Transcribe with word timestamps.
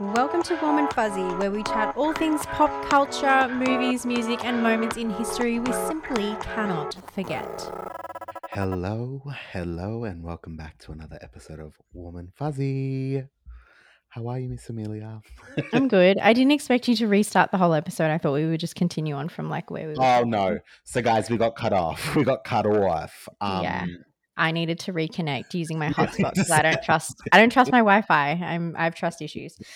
Welcome 0.00 0.42
to 0.44 0.56
Warm 0.60 0.78
and 0.78 0.92
Fuzzy, 0.92 1.22
where 1.22 1.52
we 1.52 1.62
chat 1.62 1.96
all 1.96 2.12
things 2.12 2.44
pop 2.46 2.84
culture, 2.88 3.48
movies, 3.48 4.04
music, 4.04 4.44
and 4.44 4.60
moments 4.60 4.96
in 4.96 5.08
history 5.10 5.60
we 5.60 5.72
simply 5.72 6.36
cannot 6.40 6.96
forget. 7.12 7.70
Hello, 8.50 9.22
hello, 9.52 10.02
and 10.02 10.24
welcome 10.24 10.56
back 10.56 10.78
to 10.78 10.92
another 10.92 11.16
episode 11.22 11.60
of 11.60 11.74
Warm 11.92 12.16
and 12.16 12.34
Fuzzy. 12.34 13.22
How 14.08 14.26
are 14.26 14.40
you, 14.40 14.48
Miss 14.48 14.68
Amelia? 14.68 15.20
I'm 15.72 15.86
good. 15.86 16.18
I 16.18 16.32
didn't 16.32 16.52
expect 16.52 16.88
you 16.88 16.96
to 16.96 17.06
restart 17.06 17.52
the 17.52 17.58
whole 17.58 17.74
episode. 17.74 18.10
I 18.10 18.18
thought 18.18 18.32
we 18.32 18.46
would 18.46 18.60
just 18.60 18.74
continue 18.74 19.14
on 19.14 19.28
from 19.28 19.48
like 19.48 19.70
where 19.70 19.86
we 19.86 19.94
were. 19.94 20.02
Oh 20.02 20.24
no! 20.24 20.58
So, 20.82 21.02
guys, 21.02 21.30
we 21.30 21.36
got 21.36 21.54
cut 21.54 21.72
off. 21.72 22.16
We 22.16 22.24
got 22.24 22.42
cut 22.42 22.66
off. 22.66 23.28
Um, 23.40 23.62
Yeah. 23.62 23.86
I 24.36 24.50
needed 24.52 24.78
to 24.80 24.92
reconnect 24.92 25.54
using 25.54 25.78
my 25.78 25.88
hotspot 25.92 26.34
because 26.34 26.50
I 26.50 26.62
don't 26.62 26.82
trust. 26.82 27.14
I 27.32 27.38
don't 27.38 27.50
trust 27.50 27.70
my 27.72 27.78
Wi-Fi. 27.78 28.30
I'm. 28.32 28.74
I 28.76 28.84
have 28.84 28.94
trust 28.94 29.22
issues. 29.22 29.56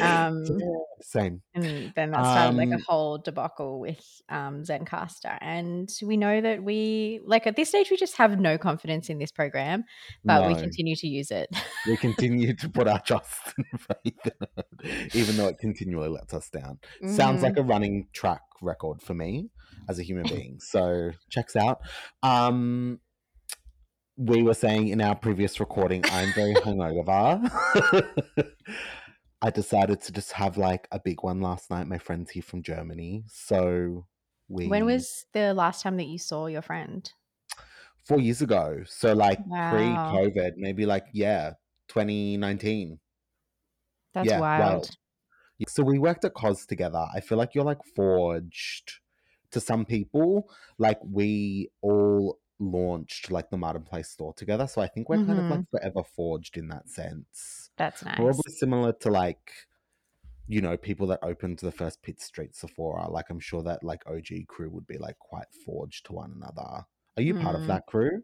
Um, 0.00 0.44
Same. 1.00 1.42
and 1.54 1.92
then 1.96 2.10
that 2.12 2.20
started 2.24 2.56
like 2.56 2.68
a 2.70 2.74
Um, 2.74 2.84
whole 2.86 3.18
debacle 3.18 3.80
with 3.80 4.04
um, 4.28 4.62
Zencastr. 4.62 5.36
And 5.40 5.88
we 6.02 6.16
know 6.16 6.40
that 6.40 6.62
we 6.62 7.20
like 7.24 7.46
at 7.46 7.56
this 7.56 7.68
stage 7.70 7.90
we 7.90 7.96
just 7.96 8.16
have 8.16 8.38
no 8.38 8.58
confidence 8.58 9.08
in 9.08 9.18
this 9.18 9.32
program, 9.32 9.84
but 10.24 10.46
we 10.46 10.54
continue 10.54 10.94
to 10.96 11.06
use 11.08 11.30
it. 11.30 11.48
we 11.86 11.96
continue 12.08 12.54
to 12.54 12.68
put 12.68 12.86
our 12.86 13.00
trust 13.00 13.54
and 13.56 13.80
faith 13.80 14.26
in 14.26 14.48
it, 14.58 15.14
even 15.14 15.36
though 15.36 15.48
it 15.48 15.58
continually 15.58 16.08
lets 16.08 16.32
us 16.34 16.48
down. 16.50 16.78
Sounds 17.06 17.40
Mhm. 17.40 17.44
like 17.44 17.56
a 17.56 17.62
running 17.62 18.06
track 18.12 18.42
record 18.62 19.00
for 19.02 19.14
me 19.14 19.50
as 19.88 19.98
a 19.98 20.02
human 20.02 20.24
being. 20.28 20.58
So, 20.60 21.10
checks 21.30 21.56
out. 21.56 21.80
Um, 22.22 23.00
we 24.18 24.42
were 24.42 24.54
saying 24.54 24.88
in 24.88 25.00
our 25.00 25.14
previous 25.14 25.60
recording, 25.60 26.04
I'm 26.08 26.32
very 26.32 26.54
hungover. 26.64 27.40
I 29.42 29.50
decided 29.50 30.00
to 30.02 30.12
just 30.12 30.32
have 30.32 30.56
like 30.58 30.88
a 30.90 30.98
big 30.98 31.22
one 31.22 31.40
last 31.40 31.70
night. 31.70 31.86
My 31.86 31.98
friend's 31.98 32.32
here 32.32 32.42
from 32.42 32.62
Germany. 32.62 33.24
So 33.28 34.06
we 34.48 34.66
when 34.68 34.84
was 34.84 35.26
the 35.32 35.52
last 35.54 35.82
time 35.82 35.96
that 35.96 36.06
you 36.06 36.18
saw 36.18 36.46
your 36.46 36.62
friend? 36.62 37.12
four 38.06 38.20
years 38.20 38.42
ago. 38.42 38.82
So 38.86 39.12
like 39.14 39.44
Wow. 39.46 39.58
pre-COVID, 39.64 40.52
maybe 40.56 40.86
like 40.86 41.06
yeah, 41.12 41.54
2019. 41.88 43.00
That's 44.12 44.34
Yeah, 44.34 44.40
wild. 44.56 44.90
wild. 44.90 44.98
So 45.68 45.82
we 45.84 45.98
worked 45.98 46.24
at 46.24 46.34
COS 46.34 46.66
together. 46.66 47.06
I 47.14 47.20
feel 47.20 47.38
like 47.38 47.54
you're 47.54 47.64
like 47.64 47.84
forged 47.96 49.00
to 49.52 49.60
some 49.60 49.84
people. 49.86 50.50
Like 50.78 51.00
we 51.04 51.70
all 51.82 52.38
launched 52.60 53.30
like 53.30 53.50
the 53.50 53.56
Martin 53.56 53.82
Place 53.82 54.08
store 54.10 54.32
together. 54.34 54.66
So 54.66 54.80
I 54.82 54.88
think 54.88 55.08
we're 55.08 55.24
kind 55.24 55.38
of 55.38 55.44
like 55.50 55.70
forever 55.70 56.02
forged 56.04 56.56
in 56.56 56.68
that 56.68 56.88
sense. 56.88 57.70
That's 57.76 58.04
nice. 58.04 58.16
Probably 58.16 58.52
similar 58.52 58.92
to 58.94 59.10
like, 59.10 59.52
you 60.46 60.60
know, 60.60 60.76
people 60.76 61.06
that 61.08 61.20
opened 61.22 61.58
the 61.58 61.70
first 61.72 62.02
Pitt 62.02 62.20
Street 62.20 62.54
Sephora. 62.56 63.08
Like 63.10 63.26
I'm 63.30 63.40
sure 63.40 63.62
that 63.62 63.84
like 63.84 64.02
OG 64.06 64.46
crew 64.48 64.70
would 64.70 64.86
be 64.86 64.98
like 64.98 65.18
quite 65.18 65.46
forged 65.64 66.06
to 66.06 66.12
one 66.14 66.32
another. 66.34 66.84
Are 67.16 67.22
you 67.22 67.34
part 67.38 67.54
of 67.56 67.62
Mm. 67.62 67.66
that 67.68 67.86
crew? 67.86 68.22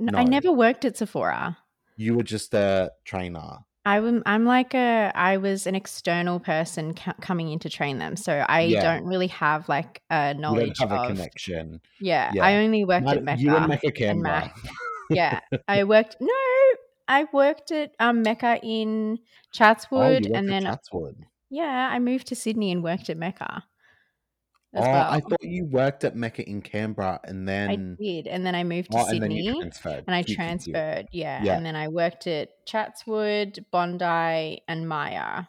N- 0.00 0.08
I 0.08 0.12
No. 0.12 0.18
I 0.18 0.24
never 0.24 0.52
worked 0.52 0.84
at 0.84 0.96
Sephora. 0.96 1.58
You 1.96 2.14
were 2.14 2.22
just 2.22 2.52
a 2.54 2.92
trainer. 3.04 3.58
I'm 3.86 4.22
I'm 4.26 4.44
like 4.44 4.74
a 4.74 5.12
I 5.14 5.36
was 5.36 5.66
an 5.66 5.76
external 5.76 6.40
person 6.40 6.94
co- 6.94 7.12
coming 7.20 7.50
in 7.52 7.60
to 7.60 7.70
train 7.70 7.98
them, 7.98 8.16
so 8.16 8.44
I 8.48 8.62
Yeah. 8.62 8.82
don't 8.82 9.04
really 9.06 9.28
have 9.28 9.68
like 9.68 10.02
a 10.10 10.34
knowledge 10.34 10.78
have 10.80 10.90
a 10.90 10.96
of. 10.96 11.06
connection. 11.16 11.80
Yeah, 12.00 12.32
Yeah. 12.34 12.44
I 12.44 12.56
only 12.56 12.84
worked 12.84 13.06
at 13.08 13.22
Mecca. 13.22 13.40
you 13.40 13.56
and 13.56 13.68
Mecca 13.68 13.86
and 13.86 13.94
Canberra. 13.94 14.40
Mac. 14.40 14.56
yeah, 15.10 15.40
I 15.68 15.84
worked. 15.84 16.16
No, 16.20 16.32
I 17.06 17.26
worked 17.32 17.70
at 17.70 17.94
um, 18.00 18.22
Mecca 18.22 18.58
in 18.62 19.18
Oh, 19.20 19.22
Chatswood, 19.54 20.26
you 20.26 20.34
and 20.34 20.48
then 20.48 20.62
Chatswood. 20.64 21.24
yeah, 21.48 21.88
I 21.92 22.00
moved 22.00 22.26
to 22.26 22.34
Sydney 22.34 22.72
and 22.72 22.82
worked 22.82 23.08
at 23.08 23.16
Mecca 23.16 23.62
Oh, 24.76 24.82
well. 24.82 25.10
I 25.10 25.20
thought 25.20 25.42
you 25.42 25.64
worked 25.64 26.04
at 26.04 26.14
Mecca 26.16 26.48
in 26.48 26.62
Canberra 26.62 27.20
and 27.24 27.48
then 27.48 27.70
I 27.70 27.76
did, 28.02 28.26
and 28.26 28.44
then 28.44 28.54
I 28.54 28.64
moved 28.64 28.90
to 28.92 28.98
oh, 28.98 29.06
and 29.06 29.32
you 29.32 29.44
Sydney. 29.44 29.58
transferred. 29.60 30.04
and 30.06 30.14
I 30.14 30.22
Cute, 30.22 30.26
cute, 30.26 30.36
cute. 30.38 30.74
transferred, 30.74 31.06
yeah, 31.12 31.42
Yeah. 31.42 31.56
and 31.56 31.64
then 31.66 31.76
I 31.76 31.88
worked 31.88 32.26
at 32.26 32.50
Chatswood, 32.66 33.64
Bondi, 33.70 34.62
and 34.68 34.88
Myer. 34.88 35.48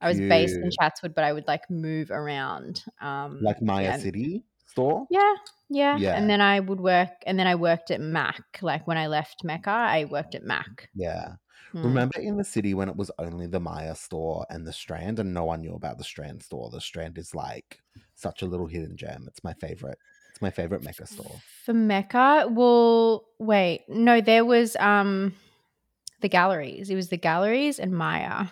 I 0.00 0.08
was 0.08 0.18
based 0.18 0.56
in 0.56 0.70
Chatswood, 0.78 1.14
but 1.14 1.24
I 1.24 1.32
would 1.32 1.46
like 1.46 1.70
move 1.70 2.10
around. 2.10 2.82
Um, 3.00 3.38
Like 3.40 3.62
Myer 3.62 3.84
yeah, 3.84 3.96
City 3.96 4.44
store. 4.66 5.06
yeah, 5.10 5.34
yeah, 5.70 5.96
Yeah. 5.96 6.14
and 6.14 6.28
then 6.28 6.40
I 6.42 6.60
would 6.60 6.80
work, 6.80 7.08
and 7.26 7.38
then 7.38 7.46
I 7.46 7.54
worked 7.54 7.90
at 7.90 8.00
Mac. 8.00 8.42
Like 8.60 8.86
when 8.86 8.98
I 8.98 9.06
left 9.06 9.44
Mecca, 9.44 9.70
I 9.70 10.04
worked 10.04 10.34
at 10.34 10.42
Mac. 10.42 10.90
Yeah. 10.94 11.36
Mm. 11.74 11.82
Remember 11.82 12.18
in 12.20 12.36
the 12.36 12.44
city 12.44 12.72
when 12.74 12.88
it 12.88 12.96
was 12.96 13.10
only 13.18 13.46
the 13.46 13.60
Myer 13.60 13.94
store 13.94 14.46
and 14.48 14.66
the 14.66 14.72
Strand, 14.72 15.18
and 15.18 15.34
no 15.34 15.44
one 15.44 15.60
knew 15.60 15.74
about 15.74 15.98
the 15.98 16.04
Strand 16.04 16.42
store. 16.42 16.70
The 16.70 16.80
Strand 16.80 17.18
is 17.18 17.34
like 17.34 17.80
such 18.14 18.42
a 18.42 18.46
little 18.46 18.66
hidden 18.66 18.96
gem. 18.96 19.24
It's 19.28 19.44
my 19.44 19.54
favorite. 19.54 19.98
It's 20.30 20.40
my 20.42 20.50
favorite 20.50 20.82
Mecca 20.82 21.06
store. 21.06 21.42
For 21.64 21.74
Mecca, 21.74 22.46
well, 22.50 23.26
wait, 23.38 23.84
no, 23.88 24.20
there 24.20 24.44
was 24.44 24.76
um 24.76 25.34
the 26.20 26.28
galleries. 26.28 26.90
It 26.90 26.96
was 26.96 27.08
the 27.10 27.16
galleries 27.18 27.78
and 27.78 27.92
Myer. 27.92 28.50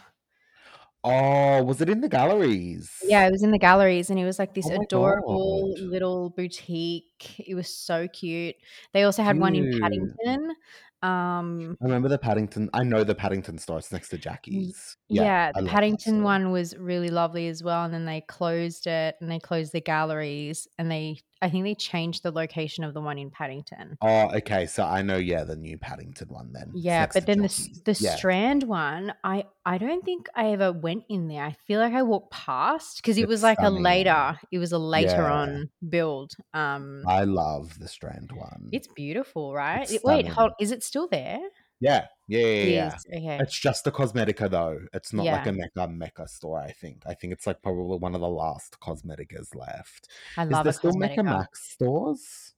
Oh, 1.05 1.63
was 1.65 1.81
it 1.81 1.89
in 1.89 2.01
the 2.01 2.09
galleries? 2.09 2.91
Yeah, 3.05 3.27
it 3.27 3.33
was 3.33 3.43
in 3.43 3.51
the 3.51 3.59
galleries, 3.59 4.11
and 4.11 4.19
it 4.19 4.25
was 4.25 4.39
like 4.39 4.55
this 4.55 4.71
Oh 4.71 4.71
adorable 4.71 5.75
God. 5.75 5.81
little 5.81 6.31
boutique. 6.31 7.35
It 7.41 7.55
was 7.57 7.69
so 7.69 8.07
cute. 8.09 8.55
They 8.93 9.03
also 9.03 9.25
had 9.25 9.39
one 9.39 9.57
in 9.57 9.67
Paddington. 9.69 10.55
Um, 11.03 11.77
I 11.81 11.85
remember 11.85 12.09
the 12.09 12.19
Paddington. 12.19 12.71
I 12.73 12.85
know 12.85 13.03
the 13.03 13.15
Paddington 13.15 13.59
store. 13.59 13.79
It's 13.79 13.91
next 13.91 14.11
to 14.11 14.19
Jackie's. 14.19 14.97
Yeah, 15.09 15.23
yeah, 15.23 15.53
the 15.55 15.67
Paddington 15.67 16.23
one 16.23 16.53
was 16.53 16.77
really 16.77 17.11
lovely 17.11 17.49
as 17.49 17.63
well. 17.63 17.85
And 17.85 17.93
then 17.93 18.05
they 18.05 18.21
closed 18.21 18.87
it, 18.87 19.17
and 19.21 19.31
they 19.31 19.41
closed 19.41 19.73
the 19.73 19.81
galleries, 19.81 20.69
and 20.79 20.91
they 20.91 21.19
I 21.43 21.51
think 21.51 21.65
they 21.65 21.75
changed 21.75 22.23
the 22.23 22.31
location 22.31 22.85
of 22.85 22.95
the 22.95 23.01
one 23.01 23.19
in 23.19 23.31
Paddington. 23.31 23.99
Oh, 24.01 24.31
okay. 24.37 24.67
So 24.67 24.85
I 24.85 25.03
know, 25.03 25.17
yeah, 25.17 25.43
the 25.45 25.57
new 25.57 25.77
Paddington 25.77 26.29
one 26.29 26.53
then. 26.53 26.71
Yeah, 26.75 27.09
but 27.13 27.27
then 27.27 27.43
the 27.43 27.69
the 27.85 27.97
Yeah. 28.01 28.15
Strand 28.17 28.63
one, 28.63 29.13
I 29.25 29.45
I 29.67 29.79
don't 29.79 30.05
think 30.05 30.29
I 30.37 30.53
ever 30.53 30.73
went 30.73 31.05
in 31.09 31.29
there. 31.29 31.45
I 31.45 31.57
feel 31.67 31.81
like 31.81 31.93
I 31.95 32.03
walked 32.03 32.33
past 32.33 32.97
because 33.03 33.19
it 33.19 33.23
It's 33.23 33.29
was 33.29 33.43
like 33.43 33.59
a 33.61 33.71
later. 33.71 34.39
It 34.51 34.59
was 34.59 34.73
a 34.73 34.79
later 34.79 35.23
Yeah. 35.23 35.33
on 35.33 35.71
build. 35.89 36.33
Um, 36.55 37.05
I 37.07 37.25
love 37.25 37.79
the 37.79 37.89
Strand 37.89 38.31
one. 38.33 38.69
it's 38.73 38.89
beautiful, 38.89 39.53
right? 39.53 39.91
It's 39.91 40.05
wait, 40.05 40.29
hold, 40.29 40.53
is 40.61 40.71
it 40.71 40.83
still 40.85 41.09
there? 41.09 41.41
Yeah, 41.81 42.07
yeah, 42.39 42.65
yeah, 42.65 42.99
yeah. 43.11 43.19
Okay. 43.19 43.37
It's 43.41 43.59
just 43.59 43.87
a 43.87 43.91
Cosmetica 43.91 44.51
though. 44.51 44.81
It's 44.93 45.13
not 45.13 45.31
like 45.31 45.47
a 45.47 45.53
Mecca 45.53 45.89
Mecca 45.89 46.29
store. 46.29 46.59
I 46.61 46.73
think. 46.73 47.03
I 47.07 47.15
think 47.15 47.33
it's 47.33 47.47
like 47.47 47.63
probably 47.63 47.99
one 47.99 48.15
of 48.15 48.21
the 48.21 48.29
last 48.29 48.79
Cosmeticas 48.81 49.55
left. 49.55 50.09
I 50.37 50.45
Is 50.49 50.51
love 50.51 50.65
there 50.65 50.71
a 50.71 50.75
still 50.75 50.93
Mecca 50.95 51.23
Cosmetica. 51.23 51.25
Max 51.25 51.63
stores? 51.73 52.55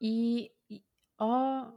E- 0.00 0.48
e- 0.68 0.82
oh, 1.18 1.30
uh 1.64 1.70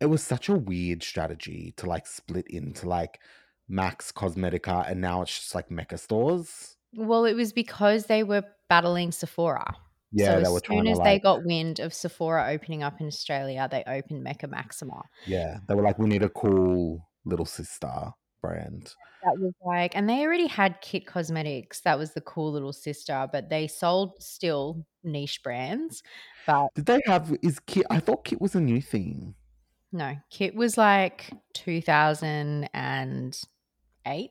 It 0.00 0.06
was 0.06 0.22
such 0.22 0.48
a 0.48 0.54
weird 0.54 1.02
strategy 1.02 1.72
to 1.78 1.86
like 1.86 2.06
split 2.06 2.46
into 2.48 2.88
like 2.88 3.20
Max 3.68 4.12
Cosmetica, 4.12 4.88
and 4.90 5.00
now 5.00 5.22
it's 5.22 5.34
just 5.34 5.54
like 5.54 5.70
Mecca 5.70 5.98
stores. 5.98 6.76
well, 6.94 7.24
it 7.24 7.34
was 7.34 7.52
because 7.52 8.06
they 8.06 8.22
were 8.22 8.44
battling 8.68 9.12
Sephora. 9.12 9.74
Yeah, 10.16 10.44
so 10.44 10.56
as 10.56 10.62
soon 10.66 10.86
as 10.86 11.00
they 11.00 11.18
got 11.18 11.44
wind 11.44 11.80
of 11.80 11.92
Sephora 11.92 12.46
opening 12.50 12.84
up 12.84 13.00
in 13.00 13.08
Australia, 13.08 13.66
they 13.68 13.82
opened 13.84 14.22
Mecca 14.22 14.46
Maxima. 14.46 15.02
Yeah, 15.26 15.58
they 15.66 15.74
were 15.74 15.82
like, 15.82 15.98
we 15.98 16.06
need 16.06 16.22
a 16.22 16.28
cool 16.28 17.08
little 17.24 17.46
sister 17.46 18.12
brand. 18.40 18.94
That 19.24 19.36
was 19.38 19.54
like, 19.64 19.96
and 19.96 20.08
they 20.08 20.20
already 20.20 20.46
had 20.46 20.80
Kit 20.82 21.04
Cosmetics. 21.06 21.80
That 21.80 21.98
was 21.98 22.12
the 22.12 22.20
cool 22.20 22.52
little 22.52 22.72
sister, 22.72 23.28
but 23.32 23.48
they 23.48 23.66
sold 23.66 24.22
still 24.22 24.86
niche 25.02 25.42
brands. 25.42 26.02
But 26.46 26.68
Did 26.74 26.86
they 26.86 27.00
have 27.06 27.36
is 27.42 27.58
Kit? 27.60 27.86
I 27.90 28.00
thought 28.00 28.24
Kit 28.24 28.40
was 28.40 28.54
a 28.54 28.60
new 28.60 28.80
thing. 28.80 29.34
no, 29.92 30.16
Kit 30.30 30.54
was 30.54 30.78
like 30.78 31.30
2008. 31.54 34.30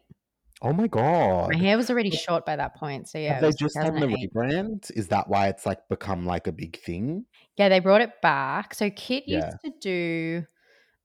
Oh 0.63 0.73
my 0.73 0.87
god. 0.87 1.53
My 1.53 1.57
hair 1.57 1.77
was 1.77 1.89
already 1.89 2.11
short 2.11 2.45
by 2.45 2.55
that 2.57 2.75
point. 2.75 3.07
So 3.09 3.17
yeah, 3.17 3.39
have 3.39 3.39
they 3.39 3.51
just 3.51 3.81
done 3.81 3.99
the 3.99 4.07
2008. 4.07 4.29
rebrand? 4.31 4.91
Is 4.95 5.07
that 5.09 5.27
why 5.29 5.47
it's 5.47 5.65
like 5.65 5.87
become 5.89 6.25
like 6.25 6.47
a 6.47 6.51
big 6.51 6.77
thing? 6.77 7.25
Yeah, 7.57 7.69
they 7.69 7.79
brought 7.79 8.01
it 8.01 8.21
back. 8.21 8.73
So 8.73 8.89
Kit 8.89 9.27
used 9.27 9.59
to 9.63 9.71
do 9.79 10.45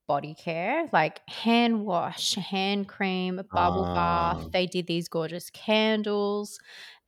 body 0.09 0.35
care, 0.35 0.88
like 0.93 1.29
hand 1.29 1.85
wash, 1.87 2.35
hand 2.37 2.88
cream, 2.88 3.41
bubble 3.55 3.91
bath. 3.94 4.38
Ah, 4.38 4.53
They 4.53 4.67
did 4.67 4.87
these 4.87 5.09
gorgeous 5.09 5.50
candles. 5.50 6.61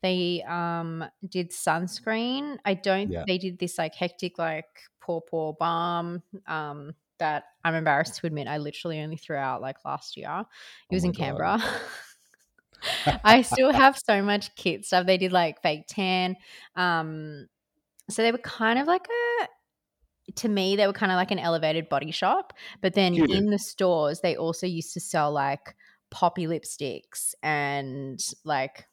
They 0.03 0.43
um 0.45 1.05
did 1.29 1.51
sunscreen. 1.53 2.59
I 2.65 2.75
don't 2.75 3.13
yeah. 3.13 3.27
they 3.27 3.39
did 3.39 3.59
this 3.59 3.79
like 3.79 3.95
hectic 3.95 4.39
like 4.39 4.83
paw 5.01 5.21
paw 5.21 5.53
balm 5.55 6.23
um 6.47 6.95
that 7.19 7.45
I'm 7.65 7.75
embarrassed 7.75 8.17
to 8.21 8.27
admit 8.29 8.49
I 8.49 8.59
literally 8.59 9.01
only 9.01 9.17
threw 9.19 9.37
out 9.37 9.63
like 9.63 9.85
last 9.85 10.17
year. 10.17 10.45
It 10.91 10.95
Oh 10.95 10.97
was 10.97 11.05
my 11.05 11.13
in. 11.13 11.13
Canberra. 11.13 11.61
I 13.25 13.43
still 13.43 13.73
have 13.73 13.99
so 13.99 14.23
much 14.23 14.55
kit 14.57 14.85
stuff. 14.85 15.07
They 15.07 15.19
did 15.19 15.33
like 15.33 15.63
fake 15.63 15.85
tan. 15.89 16.37
Um 16.77 17.47
so 18.09 18.23
they 18.23 18.33
were 18.33 18.39
kind 18.39 18.79
of 18.79 18.87
like 18.87 19.07
a 19.07 20.33
to 20.37 20.49
me 20.49 20.77
they 20.77 20.87
were 20.87 20.93
kind 20.93 21.11
of 21.11 21.17
like 21.17 21.33
an 21.33 21.39
elevated 21.41 21.89
body 21.89 22.13
shop 22.13 22.53
but 22.81 22.95
then 22.95 23.15
Cute. 23.15 23.31
in 23.31 23.47
the 23.47 23.59
stores 23.59 24.21
they 24.21 24.37
also 24.37 24.65
used 24.65 24.93
to 24.95 25.01
sell 25.01 25.33
like 25.33 25.75
poppy 26.11 26.47
lipsticks 26.47 27.35
and 27.43 28.21
like 28.45 28.87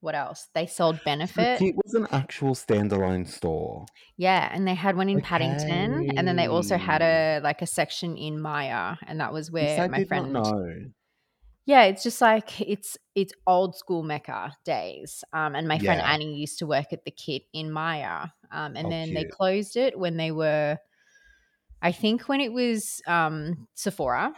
what 0.00 0.14
else? 0.14 0.48
They 0.54 0.66
sold 0.66 0.96
So 0.96 1.02
Benefit. 1.04 1.58
Kit 1.58 1.74
was 1.84 1.94
an 1.94 2.06
actual 2.12 2.54
standalone 2.54 3.26
store. 3.26 3.86
Yeah, 4.16 4.48
and 4.52 4.66
they 4.66 4.74
had 4.74 4.96
one 4.96 5.08
in 5.08 5.20
Paddington, 5.20 6.10
and 6.16 6.28
then 6.28 6.36
they 6.36 6.46
also 6.46 6.76
had 6.76 7.02
a 7.02 7.40
like 7.42 7.60
a 7.60 7.66
section 7.66 8.16
in 8.16 8.40
Myer, 8.40 8.98
and 9.06 9.18
that 9.20 9.32
was 9.32 9.50
where 9.50 9.88
my 9.88 10.04
friend. 10.04 10.32
know. 10.32 10.92
Yeah, 11.66 11.82
it's 11.84 12.04
just 12.04 12.20
like 12.20 12.60
it's 12.60 12.96
it's 13.16 13.32
old 13.46 13.76
school 13.76 14.04
Mecca 14.04 14.56
days. 14.64 15.24
Um, 15.32 15.56
and 15.56 15.66
my 15.66 15.78
friend 15.78 16.00
Yeah. 16.00 16.12
Annie 16.12 16.34
used 16.36 16.60
to 16.60 16.66
work 16.66 16.92
at 16.92 17.04
the 17.04 17.10
Kit 17.10 17.42
in 17.52 17.72
Myer. 17.72 18.30
Um, 18.52 18.76
and 18.76 18.86
Oh, 18.86 18.90
then 18.90 19.14
they 19.14 19.22
cute. 19.22 19.32
closed 19.32 19.76
it 19.76 19.98
when 19.98 20.16
they 20.16 20.30
were, 20.30 20.78
I 21.82 21.90
think 21.92 22.28
when 22.28 22.40
it 22.40 22.52
was 22.52 23.02
um 23.08 23.66
Sephora, 23.74 24.32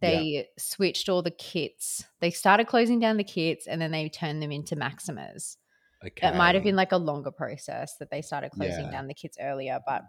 they 0.00 0.48
switched 0.58 1.08
all 1.10 1.22
the 1.22 1.30
kits. 1.30 2.04
They 2.20 2.30
started 2.30 2.66
closing 2.68 3.00
down 3.00 3.18
the 3.18 3.24
kits, 3.24 3.66
and 3.66 3.80
then 3.80 3.90
they 3.90 4.08
turned 4.08 4.42
them 4.42 4.52
into 4.52 4.76
Maximas. 4.76 5.58
Okay. 6.06 6.28
It 6.28 6.36
might 6.36 6.54
have 6.54 6.64
been 6.64 6.76
like 6.76 6.92
a 6.92 6.96
longer 6.98 7.30
process 7.30 7.96
that 7.98 8.10
they 8.10 8.22
started 8.22 8.50
closing 8.52 8.84
Yeah. 8.86 8.90
down 8.92 9.08
the 9.08 9.14
kits 9.14 9.36
earlier, 9.40 9.80
but 9.86 10.04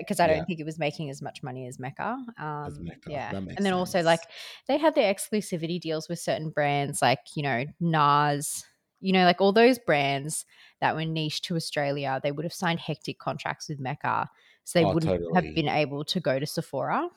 because 0.00 0.20
I 0.20 0.26
don't 0.26 0.38
Yeah. 0.38 0.44
think 0.46 0.60
it 0.60 0.64
was 0.64 0.78
making 0.78 1.10
as 1.10 1.20
much 1.22 1.42
money 1.42 1.66
as 1.66 1.78
Mecca. 1.78 2.16
Um, 2.38 2.66
As 2.66 2.78
Mecca. 2.80 3.10
Yeah, 3.10 3.32
and 3.56 3.64
then 3.66 3.72
also 3.72 4.02
like 4.02 4.20
they 4.66 4.78
had 4.78 4.94
their 4.94 5.12
exclusivity 5.12 5.80
deals 5.80 6.08
with 6.08 6.18
certain 6.18 6.50
brands, 6.50 7.02
like 7.02 7.20
you 7.34 7.42
know 7.42 7.64
NARS. 7.80 8.64
You 9.00 9.12
know, 9.12 9.24
like 9.24 9.40
all 9.40 9.52
those 9.52 9.80
brands 9.80 10.46
that 10.80 10.94
were 10.94 11.04
niche 11.04 11.42
to 11.42 11.56
Australia, 11.56 12.20
they 12.22 12.30
would 12.30 12.44
have 12.44 12.52
signed 12.52 12.78
hectic 12.78 13.18
contracts 13.18 13.68
with 13.68 13.80
Mecca, 13.80 14.30
so 14.64 14.78
they 14.78 14.84
Oh, 14.84 14.92
wouldn't 14.92 15.16
have 15.34 15.52
been 15.54 15.68
able 15.68 16.04
to 16.04 16.20
go 16.20 16.38
to 16.38 16.46
Sephora. 16.46 17.08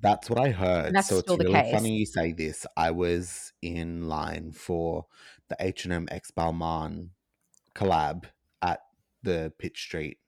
That's 0.00 0.28
what 0.28 0.38
I 0.38 0.50
And 0.86 0.94
heard. 0.94 0.96
that's 0.96 1.08
So 1.08 1.18
it's 1.18 1.34
still 1.34 1.36
the 1.36 1.44
really 1.44 1.62
case. 1.62 1.70
funny 1.70 1.96
you 1.98 2.06
say 2.06 2.32
this. 2.32 2.66
I 2.76 2.90
was 2.90 3.52
in 3.62 4.08
line 4.08 4.52
for 4.52 5.06
the 5.48 5.56
H&M 5.58 6.08
X 6.10 6.30
Balmain 6.30 7.10
collab 7.74 8.26
at 8.62 8.80
the 9.22 9.52
Pitt 9.58 9.76
Street. 9.76 10.18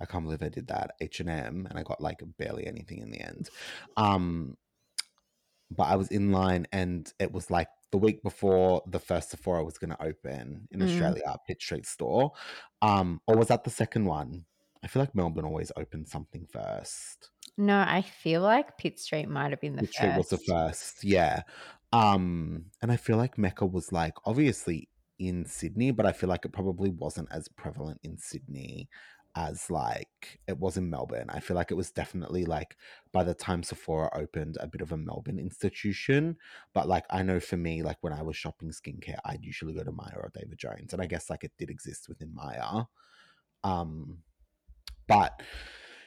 I 0.00 0.06
can't 0.06 0.24
believe 0.24 0.42
I 0.42 0.48
did 0.48 0.66
that 0.68 0.92
H&M 1.00 1.66
and 1.68 1.78
I 1.78 1.82
got 1.82 2.00
like 2.00 2.20
barely 2.38 2.66
anything 2.66 2.98
in 2.98 3.10
the 3.10 3.20
end. 3.20 3.50
Um 3.96 4.56
but 5.70 5.84
I 5.84 5.96
was 5.96 6.08
in 6.08 6.30
line 6.30 6.66
and 6.72 7.10
it 7.18 7.32
was 7.32 7.50
like 7.50 7.68
the 7.90 7.98
week 7.98 8.22
before 8.22 8.82
the 8.86 8.98
first 8.98 9.30
Sephora 9.30 9.64
was 9.64 9.78
going 9.78 9.90
to 9.90 10.02
open 10.02 10.68
in 10.70 10.80
Mm. 10.80 10.88
Australia, 10.88 11.36
Pitt 11.46 11.60
Street 11.62 11.86
store. 11.86 12.32
Um 12.82 13.20
or 13.26 13.36
was 13.36 13.48
that 13.48 13.64
the 13.64 13.70
second 13.70 14.04
one? 14.04 14.44
I 14.82 14.86
feel 14.86 15.00
like 15.00 15.14
Melbourne 15.14 15.46
always 15.46 15.72
opens 15.76 16.10
something 16.10 16.46
first. 16.46 17.30
No, 17.56 17.78
I 17.78 18.02
feel 18.02 18.42
like 18.42 18.76
Pitt 18.76 19.00
Street 19.00 19.28
might 19.28 19.50
have 19.50 19.60
been 19.60 19.76
the 19.76 19.82
Pitt 19.82 19.94
Street 19.94 20.16
was 20.16 20.28
the 20.28 20.36
first. 20.38 20.48
first, 20.96 21.04
yeah. 21.04 21.42
Um, 21.92 22.66
and 22.82 22.90
I 22.92 22.96
feel 22.96 23.16
like 23.16 23.38
Mecca 23.38 23.64
was 23.64 23.92
like 23.92 24.14
obviously 24.26 24.88
in 25.18 25.46
Sydney, 25.46 25.92
but 25.92 26.04
I 26.04 26.12
feel 26.12 26.28
like 26.28 26.44
it 26.44 26.52
probably 26.52 26.90
wasn't 26.90 27.28
as 27.30 27.48
prevalent 27.48 28.00
in 28.02 28.18
Sydney 28.18 28.88
as 29.36 29.70
like 29.70 30.38
it 30.46 30.58
was 30.58 30.76
in 30.76 30.90
Melbourne. 30.90 31.26
I 31.28 31.40
feel 31.40 31.56
like 31.56 31.70
it 31.70 31.76
was 31.76 31.90
definitely 31.90 32.44
like 32.44 32.76
by 33.12 33.24
the 33.24 33.34
time 33.34 33.62
Sephora 33.62 34.10
opened, 34.14 34.56
a 34.60 34.66
bit 34.66 34.80
of 34.80 34.92
a 34.92 34.96
Melbourne 34.96 35.38
institution. 35.38 36.36
But 36.72 36.88
like 36.88 37.04
I 37.10 37.22
know 37.22 37.40
for 37.40 37.56
me, 37.56 37.82
like 37.82 37.98
when 38.00 38.12
I 38.12 38.22
was 38.22 38.36
shopping 38.36 38.70
skincare, 38.70 39.18
I'd 39.24 39.44
usually 39.44 39.74
go 39.74 39.84
to 39.84 39.92
Myer 39.92 40.20
or 40.22 40.30
David 40.34 40.58
Jones, 40.58 40.92
and 40.92 41.02
I 41.02 41.06
guess 41.06 41.30
like 41.30 41.44
it 41.44 41.52
did 41.58 41.70
exist 41.70 42.08
within 42.08 42.34
Myer. 42.34 42.84
Um, 43.64 44.18
but 45.08 45.40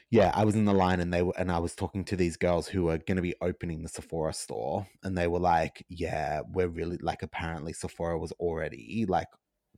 yeah, 0.09 0.31
I 0.33 0.45
was 0.45 0.55
in 0.55 0.65
the 0.65 0.73
line 0.73 1.01
and 1.01 1.13
they 1.13 1.21
were, 1.21 1.33
and 1.37 1.51
I 1.51 1.59
was 1.59 1.75
talking 1.75 2.05
to 2.05 2.15
these 2.15 2.37
girls 2.37 2.67
who 2.67 2.83
were 2.83 2.97
going 2.97 3.17
to 3.17 3.21
be 3.21 3.35
opening 3.41 3.83
the 3.83 3.89
Sephora 3.89 4.33
store, 4.33 4.87
and 5.03 5.17
they 5.17 5.27
were 5.27 5.39
like, 5.39 5.85
"Yeah, 5.89 6.41
we're 6.49 6.69
really 6.69 6.97
like 7.01 7.23
apparently 7.23 7.73
Sephora 7.73 8.17
was 8.17 8.31
already 8.33 9.05
like 9.07 9.27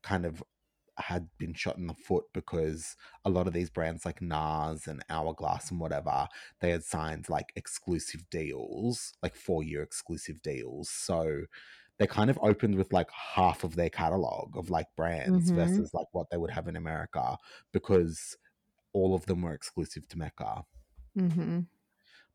kind 0.04 0.26
of 0.26 0.44
had 1.02 1.30
been 1.38 1.54
shot 1.54 1.78
in 1.78 1.88
the 1.88 1.94
foot 1.94 2.26
because 2.34 2.96
a 3.26 3.30
lot 3.30 3.48
of 3.48 3.54
these 3.54 3.70
brands 3.70 4.06
like 4.06 4.22
NARS 4.22 4.88
and 4.88 5.04
Hourglass 5.10 5.72
and 5.72 5.80
whatever 5.80 6.28
they 6.60 6.72
had 6.72 6.84
signed 6.84 7.30
like 7.30 7.52
exclusive 7.56 8.30
deals, 8.30 9.14
like 9.24 9.36
four 9.36 9.64
year 9.64 9.82
exclusive 9.84 10.42
deals, 10.42 10.90
so." 10.90 11.44
They 11.98 12.08
kind 12.08 12.30
of 12.30 12.40
opened 12.42 12.76
with 12.76 12.94
like 12.94 13.12
half 13.12 13.64
of 13.66 13.76
their 13.76 13.90
catalog 13.90 14.56
of 14.58 14.70
like 14.70 14.88
brands 14.96 15.52
Mhm. 15.52 15.52
versus 15.52 15.94
like 15.94 16.08
what 16.14 16.30
they 16.32 16.38
would 16.38 16.52
have 16.52 16.68
in 16.70 16.78
America 16.78 17.38
because 17.74 18.38
all 18.94 19.16
of 19.16 19.26
them 19.28 19.42
were 19.44 19.54
exclusive 19.54 20.08
to 20.10 20.18
Mecca. 20.18 20.66
Mm-hmm. 21.18 21.60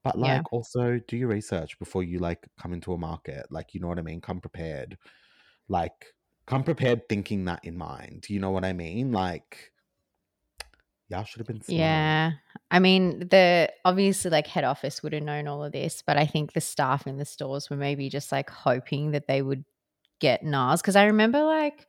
But 0.02 0.18
Yeah. 0.20 0.42
like 0.42 0.52
also 0.52 0.98
do 0.98 1.16
your 1.16 1.28
research 1.28 1.78
before 1.78 2.02
you 2.02 2.18
like 2.18 2.48
come 2.58 2.72
into 2.72 2.92
a 2.92 2.98
market. 2.98 3.46
Like 3.50 3.74
you 3.74 3.80
know 3.80 3.88
what 3.88 3.98
I 3.98 4.02
mean? 4.02 4.20
Come 4.20 4.40
prepared. 4.40 4.98
Like 5.68 6.14
come 6.46 6.62
prepared 6.62 7.08
thinking 7.08 7.44
that 7.46 7.64
in 7.64 7.76
mind. 7.76 8.24
Do 8.26 8.34
you 8.34 8.40
know 8.40 8.50
what 8.50 8.64
I 8.64 8.72
mean? 8.72 9.12
Like 9.12 9.72
y'all 11.08 11.24
should 11.24 11.40
have 11.40 11.46
been 11.46 11.62
smart. 11.62 11.78
Yeah. 11.78 12.32
I 12.70 12.78
mean, 12.78 13.20
the 13.30 13.72
obviously 13.84 14.30
like 14.30 14.46
head 14.46 14.64
office 14.64 15.02
would 15.02 15.12
have 15.12 15.22
known 15.22 15.46
all 15.46 15.64
of 15.64 15.72
this, 15.72 16.02
but 16.06 16.16
I 16.16 16.26
think 16.26 16.52
the 16.52 16.60
staff 16.60 17.06
in 17.06 17.18
the 17.18 17.24
stores 17.24 17.70
were 17.70 17.76
maybe 17.76 18.08
just 18.08 18.32
like 18.32 18.50
hoping 18.50 19.12
that 19.12 19.26
they 19.26 19.42
would 19.42 19.64
get 20.20 20.42
NARS. 20.42 20.82
Cause 20.82 20.96
I 20.96 21.04
remember 21.04 21.42
like 21.42 21.88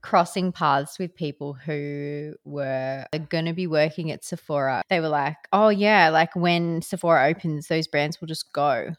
crossing 0.00 0.52
paths 0.52 0.98
with 0.98 1.14
people 1.14 1.52
who 1.52 2.34
were 2.44 3.04
going 3.28 3.44
to 3.44 3.52
be 3.52 3.66
working 3.66 4.10
at 4.10 4.24
Sephora. 4.24 4.82
They 4.88 5.00
were 5.00 5.08
like, 5.08 5.36
oh, 5.52 5.68
yeah, 5.68 6.08
like 6.08 6.34
when 6.36 6.82
Sephora 6.82 7.28
opens, 7.28 7.66
those 7.66 7.88
brands 7.88 8.20
will 8.20 8.28
just 8.28 8.52
go. 8.52 8.94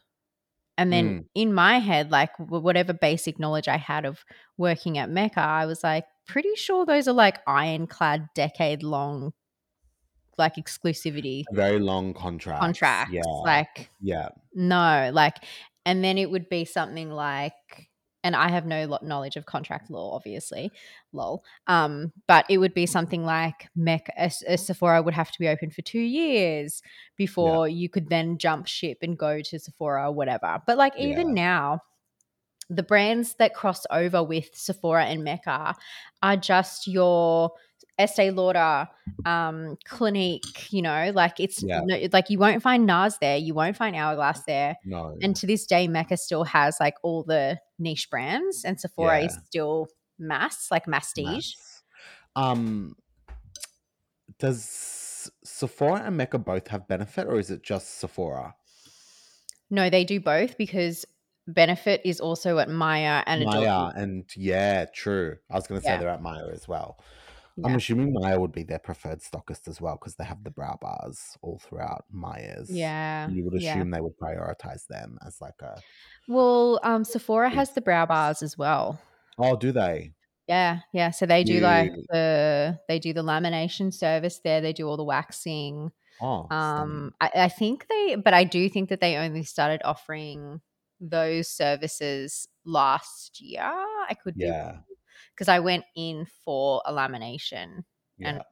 And 0.80 0.90
then 0.92 1.06
Mm. 1.20 1.24
in 1.34 1.52
my 1.54 1.78
head, 1.78 2.10
like 2.10 2.30
whatever 2.38 2.92
basic 2.94 3.38
knowledge 3.38 3.68
I 3.68 3.76
had 3.76 4.04
of 4.06 4.24
working 4.56 4.96
at 4.96 5.10
Mecca, 5.10 5.40
I 5.40 5.66
was 5.66 5.84
like, 5.84 6.06
pretty 6.26 6.54
sure 6.54 6.86
those 6.86 7.06
are 7.06 7.12
like 7.12 7.38
ironclad, 7.46 8.28
decade 8.34 8.82
long, 8.82 9.32
like 10.38 10.54
exclusivity 10.56 11.44
Very 11.52 11.78
long 11.78 12.14
contracts. 12.14 12.60
contracts. 12.60 13.12
Yeah. 13.12 13.22
Like, 13.26 13.90
yeah. 14.00 14.30
no, 14.54 15.10
like, 15.12 15.36
and 15.84 16.02
then 16.02 16.16
it 16.16 16.30
would 16.30 16.48
be 16.48 16.64
something 16.64 17.10
like, 17.10 17.89
and 18.22 18.36
I 18.36 18.50
have 18.50 18.66
no 18.66 18.98
knowledge 19.02 19.36
of 19.36 19.46
contract 19.46 19.90
law, 19.90 20.14
obviously, 20.14 20.70
lol. 21.12 21.42
Um, 21.66 22.12
but 22.26 22.44
it 22.48 22.58
would 22.58 22.74
be 22.74 22.86
something 22.86 23.24
like 23.24 23.68
Mecca, 23.74 24.12
a, 24.18 24.30
a 24.46 24.58
Sephora 24.58 25.02
would 25.02 25.14
have 25.14 25.30
to 25.32 25.38
be 25.38 25.48
open 25.48 25.70
for 25.70 25.82
two 25.82 26.00
years 26.00 26.82
before 27.16 27.68
you 27.68 27.88
could 27.88 28.08
then 28.08 28.38
jump 28.38 28.66
ship 28.66 28.98
and 29.02 29.18
go 29.18 29.40
to 29.40 29.58
Sephora 29.58 30.08
or 30.08 30.12
whatever. 30.12 30.60
But 30.66 30.78
like 30.78 30.92
even 30.98 31.28
Yeah. 31.28 31.42
now, 31.42 31.80
the 32.68 32.82
brands 32.82 33.34
that 33.34 33.54
cross 33.54 33.84
over 33.90 34.22
with 34.22 34.50
Sephora 34.54 35.06
and 35.06 35.24
Mecca 35.24 35.74
are 36.22 36.36
just 36.36 36.86
your 36.86 37.50
Estee 38.00 38.30
Lauder, 38.30 38.88
um, 39.24 39.76
Clinique, 39.84 40.72
you 40.72 40.82
know, 40.82 41.12
like 41.14 41.38
it's 41.38 41.62
Yeah. 41.62 41.80
no, 41.84 41.98
like 42.12 42.30
you 42.30 42.38
won't 42.38 42.62
find 42.62 42.88
NARS 42.88 43.18
there, 43.20 43.36
you 43.36 43.54
won't 43.54 43.76
find 43.76 43.94
Hourglass 43.94 44.42
there. 44.44 44.76
No. 44.84 45.16
And 45.22 45.36
to 45.36 45.46
this 45.46 45.66
day, 45.66 45.86
Mecca 45.88 46.16
still 46.16 46.44
has 46.44 46.78
like 46.80 46.94
all 47.02 47.22
the 47.22 47.60
niche 47.78 48.08
brands, 48.10 48.64
and 48.64 48.80
Sephora 48.80 49.20
is 49.20 49.38
still 49.46 49.88
mass, 50.18 50.68
like 50.70 50.86
mastige. 50.86 51.26
Mass. 51.26 51.82
Um 52.36 52.94
does 54.38 55.30
Sephora 55.44 56.02
and 56.06 56.16
Mecca 56.16 56.38
both 56.38 56.68
have 56.68 56.88
benefit 56.88 57.26
or 57.26 57.38
is 57.38 57.50
it 57.50 57.62
just 57.62 57.98
Sephora? 57.98 58.54
No, 59.70 59.90
they 59.90 60.04
do 60.04 60.18
both 60.20 60.56
because 60.56 61.04
Benefit 61.46 62.00
is 62.04 62.20
also 62.20 62.58
at 62.58 62.68
Myer 62.68 63.22
and 63.26 63.44
Myer 63.44 63.92
and 63.96 64.24
yeah, 64.36 64.86
true. 64.86 65.36
I 65.50 65.54
was 65.56 65.66
going 65.66 65.80
to 65.80 65.84
say 65.84 65.92
Yeah. 65.92 65.98
they're 65.98 66.08
at 66.08 66.22
Myer 66.22 66.50
as 66.52 66.66
well. 66.68 66.98
I'm 67.64 67.74
assuming 67.76 68.12
Myer 68.12 68.38
would 68.40 68.52
be 68.52 68.62
their 68.62 68.78
preferred 68.78 69.20
stockist 69.20 69.68
as 69.68 69.80
well 69.80 69.96
because 70.00 70.16
they 70.16 70.24
have 70.24 70.44
the 70.44 70.50
brow 70.50 70.78
bars 70.80 71.36
all 71.42 71.58
throughout 71.58 72.04
Myer's. 72.10 72.70
Yeah, 72.70 73.28
You 73.28 73.44
would 73.44 73.60
yeah. 73.60 73.74
assume 73.74 73.90
they 73.90 74.00
would 74.00 74.18
prioritize 74.18 74.86
them 74.86 75.18
as 75.26 75.40
like 75.40 75.60
a 75.62 75.80
Well, 76.28 76.80
um, 76.82 77.04
Sephora 77.04 77.50
has 77.50 77.72
the 77.72 77.80
brow 77.80 78.06
bars 78.06 78.42
as 78.42 78.56
well. 78.58 79.00
Oh, 79.38 79.56
do 79.56 79.72
they? 79.72 80.12
Yeah, 80.46 80.80
yeah. 80.92 81.10
So 81.10 81.26
they 81.26 81.44
do 81.44 81.60
like 81.60 81.92
Cute. 81.92 82.06
the 82.10 82.78
they 82.88 82.98
do 82.98 83.12
the 83.12 83.22
lamination 83.22 83.94
service 83.94 84.40
there. 84.42 84.60
They 84.60 84.72
do 84.72 84.88
all 84.88 84.96
the 84.96 85.04
waxing. 85.04 85.92
Oh. 86.20 86.46
Um, 86.50 87.14
I, 87.20 87.30
I 87.34 87.48
think 87.48 87.86
they, 87.88 88.16
but 88.16 88.34
I 88.34 88.44
do 88.44 88.68
think 88.68 88.88
that 88.90 89.00
they 89.00 89.16
only 89.16 89.44
started 89.44 89.80
offering 89.84 90.60
those 91.00 91.48
services 91.48 92.46
last 92.64 93.40
year. 93.40 93.62
I 93.62 94.14
could 94.22 94.34
be 94.34 94.44
Yeah. 94.44 94.78
Because 95.34 95.48
I 95.48 95.60
went 95.60 95.84
in 95.96 96.26
for 96.44 96.82
a 96.86 96.92
lamination 96.92 97.84
Yeah. 98.18 98.28
and 98.28 98.42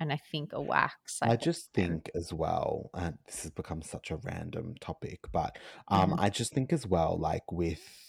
and 0.00 0.12
I 0.12 0.18
think 0.30 0.52
a 0.52 0.60
wax. 0.62 1.20
I 1.22 1.36
think, 1.36 1.36
just 1.36 1.72
think 1.72 2.10
as 2.14 2.32
well, 2.32 2.90
and 2.92 3.18
this 3.26 3.42
has 3.44 3.50
become 3.50 3.80
such 3.82 4.10
a 4.10 4.16
random 4.16 4.74
topic, 4.80 5.20
but 5.32 5.58
um, 5.88 6.14
Mhm. 6.14 6.18
I 6.18 6.28
just 6.28 6.52
think 6.52 6.72
as 6.72 6.86
well, 6.86 7.16
like 7.18 7.50
with 7.50 8.03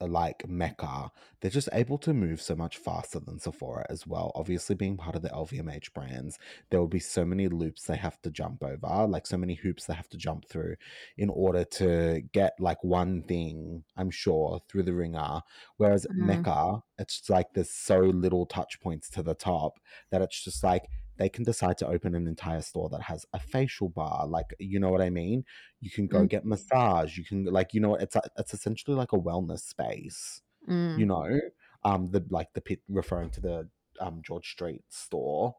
like 0.00 0.46
Mecca, 0.48 1.10
they're 1.40 1.50
just 1.50 1.68
able 1.72 1.98
to 1.98 2.12
move 2.14 2.40
so 2.42 2.54
much 2.54 2.76
faster 2.78 3.20
than 3.20 3.38
Sephora 3.38 3.86
as 3.88 4.06
well. 4.06 4.32
Obviously, 4.34 4.74
being 4.74 4.96
part 4.96 5.16
of 5.16 5.22
the 5.22 5.28
LVMH 5.30 5.92
brands, 5.94 6.38
there 6.70 6.80
will 6.80 6.88
be 6.88 7.00
so 7.00 7.24
many 7.24 7.48
loops 7.48 7.84
they 7.86 7.96
have 7.96 8.20
to 8.22 8.30
jump 8.30 8.62
over, 8.62 9.06
like 9.06 9.26
so 9.26 9.36
many 9.36 9.54
hoops 9.54 9.86
they 9.86 9.94
have 9.94 10.08
to 10.08 10.16
jump 10.16 10.46
through 10.48 10.76
in 11.16 11.28
order 11.30 11.64
to 11.64 12.22
get 12.32 12.52
like 12.58 12.82
one 12.82 13.22
thing, 13.22 13.84
I'm 13.96 14.10
sure, 14.10 14.60
through 14.68 14.84
the 14.84 14.94
ringer. 14.94 15.40
Whereas 15.76 16.06
Mhm. 16.08 16.16
Mecca, 16.26 16.82
it's 16.98 17.28
like 17.30 17.52
there's 17.54 17.70
so 17.70 18.00
little 18.00 18.46
touch 18.46 18.80
points 18.80 19.08
to 19.10 19.22
the 19.22 19.34
top 19.34 19.78
that 20.10 20.22
it's 20.22 20.42
just 20.42 20.62
like 20.64 20.88
they 21.16 21.28
can 21.28 21.44
decide 21.44 21.78
to 21.78 21.86
open 21.86 22.14
an 22.14 22.26
entire 22.26 22.60
store 22.60 22.88
that 22.90 23.02
has 23.02 23.24
a 23.32 23.38
facial 23.40 23.88
bar 23.88 24.26
like 24.26 24.46
you 24.58 24.78
know 24.80 24.90
what 24.90 25.00
i 25.02 25.10
mean 25.10 25.44
you 25.80 25.90
can 25.90 26.06
go 26.06 26.24
Mm. 26.24 26.28
get 26.28 26.44
massage 26.44 27.16
you 27.16 27.24
can 27.24 27.44
like 27.44 27.74
you 27.74 27.80
know 27.80 27.94
it's 27.94 28.16
a, 28.16 28.22
it's 28.38 28.54
essentially 28.54 28.96
like 28.96 29.12
a 29.12 29.18
wellness 29.18 29.60
space 29.60 30.40
Mm. 30.68 30.98
you 30.98 31.06
know 31.06 31.40
um 31.84 32.06
the 32.06 32.24
like 32.30 32.52
the 32.54 32.60
pit 32.60 32.80
referring 32.88 33.30
to 33.30 33.40
the 33.40 33.68
um 34.00 34.22
george 34.24 34.50
street 34.50 34.82
store 34.88 35.54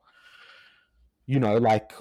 you 1.26 1.40
know 1.40 1.58
like 1.58 1.94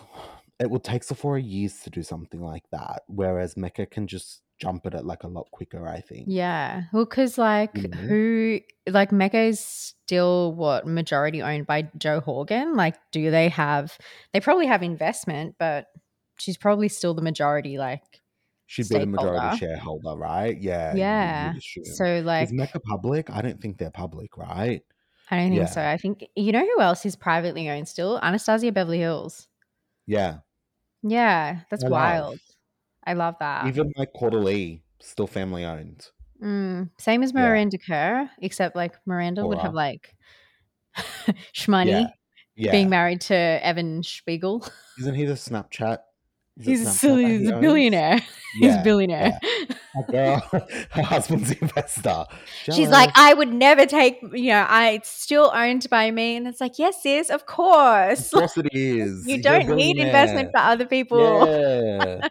it 0.61 0.71
would 0.71 0.85
take 0.85 1.03
sephora 1.03 1.41
years 1.41 1.81
to 1.81 1.91
do 1.91 2.03
something 2.03 2.41
like 2.41 2.65
that 2.71 3.03
whereas 3.09 3.57
mecca 3.57 3.87
can 3.87 4.07
just 4.07 4.43
jump 4.61 4.87
at 4.87 4.95
it 4.95 5.05
like 5.05 5.25
a 5.25 5.29
lot 5.29 5.51
quicker 5.51 5.89
i 5.89 6.01
think 6.01 6.27
Yeah. 6.29 6.85
Well, 6.93 7.05
because 7.05 7.39
like 7.39 7.75
know? 7.75 7.97
who, 7.97 8.61
like 8.89 9.13
Mecca 9.13 9.39
is 9.39 9.61
still 9.61 10.55
what 10.55 10.87
majority 10.87 11.43
owned 11.43 11.67
by 11.67 11.91
Jo 11.99 12.21
Horgan. 12.21 12.75
Like, 12.75 12.97
do 13.13 13.31
they 13.31 13.49
have? 13.49 13.99
They 14.33 14.41
probably 14.41 14.67
have 14.67 14.83
investment, 14.83 15.57
but 15.59 15.87
she's 16.39 16.57
probably 16.57 16.89
still 16.89 17.15
the 17.15 17.23
majority. 17.23 17.79
Like, 17.79 18.03
she'd 18.67 18.89
be 18.89 18.99
the 18.99 19.07
majority 19.07 19.59
shareholder 19.59 20.17
right 20.17 20.61
yeah 20.61 20.95
yeah. 20.95 21.53
So 21.95 22.23
like, 22.25 22.49
is 22.49 22.53
mecca 22.53 22.81
public 22.81 23.29
i 23.31 23.43
don't 23.43 23.61
think 23.61 23.79
they're 23.79 23.91
public 23.91 24.37
right 24.37 24.83
I 25.31 25.39
don't 25.39 25.49
think 25.49 25.61
yeah. 25.61 25.67
so. 25.67 25.83
I 25.83 25.97
think 25.97 26.27
you 26.37 26.53
know 26.53 26.65
who 26.65 26.81
else 26.81 27.07
is 27.07 27.17
privately 27.17 27.71
owned 27.71 27.89
still? 27.89 28.21
Anastasia 28.23 28.73
Beverly 28.73 28.99
Hills. 28.99 29.49
yeah 30.07 30.39
Yeah, 31.03 31.61
that's 31.71 31.85
I 31.85 31.89
wild. 31.89 32.39
I 33.07 33.13
love 33.15 33.37
that. 33.41 33.67
even 33.67 33.93
like 33.97 34.13
quarterly 34.13 34.83
still 35.01 35.27
family 35.27 35.65
owned 35.65 36.09
Mm, 36.43 36.91
same 36.99 37.23
as 37.23 37.33
Yeah. 37.33 37.43
Miranda 37.43 37.79
Kerr, 37.79 38.29
except 38.43 38.75
like 38.77 38.95
Miranda 39.07 39.47
would 39.47 39.59
have 39.59 39.73
like 39.73 40.15
Shmoney 41.55 41.89
yeah 41.91 42.07
yeah 42.57 42.73
being 42.73 42.91
married 42.91 43.21
to 43.23 43.35
Evan 43.35 44.03
Spiegel. 44.03 44.67
isn't 44.99 45.15
he 45.15 45.25
the 45.25 45.35
snapchat 45.35 45.99
He's 46.61 46.83
a 46.83 46.85
Snapchat 46.85 46.93
silly, 46.95 47.25
he's 47.39 47.49
a 47.51 47.59
billionaire. 47.61 48.21
he's 48.61 48.75
a 48.77 48.83
billionaire. 48.85 49.39
Girl 50.11 50.41
her 50.91 51.03
husband's 51.03 51.51
investor 51.53 52.27
She's 52.73 52.91
like, 52.91 53.11
I 53.15 53.35
would 53.35 53.53
never 53.53 53.87
take, 53.87 54.21
you 54.33 54.51
know, 54.51 54.65
I 54.69 54.91
it's 54.91 55.09
still 55.09 55.51
owned 55.55 55.87
by 55.91 56.11
me. 56.11 56.37
And 56.37 56.47
it's 56.47 56.61
like, 56.61 56.79
yes, 56.79 57.03
sis, 57.03 57.29
of 57.31 57.47
course. 57.47 58.33
of 58.33 58.39
course 58.39 58.57
it 58.59 58.69
is 58.73 59.27
you 59.27 59.43
don't 59.43 59.69
need 59.75 59.99
investment 59.99 60.51
for 60.53 60.59
other 60.61 60.87
people. 60.87 61.49
Yeah. 61.49 62.29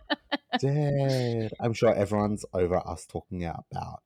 Dead. 0.59 1.51
I'm 1.59 1.73
sure 1.73 1.93
everyone's 1.93 2.45
over 2.53 2.77
us 2.87 3.05
talking 3.05 3.45
about 3.45 4.01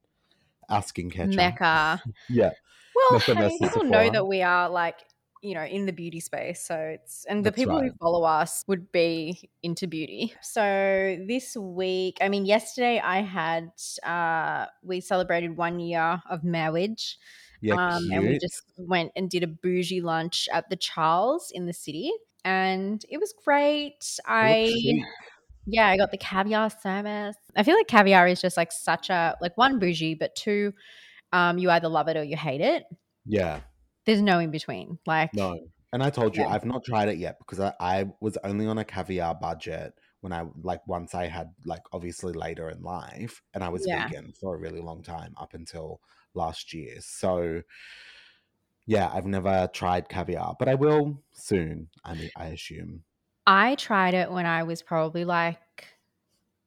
asking 0.70 1.12
chat. 1.12 1.30
Mecca. 1.30 2.01
Yeah. 2.30 2.51
Well, 2.96 3.20
Mecca 3.20 3.32
I 3.38 3.48
mean, 3.48 3.60
people 3.60 3.84
know 3.84 4.10
that 4.10 4.27
we 4.27 4.42
are 4.42 4.70
like, 4.70 5.00
you 5.42 5.54
know, 5.54 5.63
in 5.63 5.86
the 5.86 5.92
beauty 5.92 6.20
space. 6.20 6.66
So 6.66 6.75
it's, 6.75 7.25
and 7.25 7.46
the 7.46 7.51
That's 7.51 7.56
people 7.56 7.80
who 7.80 7.92
follow 8.00 8.24
us 8.24 8.63
would 8.68 8.92
be 8.92 9.50
into 9.62 9.88
beauty. 9.88 10.34
So 10.42 11.18
this 11.27 11.56
week, 11.56 12.18
I 12.22 12.30
mean, 12.30 12.46
yesterday 12.46 13.00
I 13.00 13.22
had, 13.22 13.72
uh, 14.04 14.66
we 14.84 15.00
celebrated 15.00 15.56
one 15.56 15.80
year 15.80 16.22
of 16.30 16.44
marriage. 16.44 17.18
Yeah, 17.62 17.75
um, 17.75 18.10
and 18.12 18.24
we 18.24 18.39
just 18.39 18.63
went 18.77 19.12
and 19.16 19.30
did 19.30 19.44
a 19.44 19.48
bougie 19.48 20.01
lunch 20.01 20.48
at 20.51 20.70
the 20.70 20.75
Charles 20.75 21.51
in 21.51 21.66
the 21.66 21.74
city. 21.74 22.12
And 22.46 23.04
it 23.10 23.18
was 23.20 23.34
great. 23.44 23.98
It 24.00 24.22
I. 24.25 24.72
yeah, 25.68 25.88
I 25.88 25.98
got 25.98 26.12
the 26.12 26.18
caviar 26.18 26.70
service. 26.72 27.38
I 27.56 27.64
feel 27.64 27.76
like 27.76 27.88
caviar 27.88 28.28
is 28.28 28.42
just 28.42 28.58
like 28.58 28.72
such 28.72 29.10
a 29.10 29.38
like 29.42 29.58
one 29.58 29.80
bougie, 29.80 30.16
but 30.16 30.36
two, 30.36 30.74
um, 31.34 31.58
you 31.60 31.70
either 31.72 31.90
love 31.90 32.08
it 32.10 32.18
or 32.18 32.24
you 32.24 32.38
hate 32.38 32.62
it. 32.62 32.86
Yeah. 33.26 33.62
There's 34.06 34.22
no 34.22 34.40
in 34.40 34.52
between. 34.52 35.00
Like 35.06 35.32
No. 35.34 35.58
And 35.94 36.04
I 36.04 36.10
told 36.10 36.36
you, 36.38 36.44
Yeah. 36.44 36.50
I've 36.50 36.66
not 36.66 36.84
tried 36.84 37.10
it 37.10 37.18
yet 37.18 37.40
because 37.40 37.60
I, 37.60 37.74
I 37.80 38.12
was 38.20 38.38
only 38.44 38.68
on 38.68 38.78
a 38.78 38.84
caviar 38.86 39.36
budget 39.36 39.94
when 40.22 40.34
I, 40.34 40.46
like, 40.62 40.86
once 40.88 41.16
I 41.16 41.28
had, 41.28 41.54
like, 41.66 41.84
obviously 41.94 42.34
later 42.34 42.70
in 42.70 42.82
life, 42.82 43.42
and 43.54 43.64
I 43.64 43.70
was 43.70 43.86
Yeah. 43.86 44.08
vegan 44.10 44.34
for 44.34 44.56
a 44.56 44.60
really 44.60 44.82
long 44.82 45.02
time 45.04 45.34
up 45.38 45.54
until 45.54 46.02
last 46.34 46.74
year. 46.74 46.98
So, 47.02 47.62
yeah, 48.86 49.10
I've 49.14 49.26
never 49.26 49.70
tried 49.74 50.10
caviar, 50.10 50.56
but 50.58 50.70
I 50.70 50.76
will 50.76 51.24
soon, 51.34 51.90
I 52.04 52.14
mean, 52.16 52.30
I 52.36 52.48
assume. 52.48 53.04
I 53.48 53.75
tried 53.75 54.13
it 54.13 54.32
when 54.32 54.46
I 54.46 54.63
was 54.63 54.84
probably 54.84 55.25
like 55.25 55.60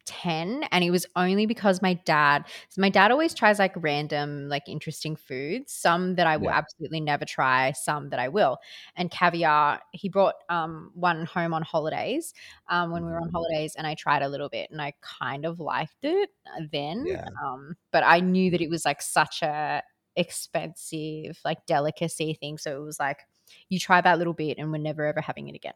10 0.06 0.64
and 0.72 0.82
it 0.82 0.90
was 0.90 1.06
only 1.16 1.46
because 1.46 1.82
my 1.82 1.94
dad 1.94 2.44
so 2.70 2.80
my 2.80 2.88
dad 2.88 3.12
always 3.12 3.34
tries 3.34 3.58
like 3.60 3.72
random 3.76 4.48
like 4.48 4.68
interesting 4.68 5.14
foods 5.14 5.72
some 5.72 6.16
that 6.16 6.26
i 6.26 6.36
will 6.36 6.50
Yeah. 6.50 6.52
absolutely 6.52 7.00
never 7.00 7.24
try 7.24 7.70
some 7.72 8.08
that 8.10 8.18
i 8.18 8.26
will 8.28 8.58
and 8.96 9.10
caviar 9.12 9.80
he 9.92 10.08
brought 10.08 10.34
um 10.48 10.90
one 10.94 11.26
home 11.26 11.54
on 11.54 11.62
holidays 11.62 12.34
um 12.70 12.90
when 12.90 13.04
we 13.04 13.10
were 13.10 13.18
on 13.20 13.28
Mhm. 13.28 13.34
holidays 13.34 13.74
and 13.76 13.86
i 13.86 13.94
tried 13.94 14.22
a 14.22 14.28
little 14.28 14.48
bit 14.48 14.70
and 14.72 14.82
i 14.82 14.92
kind 15.02 15.44
of 15.44 15.60
liked 15.60 15.98
it 16.02 16.30
uh, 16.56 16.62
then 16.72 17.06
Yeah. 17.06 17.24
um 17.44 17.76
but 17.92 18.02
i 18.04 18.20
knew 18.20 18.50
that 18.50 18.62
it 18.62 18.70
was 18.70 18.84
like 18.84 19.02
such 19.02 19.42
a 19.42 19.82
expensive 20.16 21.38
like 21.44 21.64
delicacy 21.66 22.34
thing 22.34 22.58
so 22.58 22.74
it 22.76 22.84
was 22.84 22.98
like 22.98 23.20
you 23.68 23.78
try 23.78 24.00
that 24.00 24.18
little 24.18 24.32
bit 24.32 24.58
and 24.58 24.70
we're 24.70 24.78
never 24.78 25.06
ever 25.06 25.20
having 25.20 25.48
it 25.48 25.54
again 25.54 25.74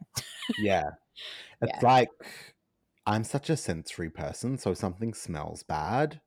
Yeah. 0.59 0.83
It's 1.61 1.81
like 1.81 2.09
I'm 3.05 3.23
such 3.23 3.49
a 3.49 3.55
sensory 3.55 4.09
person, 4.09 4.57
so 4.57 4.71
if 4.71 4.77
something 4.77 5.13
smells 5.13 5.63
bad, 5.63 6.19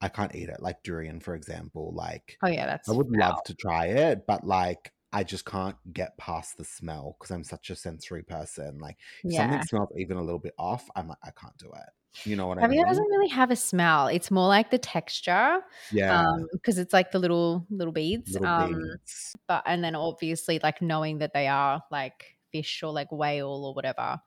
I 0.00 0.08
can't 0.08 0.34
eat 0.34 0.48
it. 0.48 0.62
Like 0.62 0.82
durian, 0.84 1.18
for 1.18 1.34
example. 1.34 1.92
Like 1.94 2.38
oh 2.42 2.48
yeah 2.48 2.66
that's 2.66 2.88
I 2.88 2.92
would 2.92 3.10
love 3.10 3.42
to 3.46 3.54
try 3.54 3.86
it, 3.86 4.26
but 4.26 4.46
like 4.46 4.92
I 5.12 5.24
just 5.24 5.44
can't 5.44 5.76
get 5.92 6.16
past 6.18 6.58
the 6.58 6.64
smell 6.64 7.16
because 7.18 7.30
I'm 7.30 7.44
such 7.44 7.70
a 7.70 7.76
sensory 7.76 8.22
person. 8.22 8.78
Like 8.78 8.96
if 9.24 9.32
yeah 9.32 9.42
something 9.50 9.62
smells 9.62 9.88
even 9.96 10.16
a 10.16 10.22
little 10.22 10.38
bit 10.38 10.54
off, 10.58 10.88
I'm 10.96 11.08
like, 11.08 11.18
I 11.22 11.30
can't 11.30 11.56
do 11.58 11.66
it. 11.68 11.90
You 12.24 12.34
know 12.36 12.46
what 12.46 12.58
I 12.58 12.62
Caviar 12.62 12.70
mean? 12.70 12.86
It 12.86 12.88
doesn't 12.88 13.04
really 13.10 13.28
have 13.28 13.50
a 13.50 13.56
smell. 13.56 14.08
It's 14.08 14.30
more 14.30 14.48
like 14.48 14.70
the 14.70 14.78
texture, 14.78 15.60
Yeah. 15.92 16.18
um, 16.20 16.46
because 16.52 16.78
it's 16.78 16.92
like 16.92 17.12
the 17.12 17.18
little 17.18 17.66
little 17.70 17.92
beads. 17.92 18.32
little 18.32 18.48
um, 18.48 18.72
beads. 18.72 19.36
but 19.46 19.62
and 19.66 19.84
then 19.84 19.94
obviously 19.94 20.58
like 20.62 20.80
knowing 20.80 21.18
that 21.18 21.32
they 21.34 21.46
are 21.46 21.82
like 21.90 22.36
fish 22.52 22.82
or 22.82 22.92
like 22.92 23.12
whale 23.12 23.64
or 23.64 23.74
whatever. 23.74 24.18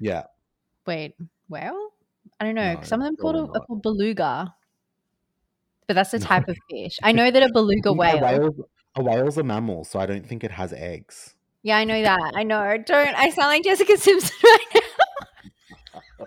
Yeah. 0.00 0.24
Wait, 0.86 1.14
whale? 1.48 1.90
I 2.40 2.44
don't 2.44 2.54
know. 2.54 2.74
No, 2.74 2.82
Some 2.82 3.00
of 3.00 3.06
them 3.06 3.16
called 3.16 3.36
a, 3.36 3.60
called 3.60 3.82
beluga, 3.82 4.54
but 5.86 5.94
that's 5.94 6.10
the 6.10 6.18
type 6.18 6.48
of 6.48 6.56
fish. 6.70 6.98
I 7.02 7.12
know 7.12 7.30
that 7.30 7.42
a 7.42 7.48
beluga 7.52 7.92
whale. 7.92 8.20
whale's, 8.20 8.54
a 8.96 9.02
whale's 9.02 9.38
a 9.38 9.42
mammal, 9.42 9.84
so 9.84 9.98
I 9.98 10.06
don't 10.06 10.26
think 10.26 10.44
it 10.44 10.50
has 10.52 10.72
eggs. 10.72 11.34
Yeah, 11.62 11.78
I 11.78 11.84
know 11.84 12.00
that. 12.02 12.32
I 12.36 12.42
know. 12.42 12.76
Don't 12.84 13.14
I 13.16 13.30
sound 13.30 13.48
like 13.48 13.64
Jessica 13.64 13.96
Simpson 13.96 14.36
right 14.44 14.82
now? 16.20 16.26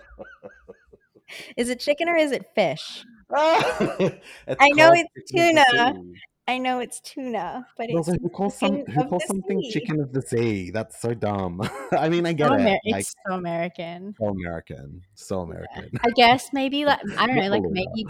is 1.56 1.68
it 1.68 1.80
chicken 1.80 2.08
or 2.08 2.16
is 2.16 2.32
it 2.32 2.46
fish? 2.54 3.04
I 3.34 4.70
know 4.74 4.92
it's 4.94 5.30
chicken 5.30 5.58
of 5.58 5.64
the 5.64 5.76
tuna. 5.94 6.02
I 6.48 6.56
know 6.56 6.80
it's 6.80 7.00
tuna, 7.02 7.66
but 7.76 7.86
it's 7.90 7.96
also, 7.96 8.12
who 8.22 8.30
calls 8.30 8.58
some 8.58 8.82
who 8.86 9.04
calls 9.04 9.22
something 9.26 9.60
sea. 9.60 9.70
chicken 9.70 10.00
of 10.00 10.14
the 10.14 10.22
sea? 10.22 10.70
That's 10.70 10.98
so 10.98 11.12
dumb. 11.12 11.60
I 11.92 12.08
mean, 12.08 12.24
I 12.24 12.30
so 12.30 12.36
get 12.36 12.52
it. 12.52 12.60
Amer- 12.60 12.70
Like 12.86 13.00
it's 13.00 13.14
so 13.26 13.34
American. 13.34 14.14
so 14.18 14.26
American, 14.28 15.02
so 15.14 15.40
American. 15.40 15.90
I 16.02 16.08
guess 16.16 16.48
maybe 16.54 16.86
like 16.86 17.00
I 17.18 17.26
don't 17.26 17.36
know, 17.36 17.48
like 17.50 17.64
maybe 17.68 18.06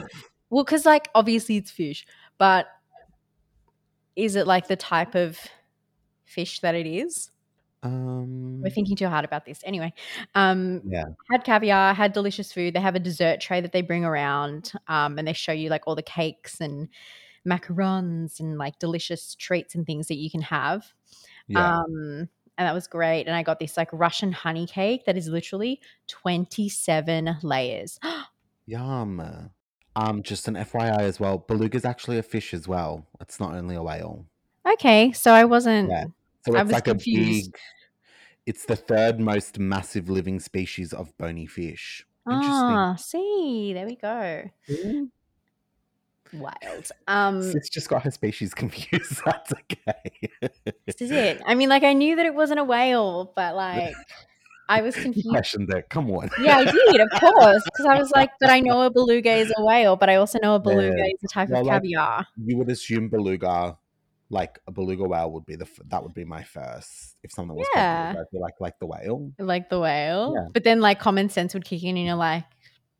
well, 0.50 0.62
because 0.62 0.86
like 0.86 1.08
obviously 1.16 1.56
it's 1.56 1.72
fish, 1.72 2.06
but 2.38 2.66
is 4.18 4.34
it 4.34 4.46
like 4.46 4.66
the 4.66 4.76
type 4.76 5.14
of 5.14 5.38
fish 6.24 6.60
that 6.60 6.74
it 6.74 6.86
is? 6.86 7.30
Um, 7.84 8.60
We're 8.60 8.70
thinking 8.70 8.96
too 8.96 9.06
hard 9.06 9.24
about 9.24 9.46
this. 9.46 9.60
Anyway, 9.64 9.94
um, 10.34 10.82
yeah, 10.84 11.04
had 11.30 11.44
caviar, 11.44 11.94
had 11.94 12.12
delicious 12.12 12.52
food. 12.52 12.74
They 12.74 12.80
have 12.80 12.96
a 12.96 13.00
dessert 13.00 13.40
tray 13.40 13.60
that 13.60 13.70
they 13.70 13.80
bring 13.80 14.04
around, 14.04 14.72
um, 14.88 15.18
and 15.18 15.28
they 15.28 15.32
show 15.32 15.52
you 15.52 15.70
like 15.70 15.84
all 15.86 15.94
the 15.94 16.02
cakes 16.02 16.60
and 16.60 16.88
macarons 17.48 18.40
and 18.40 18.58
like 18.58 18.80
delicious 18.80 19.36
treats 19.36 19.76
and 19.76 19.86
things 19.86 20.08
that 20.08 20.16
you 20.16 20.28
can 20.28 20.42
have. 20.42 20.92
yeah. 21.46 21.78
Um, 21.78 22.28
and 22.58 22.66
that 22.66 22.74
was 22.74 22.88
great. 22.88 23.28
And 23.28 23.36
I 23.36 23.44
got 23.44 23.60
this 23.60 23.76
like 23.76 23.88
Russian 23.92 24.32
honey 24.32 24.66
cake 24.66 25.04
that 25.06 25.16
is 25.16 25.28
literally 25.28 25.80
27 26.08 27.36
layers. 27.44 28.00
Yum. 28.66 29.50
Um, 29.98 30.22
just 30.22 30.46
an 30.46 30.54
FYI 30.54 31.00
as 31.00 31.18
well. 31.18 31.38
Beluga's 31.38 31.84
actually 31.84 32.18
a 32.18 32.22
fish 32.22 32.54
as 32.54 32.68
well. 32.68 33.04
It's 33.20 33.40
not 33.40 33.54
only 33.54 33.74
a 33.74 33.82
whale. 33.82 34.26
okay, 34.74 35.10
so 35.12 35.32
I 35.32 35.44
wasn't. 35.44 35.90
Yeah. 35.90 36.04
So 36.46 36.54
I 36.56 36.60
it's 36.60 36.66
was 36.66 36.72
like 36.72 36.84
confused. 36.84 37.48
a 37.48 37.50
big. 37.50 37.58
It's 38.46 38.64
the 38.64 38.76
third 38.76 39.18
most 39.18 39.58
massive 39.58 40.08
living 40.08 40.38
species 40.40 40.92
of 40.92 41.16
bony 41.18 41.46
fish. 41.46 42.06
Ah, 42.26 42.94
see, 42.96 43.72
there 43.74 43.86
we 43.86 43.96
go. 43.96 44.44
Mm. 44.70 45.08
Wild. 46.34 46.90
Um, 47.06 47.42
Sis 47.52 47.68
just 47.68 47.88
got 47.88 48.02
her 48.04 48.10
species 48.10 48.54
confused. 48.62 49.20
That's 49.24 49.52
okay. 49.52 50.30
this 50.86 51.00
is 51.00 51.10
it. 51.10 51.42
I 51.46 51.54
mean, 51.54 51.68
like 51.68 51.82
I 51.82 51.92
knew 51.92 52.16
that 52.16 52.26
it 52.26 52.34
wasn't 52.34 52.60
a 52.60 52.64
whale, 52.64 53.32
but 53.34 53.56
like 53.56 53.94
I 54.68 54.82
was 54.82 54.96
You 54.98 55.02
confused. 55.02 55.28
questioned 55.30 55.72
it. 55.72 55.88
Come 55.88 56.10
on. 56.10 56.28
Yeah, 56.40 56.58
I 56.58 56.64
did, 56.64 57.00
of 57.00 57.08
course, 57.20 57.62
because 57.64 57.86
I 57.86 57.98
was 57.98 58.10
like, 58.10 58.30
but 58.40 58.50
I 58.50 58.60
know 58.60 58.82
a 58.82 58.90
beluga 58.90 59.32
is 59.32 59.52
a 59.56 59.64
whale, 59.64 59.96
but 59.96 60.08
I 60.10 60.16
also 60.16 60.38
know 60.40 60.54
a 60.56 60.58
beluga 60.60 60.96
Yeah. 60.98 61.04
is 61.06 61.24
a 61.24 61.28
type 61.28 61.48
Well, 61.48 61.60
of 61.62 61.66
like- 61.66 61.82
caviar. 61.82 62.26
You 62.44 62.56
would 62.58 62.68
assume 62.70 63.08
beluga, 63.08 63.76
like 64.30 64.58
a 64.66 64.72
beluga 64.72 65.04
whale, 65.04 65.30
would 65.32 65.46
be 65.46 65.56
the 65.56 65.66
that 65.86 66.02
would 66.02 66.12
be 66.14 66.24
my 66.24 66.42
first. 66.42 67.16
If 67.22 67.32
someone 67.32 67.56
was 67.56 67.66
Yeah. 67.74 68.12
beluga, 68.12 68.38
like 68.38 68.54
like 68.60 68.78
the 68.78 68.86
whale. 68.86 69.32
like 69.38 69.70
the 69.70 69.80
whale. 69.80 70.34
Yeah. 70.36 70.48
But 70.52 70.64
then 70.64 70.80
like 70.80 70.98
common 71.00 71.30
sense 71.30 71.54
would 71.54 71.64
kick 71.64 71.82
in 71.82 71.96
and 71.96 72.06
you're 72.06 72.14
like, 72.14 72.44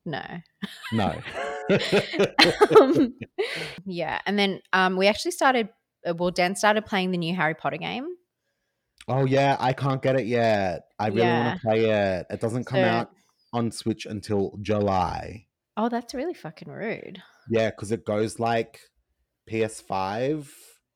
no. 0.06 0.22
No. 0.92 1.14
um, 2.80 3.14
yeah. 3.84 4.20
And 4.26 4.38
then 4.38 4.60
um 4.72 4.96
we 4.96 5.06
actually 5.06 5.32
started 5.32 5.68
uh, 6.08 6.14
well, 6.14 6.30
Dan 6.30 6.56
started 6.56 6.86
playing 6.86 7.10
the 7.10 7.18
new 7.18 7.34
Harry 7.34 7.54
Potter 7.54 7.76
game. 7.76 8.06
Oh 9.08 9.24
yeah, 9.24 9.56
I 9.58 9.72
can't 9.72 10.00
get 10.02 10.18
it 10.20 10.26
yet. 10.26 10.82
I 10.98 11.08
really 11.08 11.22
Yeah. 11.22 11.46
want 11.46 11.60
to 11.60 11.66
play 11.66 11.84
it. 11.90 12.26
It 12.30 12.40
doesn't 12.40 12.64
come 12.64 12.80
So- 12.80 12.84
out 12.84 13.10
on 13.52 13.70
Switch 13.72 14.06
until 14.06 14.56
July. 14.60 15.46
Oh, 15.76 15.88
that's 15.88 16.14
really 16.14 16.34
fucking 16.34 16.68
rude. 16.70 17.22
Yeah, 17.50 17.70
because 17.70 17.92
it 17.92 18.04
goes 18.04 18.38
like 18.38 18.80
PS5 19.48 20.48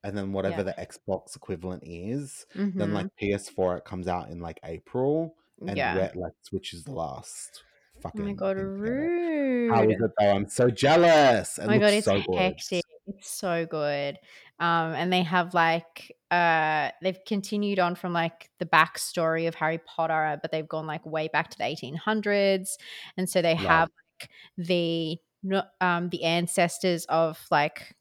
and 0.03 0.17
then 0.17 0.33
whatever 0.33 0.57
Yeah. 0.57 0.63
the 0.63 0.73
Xbox 0.73 1.35
equivalent 1.35 1.83
is. 1.85 2.45
Mhm. 2.55 2.75
Then 2.75 2.93
like 2.93 3.07
PS4, 3.19 3.77
it 3.77 3.85
comes 3.85 4.07
out 4.07 4.29
in 4.29 4.39
like 4.39 4.59
April, 4.63 5.35
and 5.65 5.77
yeah. 5.77 5.95
where, 5.95 6.11
like 6.15 6.33
Switch 6.41 6.73
is 6.73 6.83
the 6.83 6.91
last. 6.91 7.63
Fucking 8.01 8.21
Oh 8.21 8.25
my 8.25 8.33
god, 8.33 8.57
rude. 8.57 9.71
How 9.71 9.83
is 9.83 9.91
it 10.01 10.11
though? 10.19 10.31
I'm 10.31 10.47
so 10.49 10.69
jealous. 10.69 11.57
It 11.57 11.63
oh 11.63 11.67
my 11.67 11.77
god, 11.77 11.93
it's 11.93 12.05
so 12.05 12.21
hectic. 12.35 12.83
It's 13.07 13.29
so 13.29 13.65
good. 13.65 14.17
Um, 14.59 14.93
and 14.93 15.11
they 15.11 15.23
have 15.23 15.53
like 15.53 16.15
uh 16.31 16.91
they've 17.01 17.19
continued 17.27 17.77
on 17.79 17.95
from 17.95 18.13
like 18.13 18.49
the 18.59 18.65
backstory 18.65 19.47
of 19.47 19.55
Harry 19.55 19.79
Potter, 19.79 20.39
but 20.41 20.51
they've 20.51 20.67
gone 20.67 20.87
like 20.87 21.05
way 21.05 21.27
back 21.27 21.49
to 21.49 21.57
the 21.57 21.65
1800s. 21.65 22.77
And 23.17 23.29
so 23.29 23.41
they 23.41 23.55
Love. 23.57 23.85
have 23.85 23.89
like 24.21 24.29
the 24.57 25.17
um 25.81 26.09
the 26.09 26.23
ancestors 26.23 27.05
of 27.05 27.45
like 27.51 27.95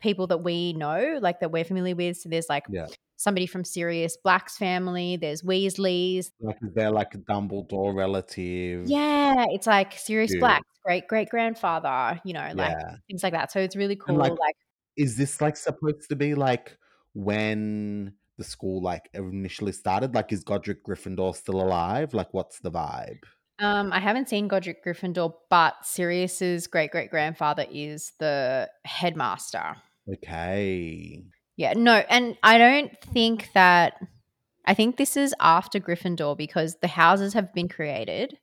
people 0.00 0.26
that 0.28 0.38
we 0.38 0.72
know, 0.74 1.18
like 1.22 1.40
that 1.40 1.52
we're 1.52 1.64
familiar 1.64 1.96
with. 1.96 2.18
So 2.18 2.28
there's 2.30 2.48
like 2.50 2.64
Yeah. 2.66 2.88
Somebody 3.16 3.46
from 3.46 3.64
Sirius 3.64 4.16
Black's 4.16 4.56
family, 4.56 5.16
there's 5.16 5.42
Weasleys. 5.42 6.30
Like, 6.40 6.56
is 6.62 6.74
there 6.74 6.90
like 6.90 7.14
a 7.14 7.18
Dumbledore 7.18 7.94
relative? 7.94 8.86
Yeah, 8.88 9.46
it's 9.50 9.66
like 9.66 9.92
Sirius. 9.94 10.34
Black's 10.36 10.66
great 10.84 11.08
great 11.08 11.28
grandfather, 11.28 12.20
you 12.24 12.32
know, 12.34 12.52
like 12.54 12.76
Yeah. 12.78 12.96
things 13.08 13.22
like 13.22 13.32
that. 13.32 13.50
So 13.52 13.60
it's 13.60 13.76
really 13.76 13.96
cool. 13.96 14.16
like, 14.16 14.32
like 14.32 14.56
Is 14.96 15.16
this 15.16 15.40
like 15.40 15.56
supposed 15.56 16.08
to 16.08 16.16
be 16.16 16.34
like 16.34 16.76
when 17.14 18.14
the 18.38 18.44
school 18.44 18.82
like 18.82 19.08
initially 19.14 19.72
started? 19.72 20.14
Like, 20.14 20.32
is 20.32 20.44
Godric 20.44 20.84
Gryffindor 20.84 21.34
still 21.34 21.60
alive? 21.60 22.14
Like, 22.14 22.32
what's 22.34 22.60
the 22.60 22.70
vibe? 22.70 23.22
Um, 23.58 23.90
I 23.92 24.00
haven't 24.00 24.28
seen 24.28 24.48
Godric 24.48 24.84
Gryffindor, 24.84 25.32
but 25.48 25.74
Sirius's 25.82 26.66
great 26.66 26.90
great 26.90 27.10
grandfather 27.10 27.64
is 27.70 28.12
the 28.18 28.68
headmaster. 28.84 29.76
Okay. 30.12 31.24
Yeah, 31.56 31.72
no, 31.74 31.94
and 32.08 32.36
I 32.42 32.58
don't 32.58 33.00
think 33.00 33.50
that. 33.54 33.94
I 34.68 34.74
think 34.74 34.96
this 34.96 35.16
is 35.16 35.32
after 35.38 35.78
Gryffindor 35.78 36.36
because 36.36 36.76
the 36.82 36.88
houses 36.88 37.34
have 37.34 37.54
been 37.54 37.68
created. 37.68 38.36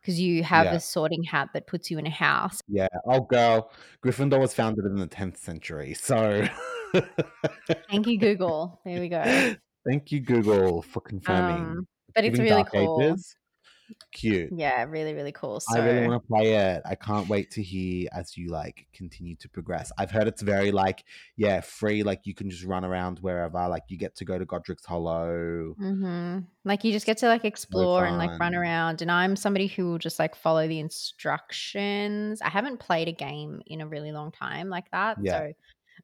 Because 0.00 0.18
you 0.18 0.42
have 0.42 0.64
Yeah. 0.64 0.74
a 0.74 0.80
sorting 0.80 1.22
hat 1.22 1.50
that 1.54 1.66
puts 1.66 1.90
you 1.90 1.98
in 1.98 2.06
a 2.06 2.10
house. 2.10 2.60
Yeah. 2.66 2.88
Oh, 3.06 3.20
girl. 3.20 3.70
Gryffindor 4.02 4.40
was 4.40 4.54
founded 4.54 4.86
in 4.86 4.96
the 4.96 5.06
10th 5.06 5.36
century. 5.36 5.94
So. 5.94 6.48
Thank 7.90 8.06
you, 8.06 8.18
Google. 8.18 8.80
There 8.84 8.98
we 8.98 9.08
go. 9.08 9.54
Thank 9.88 10.10
you, 10.10 10.20
Google, 10.20 10.82
for 10.82 11.00
confirming. 11.00 11.62
Um, 11.64 11.88
but 12.14 12.24
it's 12.24 12.38
really 12.38 12.64
cool. 12.64 13.00
Ages. 13.02 13.36
Cute. 14.12 14.50
Yeah, 14.52 14.84
really, 14.84 15.14
really 15.14 15.32
cool. 15.32 15.60
So 15.60 15.80
I 15.80 15.84
really 15.84 16.06
want 16.06 16.22
to 16.22 16.26
play 16.26 16.54
it. 16.54 16.82
I 16.84 16.94
can't 16.94 17.28
wait 17.28 17.50
to 17.52 17.62
hear 17.62 18.08
as 18.12 18.36
you 18.36 18.48
like 18.48 18.86
continue 18.92 19.36
to 19.36 19.48
progress. 19.48 19.92
I've 19.98 20.10
heard 20.10 20.28
it's 20.28 20.42
very 20.42 20.72
like 20.72 21.04
yeah, 21.36 21.60
free. 21.60 22.02
Like 22.02 22.20
you 22.24 22.34
can 22.34 22.50
just 22.50 22.64
run 22.64 22.84
around 22.84 23.18
wherever. 23.20 23.68
Like 23.68 23.84
you 23.88 23.96
get 23.96 24.16
to 24.16 24.24
go 24.24 24.38
to 24.38 24.44
Godric's 24.44 24.84
Hollow. 24.84 25.74
hmm 25.78 26.38
Like 26.64 26.84
you 26.84 26.92
just 26.92 27.06
get 27.06 27.18
to 27.18 27.28
like 27.28 27.44
explore 27.44 28.04
and 28.04 28.18
like 28.18 28.38
run 28.38 28.54
around. 28.54 29.02
And 29.02 29.10
I'm 29.10 29.36
somebody 29.36 29.66
who 29.66 29.86
will 29.86 29.98
just 29.98 30.18
like 30.18 30.34
follow 30.34 30.66
the 30.66 30.80
instructions. 30.80 32.42
I 32.42 32.48
haven't 32.48 32.78
played 32.80 33.08
a 33.08 33.12
game 33.12 33.62
in 33.66 33.80
a 33.80 33.86
really 33.86 34.12
long 34.12 34.32
time 34.32 34.68
like 34.68 34.90
that. 34.90 35.18
Yeah. 35.22 35.38
So 35.38 35.52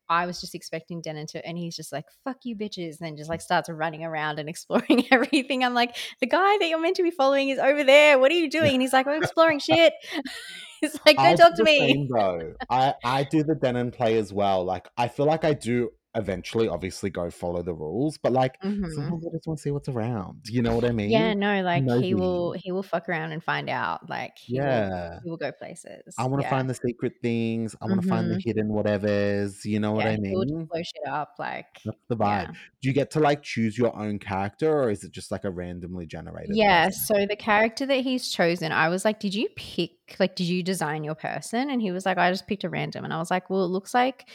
I 0.09 0.27
was 0.27 0.40
just 0.40 0.55
expecting 0.55 1.01
Denon 1.01 1.27
to, 1.29 1.47
and 1.47 1.59
he's 1.59 1.77
just 1.77 1.92
like, 1.92 2.05
fuck 2.25 2.38
you 2.45 2.57
bitches. 2.57 2.99
And 2.99 3.09
then 3.09 3.16
just 3.16 3.31
like 3.31 3.40
starts 3.40 3.69
running 3.69 4.05
around 4.05 4.38
and 4.38 4.49
exploring 4.57 5.07
everything. 5.11 5.64
I'm 5.64 5.75
like, 5.75 5.97
the 6.21 6.27
guy 6.27 6.59
that 6.59 6.69
you're 6.69 6.81
meant 6.81 6.97
to 6.97 7.03
be 7.03 7.11
following 7.11 7.49
is 7.49 7.59
over 7.59 7.85
there. 7.85 8.19
What 8.19 8.31
are 8.31 8.35
you 8.35 8.51
doing? 8.51 8.73
And 8.75 8.83
he's 8.83 8.92
like, 8.92 9.07
I'm 9.07 9.23
exploring 9.23 9.59
shit. 9.59 9.92
he's 10.81 10.99
like, 11.07 11.19
I'll 11.19 11.37
don't 11.37 11.51
talk 11.51 11.57
to 11.57 11.64
me. 11.64 11.79
same, 11.79 12.09
though. 12.09 12.55
I 12.71 12.95
I 13.05 13.25
do 13.25 13.42
the 13.42 13.55
Denon 13.55 13.90
play 13.90 14.19
as 14.19 14.33
well. 14.33 14.64
Like 14.64 14.88
I 14.97 15.09
feel 15.09 15.27
like 15.27 15.45
I 15.45 15.55
do 15.55 15.90
eventually, 16.16 16.68
obviously, 16.68 17.11
go 17.11 17.31
follow 17.31 17.62
the 17.62 17.74
rules, 17.74 18.18
but 18.18 18.33
like 18.33 18.61
Mhm. 18.62 18.90
sometimes 18.92 19.24
I 19.26 19.31
just 19.31 19.46
want 19.46 19.59
to 19.59 19.62
see 19.62 19.70
what's 19.70 19.88
around. 19.88 20.48
You 20.48 20.62
know 20.62 20.74
what 20.74 20.85
I 20.85 20.90
mean? 20.90 21.11
Yeah, 21.11 21.35
no, 21.35 21.62
like 21.62 21.85
he 22.02 22.14
will, 22.14 22.52
he 22.52 22.72
will 22.72 22.83
fuck 22.83 23.09
around 23.09 23.33
and 23.33 23.42
find 23.44 23.68
out. 23.68 24.09
Like, 24.09 24.37
he 24.38 24.59
will, 24.59 24.64
Yeah. 24.66 25.18
he 25.22 25.31
will 25.31 25.37
go 25.37 25.52
places. 25.52 26.14
I 26.18 26.26
want 26.26 26.40
to 26.42 26.46
Yeah. 26.46 26.50
find 26.50 26.68
the 26.70 26.74
secret 26.74 27.14
things. 27.22 27.76
I 27.81 27.87
want 27.87 28.02
to 28.02 28.09
find 28.09 28.31
the 28.31 28.40
hidden 28.44 28.68
whatevers. 28.70 29.64
You 29.64 29.79
know 29.81 29.92
what 29.92 30.05
yeah, 30.07 30.12
I 30.12 30.14
he 30.16 30.35
will 30.35 30.44
mean? 30.44 30.64
blow 30.64 30.83
shit 30.83 31.07
up. 31.09 31.35
Like, 31.38 31.66
That's 31.85 31.98
the 32.09 32.16
vibe. 32.16 32.46
yeah. 32.48 32.52
Do 32.83 32.88
you 32.88 32.92
get 32.94 33.11
to 33.12 33.20
like 33.20 33.42
choose 33.42 33.76
your 33.79 33.94
own 33.96 34.18
character 34.18 34.72
or 34.83 34.90
is 34.90 35.05
it 35.05 35.12
just 35.12 35.31
like 35.31 35.44
a 35.44 35.50
randomly 35.50 36.07
generated? 36.07 36.57
Yeah, 36.57 36.87
person? 36.87 37.16
so 37.16 37.26
the 37.26 37.37
character 37.37 37.87
that 37.87 38.00
he's 38.00 38.29
chosen, 38.31 38.72
I 38.72 38.88
was 38.88 39.05
like, 39.05 39.20
Did 39.20 39.35
you 39.35 39.48
pick, 39.57 39.90
like, 40.18 40.37
did 40.37 40.44
you 40.46 40.62
design 40.62 41.05
your 41.05 41.14
person? 41.14 41.70
And 41.70 41.83
he 41.83 41.90
was 41.90 42.07
like, 42.07 42.18
I 42.18 42.31
just 42.31 42.46
picked 42.46 42.64
a 42.64 42.68
random. 42.70 43.05
And 43.05 43.12
I 43.12 43.18
was 43.18 43.31
like, 43.31 43.50
Well, 43.50 43.64
it 43.64 43.68
looks 43.68 43.92
like 43.94 44.29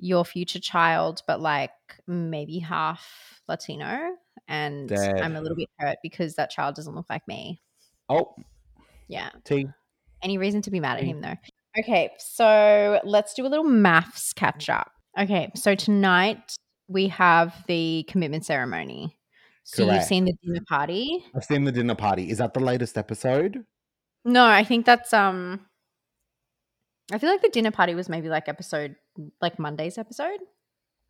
your 0.00 0.24
future 0.24 0.60
child, 0.60 1.22
but 1.26 1.40
like 1.40 1.70
maybe 2.06 2.58
half 2.58 3.40
Latino. 3.48 4.16
And 4.46 4.90
I'm 4.92 5.36
a 5.36 5.40
little 5.40 5.56
bit 5.56 5.68
hurt 5.78 5.98
because 6.02 6.36
that 6.36 6.50
child 6.50 6.74
doesn't 6.74 6.94
look 6.94 7.06
like 7.10 7.26
me. 7.28 7.60
Oh, 8.08 8.34
Yeah. 9.08 9.30
T. 9.44 9.66
Any 10.22 10.38
reason 10.38 10.62
to 10.62 10.70
be 10.70 10.80
mad 10.80 10.98
at 10.98 11.04
him 11.04 11.20
though? 11.20 11.36
Okay, 11.78 12.10
so 12.18 13.00
let's 13.04 13.34
do 13.34 13.46
a 13.46 13.48
little 13.48 13.64
MAFS 13.64 14.34
catch 14.34 14.68
up. 14.68 14.90
Okay, 15.18 15.50
so 15.54 15.74
tonight 15.74 16.56
we 16.88 17.08
have 17.08 17.54
the 17.66 18.04
commitment 18.08 18.44
ceremony. 18.44 19.16
So 19.64 19.92
you've 19.92 20.04
seen 20.04 20.24
the 20.24 20.32
dinner 20.42 20.64
party. 20.66 21.24
I've 21.36 21.44
seen 21.44 21.64
the 21.64 21.72
dinner 21.72 21.94
party. 21.94 22.30
Is 22.30 22.38
that 22.38 22.54
the 22.54 22.60
latest 22.60 22.96
episode? 22.96 23.64
No, 24.24 24.46
I 24.46 24.64
think 24.64 24.86
that's 24.86 25.12
um 25.12 25.60
I 27.12 27.18
feel 27.18 27.30
like 27.30 27.42
the 27.42 27.48
dinner 27.48 27.70
party 27.70 27.94
was 27.94 28.08
maybe 28.08 28.28
like 28.28 28.48
episode 28.48 28.96
like 29.40 29.58
Monday's 29.58 29.96
episode, 29.98 30.40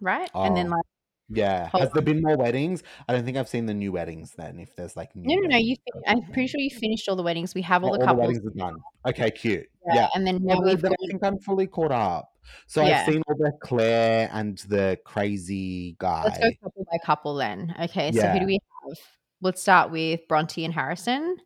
right? 0.01 0.31
And 0.35 0.57
then 0.57 0.69
Oh. 0.69 0.77
like 0.77 0.85
Yeah. 1.31 1.69
Has 1.75 1.91
there 1.93 2.03
been 2.03 2.23
more 2.23 2.37
weddings? 2.39 2.83
I 3.07 3.13
don't 3.13 3.25
think 3.25 3.37
I've 3.37 3.49
seen 3.49 3.67
the 3.67 3.75
new 3.75 3.93
weddings 3.93 4.33
then. 4.39 4.59
If 4.59 4.75
there's 4.77 4.97
like 4.97 5.15
new 5.15 5.27
no, 5.37 5.43
no, 5.43 5.49
no. 5.49 5.57
You, 5.59 5.77
fin- 5.93 6.03
I'm 6.07 6.23
pretty 6.33 6.47
sure 6.47 6.59
you 6.61 6.71
finished 6.71 7.07
all 7.09 7.17
the 7.17 7.23
weddings. 7.23 7.55
We 7.55 7.61
have 7.63 7.85
all 7.85 7.95
Oh, 7.95 7.99
the 7.99 8.07
all 8.09 8.15
the 8.15 8.21
weddings 8.21 8.47
are 8.47 8.51
done. 8.51 8.77
Okay, 9.07 9.31
cute. 9.31 9.67
yeah, 9.89 9.95
Yeah. 9.95 10.09
and 10.15 10.27
then 10.27 10.39
now 10.43 10.61
we've 10.61 10.81
then 10.81 10.93
I 10.93 11.07
think 11.07 11.23
I'm 11.25 11.39
fully 11.41 11.67
caught 11.67 11.93
up. 11.93 12.33
So 12.67 12.83
Yeah. 12.83 13.01
I've 13.07 13.13
seen 13.13 13.23
all 13.29 13.37
the 13.37 13.53
Claire 13.61 14.31
and 14.33 14.57
the 14.69 14.99
crazy 15.05 15.97
guy. 15.99 16.25
let's 16.25 16.39
go 16.39 16.49
couple 16.63 16.85
by 16.91 16.99
couple 17.05 17.35
then. 17.35 17.75
Okay, 17.83 18.11
so 18.13 18.27
who 18.29 18.41
do 18.41 18.47
we 18.47 18.55
have? 18.89 18.99
Let's 19.43 19.61
start 19.61 19.91
with 19.91 20.21
Bronte 20.29 20.65
and 20.65 20.73
Harrison. 20.73 21.37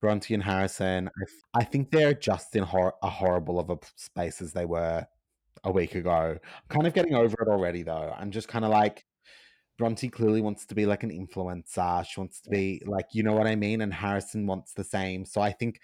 Bronte 0.00 0.34
and 0.34 0.42
Harrison. 0.42 1.10
I 1.54 1.64
think 1.64 1.90
they're 1.90 2.14
just 2.14 2.56
in 2.56 2.64
hor- 2.64 2.94
a 3.02 3.10
horrible 3.10 3.58
of 3.58 3.70
a 3.70 3.78
space 3.96 4.40
as 4.40 4.52
they 4.52 4.64
were 4.64 5.06
a 5.64 5.70
week 5.72 5.94
ago. 5.94 6.38
I'm 6.42 6.68
kind 6.68 6.86
of 6.86 6.94
getting 6.94 7.14
over 7.14 7.36
it 7.40 7.48
already, 7.48 7.82
though. 7.82 8.14
I'm 8.18 8.30
just 8.30 8.48
kind 8.48 8.64
of 8.64 8.70
like, 8.70 9.04
Bronte 9.78 10.08
clearly 10.08 10.40
wants 10.40 10.66
to 10.66 10.74
be 10.74 10.86
like 10.86 11.02
an 11.02 11.10
influencer. 11.10 12.04
She 12.06 12.20
wants 12.20 12.40
to 12.42 12.50
be 12.50 12.82
like, 12.86 13.06
you 13.12 13.22
know 13.22 13.32
what 13.32 13.46
I 13.46 13.56
mean? 13.56 13.80
And 13.80 13.92
Harrison 13.92 14.46
wants 14.46 14.72
the 14.74 14.84
same. 14.84 15.24
So 15.24 15.40
I 15.40 15.52
think 15.52 15.80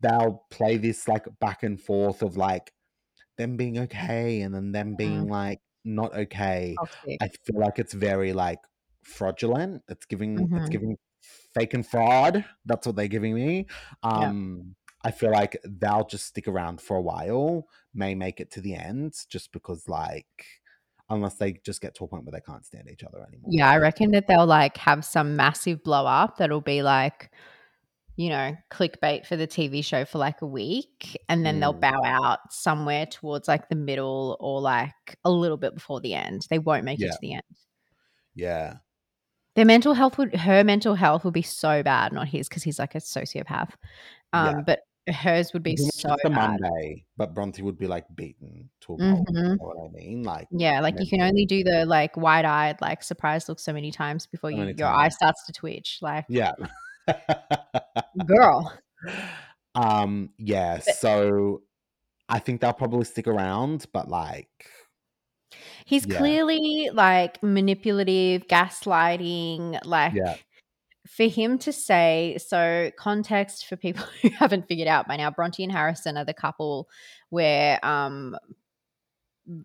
they'll 0.00 0.44
play 0.50 0.76
this 0.76 1.06
like 1.08 1.26
back 1.40 1.62
and 1.62 1.80
forth 1.80 2.22
of 2.22 2.36
like 2.36 2.72
them 3.38 3.56
being 3.56 3.78
okay 3.78 4.40
and 4.42 4.54
then 4.54 4.72
them 4.72 4.94
being 4.96 5.26
like 5.28 5.60
not 5.84 6.14
okay. 6.14 6.74
Toxic. 6.78 7.18
I 7.20 7.28
feel 7.28 7.60
like 7.60 7.78
it's 7.78 7.92
very 7.94 8.32
like 8.32 8.60
fraudulent. 9.02 9.82
It's 9.88 10.06
giving 10.06 10.38
it's 10.40 10.68
Mhm. 10.68 10.70
giving 10.70 10.96
fake 11.54 11.74
and 11.74 11.86
fraud. 11.86 12.44
That's 12.66 12.86
what 12.86 12.96
they're 12.96 13.08
giving 13.08 13.34
me. 13.34 13.66
Yeah. 14.04 14.10
Um 14.28 14.74
I 15.06 15.10
feel 15.10 15.30
like 15.30 15.58
they'll 15.64 16.06
just 16.06 16.26
stick 16.26 16.48
around 16.48 16.80
for 16.80 16.96
a 16.96 17.02
while, 17.02 17.66
may 17.92 18.14
make 18.14 18.40
it 18.40 18.50
to 18.52 18.62
the 18.62 18.74
end, 18.74 19.14
just 19.28 19.52
because 19.52 19.86
like 19.88 20.46
unless 21.10 21.34
they 21.34 21.52
just 21.64 21.82
get 21.82 21.94
to 21.96 22.04
a 22.04 22.08
point 22.08 22.24
where 22.24 22.32
they 22.32 22.40
can't 22.40 22.64
stand 22.64 22.88
each 22.90 23.04
other 23.04 23.18
anymore. 23.28 23.50
Yeah, 23.52 23.68
I 23.70 23.76
reckon 23.76 24.12
that 24.12 24.26
they'll 24.26 24.46
like 24.46 24.78
have 24.78 25.04
some 25.04 25.36
massive 25.36 25.84
blow 25.84 26.06
up 26.06 26.38
that'll 26.38 26.60
be 26.62 26.82
like 26.82 27.30
you 28.16 28.28
know, 28.28 28.56
clickbait 28.70 29.26
for 29.26 29.34
the 29.36 29.46
TV 29.46 29.84
show 29.84 30.04
for 30.04 30.18
like 30.18 30.40
a 30.40 30.46
week 30.46 31.18
and 31.28 31.44
then 31.44 31.58
they'll 31.58 31.74
Mm. 31.74 31.80
bow 31.80 32.00
out 32.04 32.52
somewhere 32.52 33.06
towards 33.06 33.48
like 33.48 33.68
the 33.68 33.74
middle 33.74 34.36
or 34.38 34.60
like 34.60 35.18
a 35.24 35.30
little 35.32 35.56
bit 35.56 35.74
before 35.74 36.00
the 36.00 36.14
end. 36.14 36.46
They 36.48 36.60
won't 36.60 36.84
make 36.84 37.00
it 37.00 37.10
to 37.10 37.18
the 37.20 37.32
end. 37.32 37.42
Yeah. 38.36 38.76
Their 39.56 39.64
mental 39.64 39.94
health 39.94 40.18
would 40.18 40.34
her 40.34 40.64
mental 40.64 40.94
health 40.94 41.24
would 41.24 41.34
be 41.34 41.42
so 41.42 41.82
bad, 41.82 42.12
not 42.12 42.28
his, 42.28 42.48
because 42.48 42.62
he's 42.62 42.78
like 42.78 42.94
a 42.94 42.98
sociopath. 42.98 43.70
Um, 44.32 44.56
Yeah. 44.56 44.60
but 44.66 44.80
hers 45.12 45.52
would 45.52 45.62
be 45.62 45.76
so 45.76 46.16
bad. 46.24 46.32
Monday, 46.32 47.04
but 47.16 47.34
Bronte 47.34 47.62
would 47.62 47.78
be 47.78 47.86
like 47.86 48.04
beaten 48.14 48.70
to 48.80 48.94
a 48.94 48.96
pulp. 48.98 49.28
You 49.30 49.42
know 49.42 49.56
what 49.58 49.76
I 49.84 49.88
mean? 49.92 50.22
Like, 50.22 50.48
Yeah, 50.50 50.80
like 50.80 50.94
you 50.98 51.06
can 51.08 51.20
only 51.20 51.46
do 51.46 51.62
the 51.62 51.84
like 51.86 52.16
wide 52.16 52.44
eyed, 52.46 52.80
like 52.80 53.02
surprise 53.02 53.48
look 53.48 53.60
so 53.60 53.72
many 53.72 53.92
times 53.92 54.26
before 54.26 54.50
you 54.50 54.74
your 54.76 54.88
eye 54.88 55.10
starts 55.10 55.44
to 55.46 55.52
twitch. 55.52 55.98
Like, 56.02 56.24
yeah. 56.28 56.52
girl. 58.26 58.72
um, 59.74 60.30
yeah. 60.38 60.80
But- 60.84 60.94
So 60.96 61.62
I 62.28 62.38
think 62.38 62.60
they'll 62.60 62.72
probably 62.72 63.04
stick 63.04 63.26
around, 63.26 63.86
but 63.92 64.08
like, 64.08 64.48
He's 65.84 66.06
Yeah. 66.06 66.18
clearly 66.18 66.90
like 66.92 67.42
manipulative, 67.42 68.46
gaslighting, 68.48 69.80
like 69.84 70.14
Yeah. 70.14 70.36
for 71.06 71.24
him 71.24 71.58
to 71.58 71.72
say 71.72 72.38
so 72.44 72.90
context 72.98 73.66
for 73.66 73.76
people 73.76 74.04
who 74.22 74.30
haven't 74.30 74.66
figured 74.68 74.88
out 74.88 75.06
by 75.06 75.16
now, 75.16 75.30
Bronte 75.30 75.62
and 75.62 75.72
Harrison 75.72 76.16
are 76.16 76.24
the 76.24 76.34
couple 76.34 76.88
where 77.30 77.84
um 77.84 78.36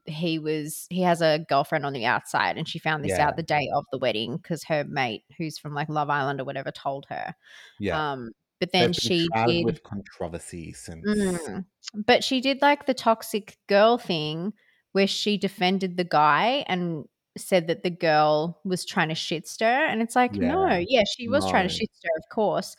he 0.06 0.39
was 0.39 0.88
he 0.89 1.02
has 1.04 1.21
a 1.21 1.39
girlfriend 1.47 1.86
on 1.86 1.93
the 1.93 2.06
outside 2.06 2.58
and 2.58 2.67
she 2.67 2.80
found 2.80 3.02
this 3.04 3.12
Yeah. 3.17 3.28
out 3.28 3.38
the 3.38 3.43
day 3.43 3.69
of 3.73 3.86
the 3.93 3.97
wedding 3.97 4.36
because 4.36 4.65
her 4.65 4.84
mate 4.84 5.23
who's 5.38 5.58
from 5.58 5.73
like 5.73 5.88
Love 5.88 6.10
Island 6.10 6.41
or 6.41 6.43
whatever 6.43 6.69
told 6.71 7.06
her. 7.10 7.34
yeah. 7.80 8.12
Um 8.12 8.32
but 8.60 8.73
then 8.73 8.91
she 8.91 9.25
did 9.47 9.63
with 9.63 9.84
controversy 9.84 10.73
since. 10.73 11.08
Mm. 11.08 11.63
But 12.06 12.25
she 12.25 12.41
did 12.41 12.62
like 12.62 12.88
the 12.88 12.93
toxic 12.93 13.56
girl 13.69 13.97
thing 13.97 14.52
where 14.93 15.08
she 15.08 15.38
defended 15.38 15.97
the 15.97 16.04
guy 16.04 16.63
and 16.67 17.06
said 17.38 17.67
that 17.67 17.84
the 17.84 17.89
girl 17.89 18.60
was 18.65 18.86
trying 18.86 19.10
to 19.10 19.15
shit 19.15 19.47
stir. 19.47 19.86
And 19.86 20.02
it's 20.02 20.15
like, 20.15 20.34
no, 20.34 20.67
Yeah. 20.67 20.84
yeah, 20.88 21.04
she 21.15 21.28
was 21.28 21.47
trying 21.49 21.67
to 21.67 21.73
No. 21.73 21.78
shit 21.78 21.89
stir, 21.93 22.10
of 22.17 22.23
course. 22.34 22.75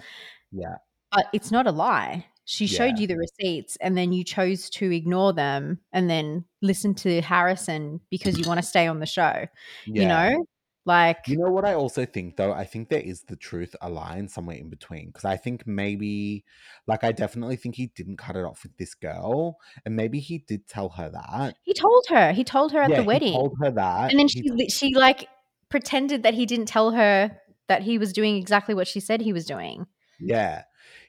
Yeah. 0.53 0.77
But 1.13 1.27
it's 1.33 1.51
not 1.51 1.67
a 1.67 1.73
lie. 1.73 2.27
She 2.45 2.67
showed 2.67 2.99
you 2.99 3.07
the 3.07 3.17
receipts 3.17 3.77
and 3.81 3.97
then 3.97 4.13
you 4.13 4.25
chose 4.25 4.69
to 4.71 4.91
ignore 4.91 5.33
them 5.33 5.79
and 5.93 6.11
then 6.11 6.45
listen 6.63 6.95
to 6.97 7.21
Harrison 7.23 8.01
because 8.11 8.39
you 8.39 8.45
want 8.47 8.59
to 8.59 8.67
stay 8.67 8.89
on 8.89 8.99
the 8.99 9.07
show. 9.07 9.47
Yeah. 9.87 10.03
You 10.03 10.09
know? 10.09 10.47
Like 10.91 11.29
You 11.29 11.39
know 11.39 11.51
what 11.51 11.65
I 11.65 11.75
also 11.75 12.05
think 12.05 12.37
though? 12.37 12.53
I 12.53 12.65
think 12.65 12.89
there 12.89 13.01
is 13.13 13.23
the 13.23 13.37
truth 13.37 13.75
a 13.81 13.89
line 13.89 14.29
somewhere 14.29 14.57
in 14.57 14.69
between. 14.69 15.07
Because 15.07 15.25
I 15.25 15.37
think 15.37 15.67
maybe 15.67 16.45
like 16.87 17.05
I 17.05 17.13
definitely 17.13 17.57
think 17.57 17.77
he 17.77 17.87
didn't 17.95 18.17
cut 18.17 18.37
it 18.37 18.45
off 18.45 18.65
with 18.65 18.77
this 18.77 18.95
girl. 18.95 19.57
And 19.85 19.95
maybe 19.97 20.19
he 20.21 20.39
did 20.39 20.67
tell 20.67 20.89
her 20.91 21.09
that. 21.11 21.55
he 21.63 21.73
told 21.75 22.05
her. 22.09 22.33
He 22.33 22.45
told 22.45 22.73
her 22.73 22.81
at 22.81 22.91
yeah, 22.91 22.97
the 22.97 23.03
he 23.03 23.09
wedding. 23.09 23.33
told 23.33 23.55
her 23.63 23.71
that. 23.71 24.11
and 24.11 24.19
then 24.19 24.29
she 24.29 24.43
li- 24.43 24.69
she 24.69 24.95
like 24.95 25.29
pretended 25.69 26.25
that 26.25 26.35
he 26.35 26.45
didn't 26.47 26.67
tell 26.67 26.91
her 26.91 27.39
that 27.69 27.83
he 27.83 27.97
was 27.99 28.13
doing 28.13 28.37
exactly 28.37 28.75
what 28.75 28.89
she 28.89 28.99
said 29.01 29.21
he 29.21 29.33
was 29.33 29.47
doing. 29.47 29.87
Yeah. 30.19 30.63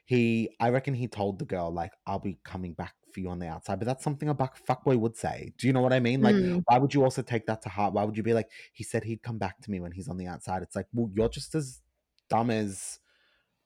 He 0.04 0.50
I 0.60 0.70
reckon 0.70 0.94
he 0.94 1.08
told 1.08 1.38
the 1.38 1.44
girl, 1.44 1.72
like, 1.72 1.92
I'll 2.06 2.18
be 2.20 2.38
coming 2.44 2.74
back 2.74 2.94
for 3.12 3.20
you 3.20 3.28
on 3.28 3.38
the 3.38 3.48
outside. 3.48 3.78
But 3.78 3.86
that's 3.86 4.02
something 4.04 4.28
a 4.28 4.34
buck 4.34 4.58
fuckboy 4.66 4.98
would 4.98 5.16
say. 5.16 5.52
Do 5.58 5.66
you 5.66 5.72
know 5.72 5.80
what 5.82 5.92
I 5.92 6.00
mean? 6.00 6.20
Like, 6.22 6.34
Mm. 6.36 6.62
why 6.66 6.78
would 6.78 6.94
you 6.94 7.04
also 7.04 7.22
take 7.22 7.46
that 7.46 7.62
to 7.62 7.68
heart? 7.68 7.94
Why 7.94 8.04
would 8.04 8.16
you 8.16 8.22
be 8.22 8.34
like, 8.34 8.50
he 8.72 8.84
said 8.84 9.04
he'd 9.04 9.22
come 9.22 9.38
back 9.38 9.60
to 9.62 9.70
me 9.70 9.80
when 9.80 9.92
he's 9.92 10.08
on 10.08 10.16
the 10.16 10.26
outside? 10.26 10.62
It's 10.62 10.76
like, 10.76 10.86
well, 10.92 11.10
you're 11.12 11.28
just 11.28 11.54
as 11.54 11.80
dumb 12.28 12.50
as 12.50 12.98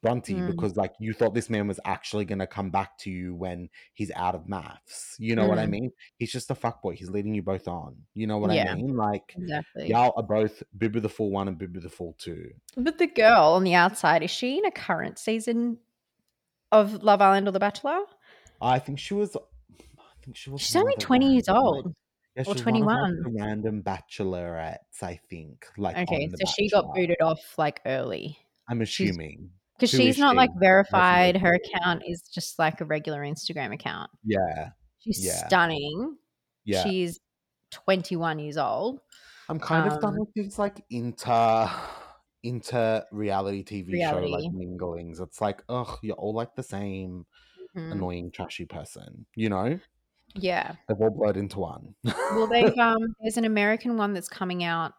Bronte 0.02 0.35
Mm. 0.35 0.46
because 0.46 0.76
like 0.76 0.92
you 1.00 1.12
thought 1.14 1.35
this 1.35 1.48
man 1.48 1.66
was 1.66 1.80
actually 1.85 2.26
gonna 2.26 2.46
come 2.46 2.70
back 2.70 2.98
to 2.98 3.11
you 3.11 3.35
when 3.35 3.70
he's 3.94 4.11
out 4.14 4.35
of 4.35 4.46
MAFS. 4.46 5.16
You 5.18 5.35
know 5.35 5.48
what 5.48 5.59
I 5.59 5.66
Mm. 5.66 5.70
mean? 5.70 5.92
He's 6.16 6.30
just 6.30 6.50
a 6.50 6.54
fuckboy. 6.54 6.94
He's 6.94 7.09
leading 7.11 7.35
you 7.35 7.42
both 7.42 7.66
on. 7.66 7.96
You 8.14 8.26
know 8.26 8.38
what 8.38 8.52
Yeah. 8.52 8.72
I 8.72 8.74
mean? 8.76 8.94
Like 8.94 9.35
Exactly. 9.37 9.88
y'all 9.88 10.12
are 10.16 10.22
both 10.22 10.62
Bibba 10.78 11.00
the 11.00 11.09
Fool 11.09 11.30
One 11.30 11.48
and 11.48 11.59
Bibba 11.59 11.82
the 11.82 11.88
Fool 11.88 12.14
Two. 12.18 12.52
But 12.76 12.98
the 12.98 13.06
girl 13.06 13.54
on 13.54 13.64
the 13.64 13.74
outside, 13.74 14.22
is 14.22 14.30
she 14.30 14.59
in 14.59 14.66
a 14.66 14.70
current 14.70 15.18
season 15.18 15.78
of 16.70 17.02
Love 17.02 17.22
Island 17.22 17.48
or 17.48 17.52
The 17.52 17.59
Bachelor? 17.59 18.00
I 18.60 18.78
think 18.78 18.98
she 18.98 19.14
was. 19.14 19.36
I 19.36 19.40
think 20.24 20.36
she 20.36 20.50
was. 20.50 20.60
She's 20.60 20.76
only 20.76 20.94
20 20.96 21.32
years 21.34 21.48
old. 21.48 21.94
yeah, 22.36 22.42
or 22.42 22.56
she 22.56 22.64
was 22.64 22.64
one 22.64 22.76
of, 22.76 22.82
21. 22.84 23.22
like, 23.34 23.46
random 23.46 23.82
bachelorettes, 23.82 25.02
I 25.02 25.20
think. 25.28 25.66
Like, 25.78 25.96
Okay, 25.96 26.28
so 26.28 26.52
she 26.56 26.68
got 26.68 26.94
booted 26.94 27.20
off 27.20 27.40
like 27.58 27.80
early. 27.86 28.38
I'm 28.68 28.80
assuming. 28.82 29.50
Because 29.76 29.90
she's 29.90 30.14
is 30.14 30.18
not 30.18 30.36
like 30.36 30.50
verified. 30.58 31.36
Her 31.36 31.54
account 31.54 32.02
is 32.08 32.22
just 32.22 32.58
like 32.58 32.80
a 32.80 32.84
regular 32.86 33.20
Instagram 33.22 33.74
account. 33.74 34.10
Yeah, 34.24 34.70
She's 35.00 35.24
Yeah. 35.24 35.46
stunning. 35.46 36.16
yeah. 36.64 36.82
She's 36.82 37.20
21 37.72 38.38
years 38.38 38.56
old. 38.56 39.00
I'm 39.48 39.60
kind 39.60 39.86
of 39.92 40.00
done 40.00 40.14
Um, 40.14 40.20
with 40.20 40.30
these 40.34 40.58
like 40.58 40.82
inter 40.90 41.70
inter 42.42 43.04
reality 43.12 43.62
TV 43.64 44.00
show 44.08 44.18
like 44.20 44.44
minglings. 44.52 45.20
It's 45.20 45.40
like, 45.40 45.62
ugh, 45.68 45.98
you're 46.02 46.16
all 46.16 46.32
like 46.34 46.54
the 46.56 46.62
same 46.62 47.26
Mhm. 47.76 47.92
annoying, 47.92 48.30
trashy 48.30 48.64
person. 48.64 49.26
You 49.34 49.48
know, 49.50 49.78
Yeah. 50.34 50.76
they've 50.88 51.00
all 51.00 51.10
blurred 51.10 51.36
into 51.36 51.60
one. 51.60 51.94
Well, 52.04 52.46
they've 52.48 52.76
um, 52.78 53.14
there's 53.20 53.36
an 53.36 53.44
American 53.44 53.96
one 53.96 54.12
that's 54.14 54.28
coming 54.28 54.64
out 54.64 54.92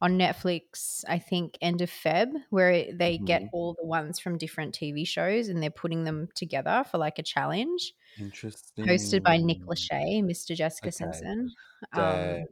on 0.00 0.18
Netflix. 0.18 1.04
I 1.08 1.18
think 1.18 1.56
end 1.60 1.80
of 1.80 1.90
Feb, 1.90 2.32
where 2.50 2.92
they 2.92 3.18
get 3.18 3.42
Mhm. 3.42 3.50
all 3.52 3.74
the 3.78 3.86
ones 3.86 4.18
from 4.18 4.36
different 4.38 4.74
TV 4.74 5.06
shows 5.06 5.48
and 5.48 5.62
they're 5.62 5.70
putting 5.70 6.04
them 6.04 6.28
together 6.34 6.84
for 6.90 6.98
like 6.98 7.18
a 7.18 7.22
challenge. 7.22 7.94
Interesting. 8.18 8.84
Hosted 8.84 9.22
by 9.22 9.36
Nick 9.38 9.60
Lachey, 9.66 10.22
Mr. 10.24 10.54
Jessica 10.54 10.88
Okay. 10.88 10.96
Simpson. 10.96 11.52
Um, 11.92 12.44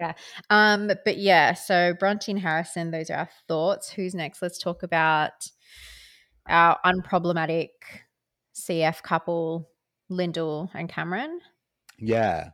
yeah. 0.00 0.12
Um, 0.50 0.90
but 1.04 1.18
yeah, 1.18 1.54
so 1.54 1.94
Bronte 1.94 2.32
and 2.32 2.40
Harrison, 2.40 2.90
those 2.90 3.10
are 3.10 3.18
our 3.18 3.30
thoughts. 3.48 3.90
Who's 3.90 4.14
next? 4.14 4.42
Let's 4.42 4.58
talk 4.58 4.82
about 4.82 5.50
our 6.46 6.78
unproblematic 6.84 7.68
CF 8.54 9.02
couple, 9.02 9.68
Lyndall 10.08 10.70
and 10.74 10.88
Cameron. 10.88 11.40
Yeah. 11.98 12.50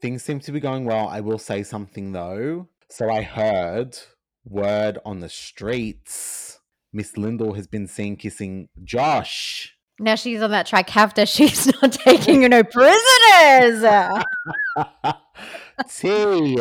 Things 0.00 0.22
seem 0.22 0.40
to 0.40 0.52
be 0.52 0.60
going 0.60 0.84
well. 0.84 1.08
I 1.08 1.20
will 1.20 1.38
say 1.38 1.62
something 1.62 2.12
though. 2.12 2.68
So 2.88 3.10
I 3.10 3.22
heard 3.22 3.98
word 4.44 4.98
on 5.04 5.20
the 5.20 5.28
streets. 5.28 6.58
Miss 6.92 7.16
Lyndall 7.16 7.54
has 7.54 7.66
been 7.66 7.86
seen 7.86 8.16
kissing 8.16 8.68
Josh. 8.82 9.76
Now 9.98 10.14
she's 10.14 10.42
on 10.42 10.50
that 10.50 10.66
track 10.66 10.96
after 10.96 11.26
she's 11.26 11.66
not 11.80 11.92
taking 11.92 12.40
no 12.48 12.64
prisoners. 12.64 13.82
T. 15.88 16.58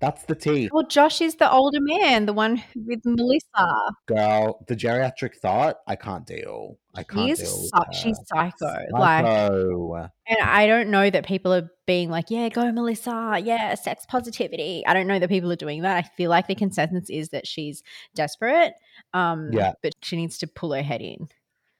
That's 0.00 0.22
the 0.24 0.34
T. 0.36 0.68
Well, 0.72 0.86
Josh 0.86 1.20
is 1.20 1.34
the 1.36 1.50
older 1.50 1.80
man, 1.80 2.26
the 2.26 2.32
one 2.32 2.62
with 2.76 3.00
Melissa. 3.04 3.68
Girl, 4.06 4.64
the 4.68 4.76
geriatric 4.76 5.34
thought, 5.36 5.78
I 5.88 5.96
can't 5.96 6.24
deal. 6.24 6.78
I 6.94 7.02
can't 7.02 7.24
He 7.26 7.30
is 7.32 7.40
deal. 7.40 7.62
with 7.62 7.70
her. 7.74 7.92
she's 7.92 8.18
psycho. 8.26 8.74
Like, 8.92 9.24
Psycho. 9.26 10.08
and 10.28 10.38
I 10.40 10.66
don't 10.68 10.90
know 10.90 11.10
that 11.10 11.26
people 11.26 11.52
are 11.52 11.68
being 11.86 12.10
like, 12.10 12.26
"Yeah, 12.30 12.48
go 12.48 12.70
Melissa, 12.70 13.40
yeah, 13.42 13.74
sex 13.74 14.06
positivity." 14.06 14.84
I 14.86 14.94
don't 14.94 15.08
know 15.08 15.18
that 15.18 15.28
people 15.28 15.50
are 15.50 15.56
doing 15.56 15.82
that. 15.82 15.96
I 15.96 16.02
feel 16.16 16.30
like 16.30 16.46
the 16.46 16.54
consensus 16.54 17.10
is 17.10 17.30
that 17.30 17.46
she's 17.46 17.82
desperate. 18.14 18.74
Um, 19.14 19.50
Yeah. 19.52 19.72
but 19.82 19.94
she 20.02 20.14
needs 20.16 20.38
to 20.38 20.46
pull 20.46 20.72
her 20.74 20.82
head 20.82 21.00
in. 21.02 21.28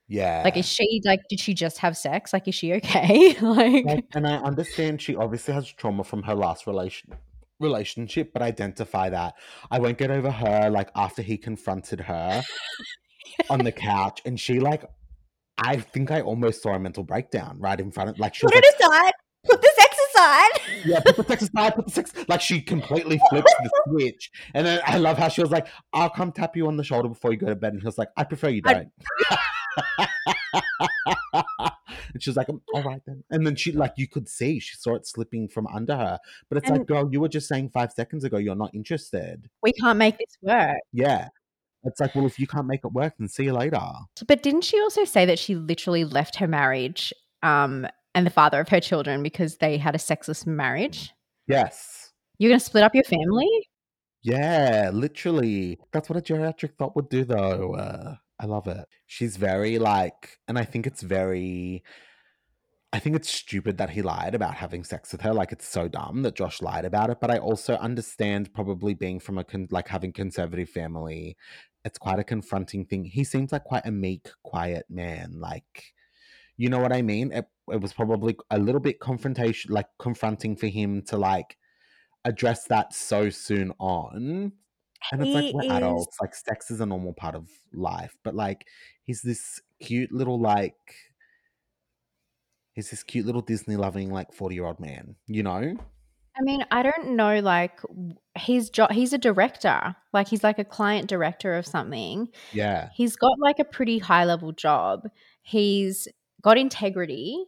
yeah. 0.08 0.42
Like, 0.44 0.56
is 0.56 0.66
she 0.66 1.00
like? 1.04 1.20
Did 1.30 1.38
she 1.38 1.54
just 1.54 1.78
have 1.78 1.96
sex? 1.96 2.32
Like, 2.32 2.48
is 2.48 2.54
she 2.56 2.72
okay? 2.74 3.36
like, 3.40 3.84
Like, 3.84 4.04
and 4.14 4.26
I 4.26 4.36
understand 4.38 5.00
she 5.02 5.14
obviously 5.14 5.54
has 5.54 5.68
trauma 5.68 6.02
from 6.02 6.24
her 6.24 6.34
last 6.34 6.66
relation 6.66 7.12
relationship, 7.60 8.32
but 8.32 8.42
identify 8.42 9.10
that. 9.10 9.34
I 9.70 9.78
won't 9.78 9.98
get 9.98 10.10
over 10.10 10.30
her 10.30 10.70
like 10.70 10.90
after 10.94 11.22
he 11.22 11.36
confronted 11.36 12.00
her 12.00 12.42
on 13.50 13.60
the 13.60 13.72
couch 13.72 14.20
and 14.24 14.38
she 14.38 14.60
like 14.60 14.84
I 15.58 15.76
think 15.76 16.10
I 16.10 16.20
almost 16.20 16.62
saw 16.62 16.74
a 16.74 16.78
mental 16.78 17.02
breakdown 17.02 17.58
right 17.58 17.78
in 17.78 17.90
front 17.90 18.10
of 18.10 18.18
like 18.18 18.34
she 18.34 18.46
was 18.46 18.52
put 18.52 18.56
like, 18.56 18.64
it 18.64 18.74
aside. 18.80 19.12
Put 19.44 19.62
the 19.62 19.72
sex 19.76 19.96
aside. 20.10 20.50
yeah, 20.84 21.00
put 21.00 21.16
the 21.16 21.24
sex 21.24 21.42
aside, 21.42 21.74
put 21.74 21.86
the 21.86 21.92
sex 21.92 22.12
like 22.28 22.40
she 22.40 22.60
completely 22.60 23.20
flips 23.30 23.52
the 23.62 23.70
switch. 23.88 24.30
And 24.54 24.66
then 24.66 24.80
I 24.84 24.98
love 24.98 25.16
how 25.18 25.28
she 25.28 25.40
was 25.40 25.50
like, 25.50 25.66
I'll 25.92 26.10
come 26.10 26.32
tap 26.32 26.56
you 26.56 26.66
on 26.68 26.76
the 26.76 26.84
shoulder 26.84 27.08
before 27.08 27.32
you 27.32 27.38
go 27.38 27.46
to 27.48 27.56
bed. 27.56 27.72
And 27.72 27.82
he 27.82 27.86
was 27.86 27.98
like, 27.98 28.08
I 28.16 28.24
prefer 28.24 28.48
you 28.48 28.62
I- 28.66 28.74
don't. 28.74 28.92
and 32.18 32.22
she 32.24 32.30
was 32.30 32.36
like, 32.36 32.48
"Um, 32.48 32.60
all 32.74 32.82
right 32.82 33.00
then. 33.06 33.22
And 33.30 33.46
then 33.46 33.54
she 33.54 33.70
like 33.70 33.92
you 33.96 34.08
could 34.08 34.28
see 34.28 34.58
she 34.58 34.76
saw 34.76 34.96
it 34.96 35.06
slipping 35.06 35.48
from 35.48 35.68
under 35.68 35.96
her. 35.96 36.18
But 36.48 36.58
it's 36.58 36.68
like, 36.68 36.84
girl, 36.86 37.08
you 37.12 37.20
were 37.20 37.28
just 37.28 37.46
saying 37.46 37.70
five 37.70 37.92
seconds 37.92 38.24
ago 38.24 38.38
you're 38.38 38.56
not 38.56 38.74
interested. 38.74 39.48
We 39.62 39.72
can't 39.72 39.98
make 39.98 40.18
this 40.18 40.36
work. 40.42 40.78
Yeah. 40.92 41.28
It's 41.84 42.00
like, 42.00 42.16
well, 42.16 42.26
if 42.26 42.40
you 42.40 42.48
can't 42.48 42.66
make 42.66 42.80
it 42.84 42.92
work, 42.92 43.14
then 43.18 43.28
see 43.28 43.44
you 43.44 43.52
later. 43.52 43.80
But 44.26 44.42
didn't 44.42 44.62
she 44.62 44.80
also 44.80 45.04
say 45.04 45.24
that 45.26 45.38
she 45.38 45.54
literally 45.54 46.04
left 46.04 46.34
her 46.36 46.48
marriage 46.48 47.12
um, 47.44 47.86
and 48.16 48.26
the 48.26 48.30
father 48.30 48.58
of 48.60 48.68
her 48.70 48.80
children 48.80 49.22
because 49.22 49.58
they 49.58 49.78
had 49.78 49.94
a 49.94 49.98
sexless 49.98 50.44
marriage? 50.44 51.12
Yes. 51.46 52.10
You're 52.38 52.50
going 52.50 52.58
to 52.58 52.64
split 52.64 52.82
up 52.82 52.96
your 52.96 53.04
family? 53.04 53.48
Yeah, 54.22 54.90
literally. 54.92 55.78
That's 55.92 56.10
what 56.10 56.18
a 56.18 56.20
geriatric 56.20 56.74
thought 56.76 56.96
would 56.96 57.08
do, 57.08 57.24
though. 57.24 57.76
Uh, 57.76 58.16
I 58.40 58.46
love 58.46 58.66
it. 58.68 58.86
She's 59.06 59.36
very 59.36 59.78
like, 59.78 60.38
and 60.46 60.58
I 60.58 60.64
think 60.64 60.86
it's 60.86 61.02
very. 61.02 61.82
I 62.92 62.98
think 62.98 63.16
it's 63.16 63.28
stupid 63.28 63.76
that 63.78 63.90
he 63.90 64.00
lied 64.00 64.34
about 64.34 64.54
having 64.54 64.82
sex 64.82 65.12
with 65.12 65.20
her. 65.20 65.34
Like 65.34 65.52
it's 65.52 65.68
so 65.68 65.88
dumb 65.88 66.22
that 66.22 66.34
Josh 66.34 66.62
lied 66.62 66.86
about 66.86 67.10
it. 67.10 67.18
But 67.20 67.30
I 67.30 67.38
also 67.38 67.74
understand 67.74 68.52
probably 68.54 68.94
being 68.94 69.20
from 69.20 69.36
a 69.36 69.44
con- 69.44 69.68
like 69.70 69.88
having 69.88 70.12
conservative 70.12 70.70
family, 70.70 71.36
it's 71.84 71.98
quite 71.98 72.18
a 72.18 72.24
confronting 72.24 72.86
thing. 72.86 73.04
He 73.04 73.24
seems 73.24 73.52
like 73.52 73.64
quite 73.64 73.84
a 73.84 73.90
meek, 73.90 74.28
quiet 74.42 74.86
man. 74.88 75.38
Like, 75.38 75.92
you 76.56 76.70
know 76.70 76.78
what 76.78 76.92
I 76.92 77.02
mean? 77.02 77.30
It, 77.32 77.46
it 77.70 77.80
was 77.80 77.92
probably 77.92 78.36
a 78.50 78.58
little 78.58 78.80
bit 78.80 79.00
confrontation, 79.00 79.72
like 79.72 79.86
confronting 79.98 80.56
for 80.56 80.66
him 80.66 81.02
to 81.08 81.18
like 81.18 81.58
address 82.24 82.64
that 82.64 82.94
so 82.94 83.28
soon 83.28 83.72
on. 83.78 84.52
And 85.12 85.22
it's 85.22 85.34
like 85.34 85.44
He 85.44 85.52
we're 85.52 85.64
is 85.64 85.70
adults. 85.70 86.16
Like 86.20 86.34
sex 86.34 86.70
is 86.70 86.80
a 86.80 86.86
normal 86.86 87.12
part 87.12 87.34
of 87.34 87.48
life, 87.72 88.16
but 88.24 88.34
like 88.34 88.66
he's 89.04 89.22
this 89.22 89.60
cute 89.80 90.10
little 90.10 90.40
like 90.40 90.74
he's 92.78 92.90
this 92.90 93.02
cute 93.02 93.26
little 93.26 93.40
Disney 93.42 93.74
loving 93.74 94.08
like 94.08 94.32
forty 94.32 94.54
year 94.54 94.64
old 94.64 94.78
man. 94.78 95.16
You 95.26 95.42
know? 95.42 95.76
I 96.36 96.42
mean, 96.42 96.64
I 96.70 96.84
don't 96.84 97.16
know. 97.16 97.40
Like, 97.40 97.80
he's 98.38 98.70
jo- 98.70 98.86
he's 98.92 99.12
a 99.12 99.18
director. 99.18 99.96
Like, 100.12 100.28
he's 100.28 100.44
like 100.44 100.60
a 100.60 100.64
client 100.64 101.08
director 101.08 101.54
of 101.54 101.66
something. 101.66 102.28
Yeah, 102.52 102.90
He's 102.94 103.16
got 103.16 103.32
like 103.40 103.58
a 103.58 103.64
pretty 103.64 103.98
high 103.98 104.24
level 104.24 104.52
job. 104.52 105.08
He's 105.42 106.06
got 106.40 106.56
integrity. 106.56 107.44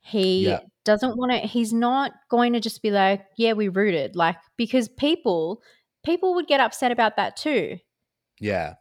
He 0.00 0.46
yeah, 0.48 0.60
doesn't 0.84 1.16
want 1.16 1.32
to. 1.32 1.38
He's 1.38 1.72
not 1.72 2.12
going 2.28 2.52
to 2.52 2.60
just 2.60 2.82
be 2.82 2.90
like, 2.90 3.24
"Yeah, 3.38 3.54
we 3.54 3.68
rooted." 3.68 4.14
Like, 4.14 4.36
because 4.58 4.88
people 4.88 5.62
people 6.04 6.34
would 6.34 6.46
get 6.46 6.60
upset 6.60 6.92
about 6.92 7.16
that 7.16 7.36
too. 7.38 7.78
yeah, 8.38 8.74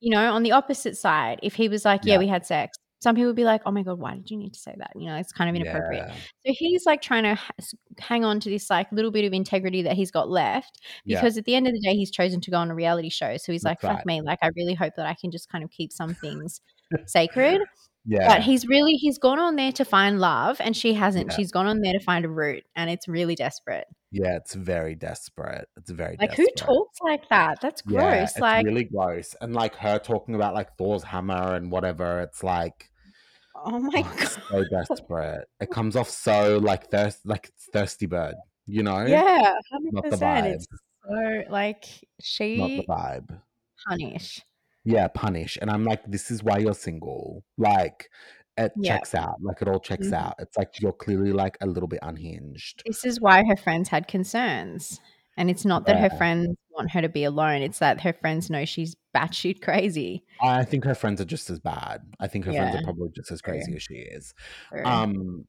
You 0.00 0.10
know, 0.16 0.32
on 0.32 0.42
the 0.42 0.52
opposite 0.52 0.96
side, 0.96 1.38
if 1.42 1.54
he 1.54 1.68
was 1.68 1.84
like, 1.84 2.00
"Yeah, 2.06 2.14
yeah, 2.14 2.18
we 2.20 2.28
had 2.28 2.46
sex," 2.46 2.78
some 2.98 3.14
people 3.14 3.28
would 3.28 3.36
be 3.36 3.44
like, 3.44 3.62
"Oh 3.66 3.70
my 3.70 3.82
god, 3.82 3.98
why 3.98 4.14
did 4.14 4.30
you 4.30 4.36
need 4.36 4.54
to 4.54 4.60
say 4.60 4.74
that?" 4.78 4.92
You 4.96 5.06
know, 5.06 5.16
it's 5.16 5.32
kind 5.32 5.50
of 5.50 5.56
inappropriate. 5.56 6.06
yeah, 6.08 6.14
So 6.46 6.54
he's 6.56 6.86
like 6.86 7.02
trying 7.02 7.24
to 7.24 7.34
ha- 7.34 7.52
hang 7.98 8.24
on 8.24 8.40
to 8.40 8.50
this 8.50 8.70
like 8.70 8.90
little 8.92 9.10
bit 9.10 9.24
of 9.24 9.32
integrity 9.32 9.82
that 9.82 9.94
he's 9.94 10.10
got 10.10 10.28
left 10.28 10.80
yeah. 11.04 11.20
because 11.20 11.36
at 11.38 11.44
the 11.44 11.54
end 11.54 11.66
of 11.66 11.72
the 11.72 11.80
day, 11.80 11.94
he's 11.94 12.10
chosen 12.10 12.40
to 12.40 12.50
go 12.50 12.56
on 12.58 12.70
a 12.70 12.74
reality 12.74 13.10
show. 13.10 13.36
So 13.36 13.52
he's 13.52 13.64
like, 13.64 13.80
That's 13.80 13.96
"Fuck 13.98 14.06
me!" 14.06 14.20
Like 14.22 14.38
I 14.42 14.50
really 14.56 14.74
hope 14.74 14.94
that 14.96 15.06
I 15.06 15.14
can 15.14 15.30
just 15.30 15.48
kind 15.50 15.64
of 15.64 15.70
keep 15.70 15.92
some 15.92 16.14
things 16.14 16.60
sacred. 17.06 17.62
But 18.08 18.42
he's 18.42 18.66
really 18.66 18.92
he's 18.94 19.18
gone 19.18 19.38
on 19.38 19.56
there 19.56 19.72
to 19.72 19.84
find 19.84 20.20
love, 20.20 20.60
and 20.60 20.76
she 20.76 20.94
hasn't. 20.94 21.30
Yeah. 21.30 21.36
She's 21.36 21.50
gone 21.50 21.66
on 21.66 21.80
there 21.80 21.92
to 21.92 22.00
find 22.00 22.24
a 22.24 22.28
root, 22.28 22.64
and 22.76 22.88
it's 22.90 23.08
really 23.08 23.34
desperate. 23.34 23.86
yeah. 24.12 24.36
It's 24.36 24.54
very 24.54 24.94
desperate. 24.94 25.68
It's 25.76 25.90
very 25.90 26.16
Like 26.20 26.34
who 26.34 26.46
talks 26.56 26.98
like 27.02 27.28
that? 27.30 27.60
That's 27.60 27.82
Yeah, 27.86 28.00
gross. 28.00 28.30
it's 28.30 28.38
like 28.38 28.64
really 28.64 28.84
gross. 28.84 29.34
And 29.40 29.54
like 29.54 29.74
her 29.76 29.98
talking 29.98 30.34
about 30.34 30.54
like 30.54 30.76
Thor's 30.78 31.02
hammer 31.02 31.54
and 31.54 31.70
whatever, 31.70 32.20
it's 32.20 32.42
like 32.44 32.90
oh 33.56 33.78
my 33.80 34.04
oh, 34.06 34.16
god. 34.18 34.28
so 34.50 34.64
desperate. 34.70 35.48
It 35.60 35.70
comes 35.70 35.96
off 35.96 36.08
so 36.10 36.58
like 36.58 36.90
thirst 36.90 37.26
like 37.26 37.48
it's 37.48 37.68
thirsty 37.72 38.06
bird, 38.06 38.34
you 38.66 38.82
know? 38.84 39.04
Yeah, 39.04 39.54
hundred 39.72 39.92
Not 39.92 40.04
the 40.04 40.10
percent. 40.10 40.46
vibe. 40.46 40.54
It's 40.54 40.66
so 41.04 41.42
like 41.50 41.84
she 42.20 42.56
Not 42.58 42.68
the 42.68 42.86
vibe. 42.86 43.40
punish. 43.88 44.40
Yeah, 44.86 45.08
punish. 45.08 45.58
And 45.60 45.68
I'm 45.70 45.84
like, 45.84 46.00
this 46.06 46.30
is 46.30 46.42
why 46.42 46.58
you're 46.58 46.74
single. 46.74 47.44
Like 47.58 48.08
it 48.56 48.72
Yeah. 48.76 48.96
checks 48.96 49.14
out. 49.14 49.34
Like 49.42 49.60
it 49.60 49.68
all 49.68 49.80
checks 49.80 50.06
Mhm. 50.06 50.14
out. 50.14 50.34
It's 50.38 50.56
like 50.56 50.80
you're 50.80 50.92
clearly 50.92 51.32
like 51.32 51.58
a 51.60 51.66
little 51.66 51.88
bit 51.88 51.98
unhinged. 52.02 52.82
This 52.86 53.04
is 53.04 53.20
why 53.20 53.44
her 53.44 53.56
friends 53.56 53.88
had 53.90 54.08
concerns. 54.08 55.00
And 55.36 55.50
it's 55.50 55.66
not 55.66 55.84
that 55.86 55.98
her 56.00 56.08
friends 56.16 56.56
want 56.70 56.92
her 56.92 57.02
to 57.02 57.10
be 57.10 57.24
alone. 57.24 57.60
It's 57.60 57.80
that 57.80 58.00
her 58.00 58.14
friends 58.14 58.48
know 58.48 58.64
she's 58.64 58.96
batshit 59.14 59.60
crazy. 59.60 60.24
I 60.40 60.64
think 60.64 60.84
her 60.84 60.94
friends 60.94 61.20
are 61.20 61.26
just 61.26 61.50
as 61.50 61.60
bad. 61.60 62.00
I 62.18 62.26
think 62.26 62.46
her 62.46 62.52
friends 62.54 62.76
are 62.76 62.82
probably 62.82 63.10
just 63.14 63.30
as 63.30 63.42
True. 63.42 63.52
crazy 63.52 63.74
as 63.74 63.82
she 63.82 63.94
is. 63.96 64.32
True. 64.70 64.84
Um, 64.86 65.46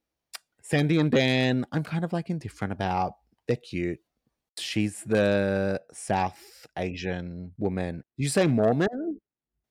Sandy 0.62 1.00
and 1.00 1.10
Dan, 1.10 1.66
I'm 1.72 1.84
kind 1.84 2.04
of 2.04 2.12
like 2.12 2.30
indifferent 2.30 2.74
about. 2.74 3.14
They're 3.48 3.56
cute. 3.56 4.00
She's 4.60 5.04
the 5.06 5.80
South 5.94 6.68
Asian 6.78 7.54
woman. 7.58 8.04
Did 8.18 8.24
you 8.24 8.30
say 8.30 8.48
Mormon? 8.48 9.22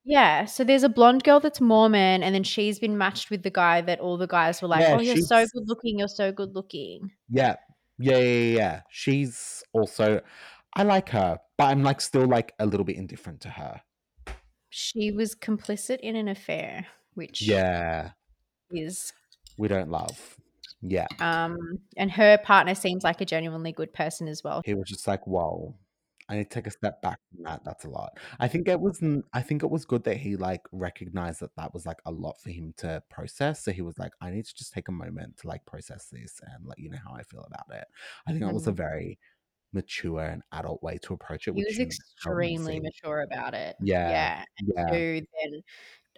Yeah. 0.06 0.44
So 0.46 0.64
there's 0.64 0.82
a 0.84 0.88
blonde 0.88 1.24
girl 1.24 1.40
that's 1.40 1.60
Mormon, 1.60 2.22
and 2.22 2.34
then 2.34 2.42
she's 2.44 2.78
been 2.78 2.96
matched 2.96 3.28
with 3.30 3.42
the 3.42 3.50
guy 3.50 3.80
that 3.82 4.00
all 4.00 4.16
the 4.16 4.26
guys 4.26 4.62
were 4.62 4.68
like, 4.68 4.80
Yeah, 4.80 4.96
Oh, 4.96 5.00
you're 5.00 5.16
so 5.16 5.38
she's- 5.40 5.50
good 5.52 5.68
looking, 5.68 5.98
you're 5.98 6.08
so 6.08 6.32
good 6.32 6.54
looking. 6.54 7.10
Yeah. 7.28 7.56
Yeah, 7.98 8.18
yeah, 8.18 8.24
yeah, 8.24 8.56
yeah. 8.56 8.80
She's 8.90 9.62
also 9.72 10.20
I 10.74 10.82
like 10.82 11.08
her, 11.10 11.38
but 11.58 11.64
I'm 11.64 11.82
like 11.82 12.00
still 12.00 12.26
like 12.26 12.52
a 12.58 12.66
little 12.66 12.84
bit 12.84 12.96
indifferent 12.96 13.40
to 13.42 13.48
her. 13.48 13.80
She 14.70 15.10
was 15.10 15.34
complicit 15.34 16.00
in 16.00 16.16
an 16.16 16.28
affair, 16.28 16.86
which 17.14 17.40
Yeah. 17.42 18.10
is 18.70 19.12
We 19.58 19.68
don't 19.68 19.90
love. 19.90 20.36
Yeah. 20.82 21.06
um 21.20 21.56
and 21.96 22.10
her 22.12 22.36
partner 22.36 22.74
seems 22.74 23.02
like 23.02 23.22
a 23.22 23.24
genuinely 23.24 23.72
good 23.72 23.94
person 23.94 24.28
as 24.28 24.44
well. 24.44 24.60
He 24.64 24.74
was 24.74 24.88
just 24.90 25.06
like, 25.08 25.26
whoa. 25.26 25.74
I 26.28 26.36
need 26.36 26.50
to 26.50 26.54
take 26.54 26.66
a 26.66 26.70
step 26.70 27.00
back 27.02 27.18
from 27.30 27.44
that. 27.44 27.64
That's 27.64 27.84
a 27.84 27.88
lot. 27.88 28.18
I 28.40 28.48
think 28.48 28.68
it 28.68 28.80
was. 28.80 29.02
I 29.32 29.42
think 29.42 29.62
it 29.62 29.70
was 29.70 29.84
good 29.84 30.04
that 30.04 30.16
he 30.16 30.36
like 30.36 30.62
recognized 30.72 31.40
that 31.40 31.54
that 31.56 31.72
was 31.72 31.86
like 31.86 31.98
a 32.04 32.10
lot 32.10 32.40
for 32.40 32.50
him 32.50 32.74
to 32.78 33.02
process. 33.10 33.62
So 33.64 33.72
he 33.72 33.82
was 33.82 33.98
like, 33.98 34.12
I 34.20 34.30
need 34.30 34.44
to 34.46 34.54
just 34.54 34.72
take 34.72 34.88
a 34.88 34.92
moment 34.92 35.38
to 35.38 35.48
like 35.48 35.64
process 35.66 36.08
this 36.10 36.40
and 36.42 36.66
let 36.66 36.78
you 36.78 36.90
know 36.90 36.98
how 37.04 37.14
I 37.14 37.22
feel 37.22 37.46
about 37.46 37.76
it. 37.78 37.86
I 38.26 38.32
think 38.32 38.42
that 38.44 38.54
was 38.54 38.66
a 38.66 38.72
very 38.72 39.18
mature 39.72 40.24
and 40.24 40.42
adult 40.52 40.82
way 40.82 40.98
to 41.02 41.14
approach 41.14 41.48
it. 41.48 41.54
He 41.54 41.58
which 41.58 41.66
was 41.68 41.80
extremely 41.80 42.80
mature 42.80 43.20
about 43.20 43.54
it. 43.54 43.76
Yeah, 43.80 44.10
Yeah. 44.10 44.44
And 44.58 44.72
yeah. 44.76 44.86
to 44.90 45.26
then 45.42 45.62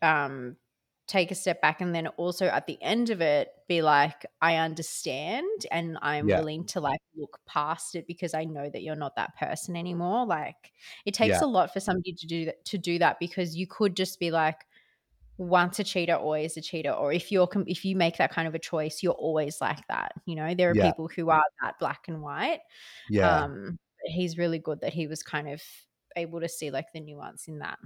um 0.02 0.56
take 1.08 1.30
a 1.30 1.34
step 1.34 1.62
back 1.62 1.80
and 1.80 1.94
then 1.94 2.06
also 2.08 2.46
at 2.46 2.66
the 2.66 2.80
end 2.82 3.10
of 3.10 3.20
it 3.22 3.48
be 3.66 3.82
like, 3.82 4.26
I 4.42 4.56
understand 4.56 5.66
and 5.72 5.98
I'm 6.02 6.28
Yeah. 6.28 6.34
willing 6.34 6.64
to 6.66 6.80
like 6.80 7.00
look 7.16 7.40
past 7.46 7.94
it 7.96 8.06
because 8.06 8.34
I 8.34 8.44
know 8.44 8.70
that 8.70 8.82
you're 8.82 8.96
not 8.96 9.16
that 9.16 9.36
person 9.36 9.76
anymore. 9.76 10.26
Like 10.26 10.72
it 11.06 11.14
takes 11.14 11.40
Yeah. 11.40 11.42
a 11.42 11.46
lot 11.46 11.72
for 11.72 11.80
somebody 11.80 12.12
to 12.12 12.26
do 12.26 12.44
that 12.46 12.64
to 12.66 12.78
do 12.78 12.98
that 13.00 13.18
because 13.20 13.56
you 13.56 13.66
could 13.66 13.96
just 13.96 14.20
be 14.20 14.30
like 14.30 14.66
once 15.38 15.78
a 15.78 15.84
cheater 15.84 16.14
always 16.14 16.56
a 16.56 16.60
cheater 16.60 16.90
or 16.90 17.12
if 17.12 17.30
you're 17.30 17.48
if 17.66 17.84
you 17.84 17.94
make 17.94 18.16
that 18.16 18.32
kind 18.32 18.48
of 18.48 18.54
a 18.56 18.58
choice 18.58 19.04
you're 19.04 19.12
always 19.12 19.60
like 19.60 19.86
that 19.86 20.12
you 20.26 20.34
know 20.34 20.52
there 20.52 20.68
are 20.68 20.74
Yeah. 20.74 20.90
people 20.90 21.08
who 21.14 21.30
are 21.30 21.44
that 21.62 21.78
black 21.78 22.08
and 22.08 22.20
white 22.22 22.58
Yeah. 23.08 23.44
um 23.48 23.78
he's 24.06 24.38
really 24.38 24.58
good 24.58 24.80
that 24.80 24.92
he 24.92 25.06
was 25.06 25.22
kind 25.22 25.48
of 25.48 25.62
able 26.16 26.40
to 26.40 26.48
see 26.48 26.70
like 26.72 26.86
the 26.92 27.00
nuance 27.00 27.48
in 27.48 27.58
that 27.60 27.78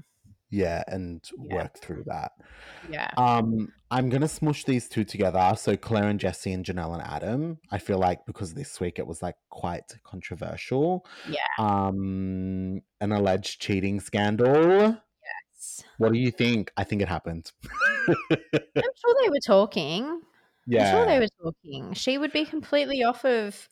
yeah. 0.53 0.85
And 0.87 1.29
Yeah. 1.37 1.57
work 1.57 1.79
through 1.79 2.05
that. 2.07 2.33
yeah 2.89 3.11
Um, 3.17 3.73
I'm 3.91 4.09
gonna 4.09 4.29
smush 4.29 4.65
these 4.65 4.89
two 4.89 5.03
together. 5.05 5.55
So 5.57 5.77
Claire 5.77 6.09
and 6.09 6.21
Jesse 6.21 6.53
and 6.53 6.65
Janelle 6.65 6.93
and 6.95 7.03
Adam. 7.03 7.59
I 7.71 7.79
feel 7.79 7.99
like 7.99 8.25
because 8.27 8.55
this 8.55 8.79
week 8.79 8.99
it 9.01 9.07
was 9.07 9.21
like 9.23 9.37
quite 9.51 9.95
controversial. 10.05 11.05
Yeah. 11.29 11.41
Um, 11.59 12.83
an 13.01 13.11
alleged 13.13 13.61
cheating 13.61 13.99
scandal. 13.99 14.97
S- 15.57 15.83
What 15.99 16.13
do 16.13 16.19
you 16.19 16.31
think? 16.31 16.71
I 16.77 16.85
think 16.85 17.03
it 17.03 17.09
happened. 17.09 17.51
i'm 18.09 18.17
sure 18.27 19.15
they 19.23 19.29
were 19.31 19.39
talking 19.47 20.21
yeah 20.67 20.87
i'm 20.89 20.93
sure 20.97 21.07
they 21.07 21.19
were 21.21 21.29
talking 21.41 21.93
she 21.95 22.19
would 22.19 22.33
be 22.33 22.45
completely 22.45 23.05
off 23.05 23.25
of 23.25 23.69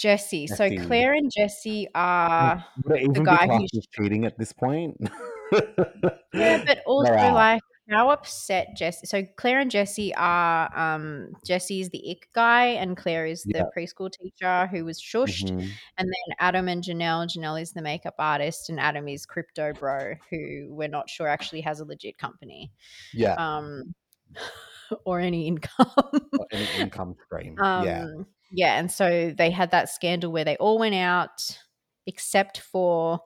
jesse 0.00 0.46
so 0.46 0.70
claire 0.86 1.12
and 1.12 1.30
jesse 1.30 1.86
are 1.94 2.64
Would 2.84 2.96
it 2.96 3.02
even 3.02 3.12
be 3.12 3.20
guy 3.24 3.44
classed 3.46 3.74
who 3.74 3.80
cheating 4.02 4.24
at 4.24 4.38
this 4.38 4.54
point? 4.54 4.96
Yeah, 5.52 6.64
but 6.66 6.78
also 6.86 7.12
out. 7.12 7.34
like 7.34 7.62
how 7.88 8.10
upset 8.10 8.76
Jesse. 8.76 9.06
So 9.06 9.22
Claire 9.36 9.60
and 9.60 9.70
Jesse 9.70 10.12
are 10.16 10.76
um 10.76 11.28
Jesse 11.46 11.80
is 11.80 11.90
the 11.90 12.10
ick 12.10 12.28
guy 12.32 12.66
and 12.66 12.96
Claire 12.96 13.26
is 13.26 13.44
the 13.44 13.58
Yeah. 13.58 13.64
preschool 13.76 14.10
teacher 14.10 14.66
who 14.66 14.84
was 14.84 15.00
shushed. 15.00 15.50
Mhm. 15.50 15.60
And 15.98 16.08
then 16.08 16.36
Adam 16.40 16.68
and 16.68 16.82
Janelle. 16.82 17.26
Janelle 17.28 17.60
is 17.62 17.72
the 17.72 17.82
makeup 17.82 18.14
artist 18.18 18.68
and 18.70 18.80
Adam 18.80 19.06
is 19.08 19.24
crypto 19.24 19.72
bro, 19.72 20.14
who 20.30 20.66
we're 20.70 20.88
not 20.88 21.08
sure 21.08 21.28
actually 21.28 21.60
has 21.60 21.78
a 21.80 21.84
legit 21.84 22.18
company. 22.18 22.72
Yeah. 23.14 23.34
Um 23.38 23.94
or 25.04 25.20
any 25.20 25.46
income. 25.46 25.90
Or 26.38 26.46
any 26.52 26.66
income 26.80 27.14
stream. 27.26 27.56
Um, 27.60 27.84
yeah. 27.86 28.06
yeah. 28.50 28.78
and 28.78 28.90
so 28.90 29.32
they 29.36 29.50
had 29.50 29.70
that 29.70 29.88
scandal 29.90 30.32
where 30.32 30.44
they 30.44 30.56
all 30.56 30.78
went 30.78 30.94
out 30.96 31.58
except 32.06 32.58
for 32.58 33.20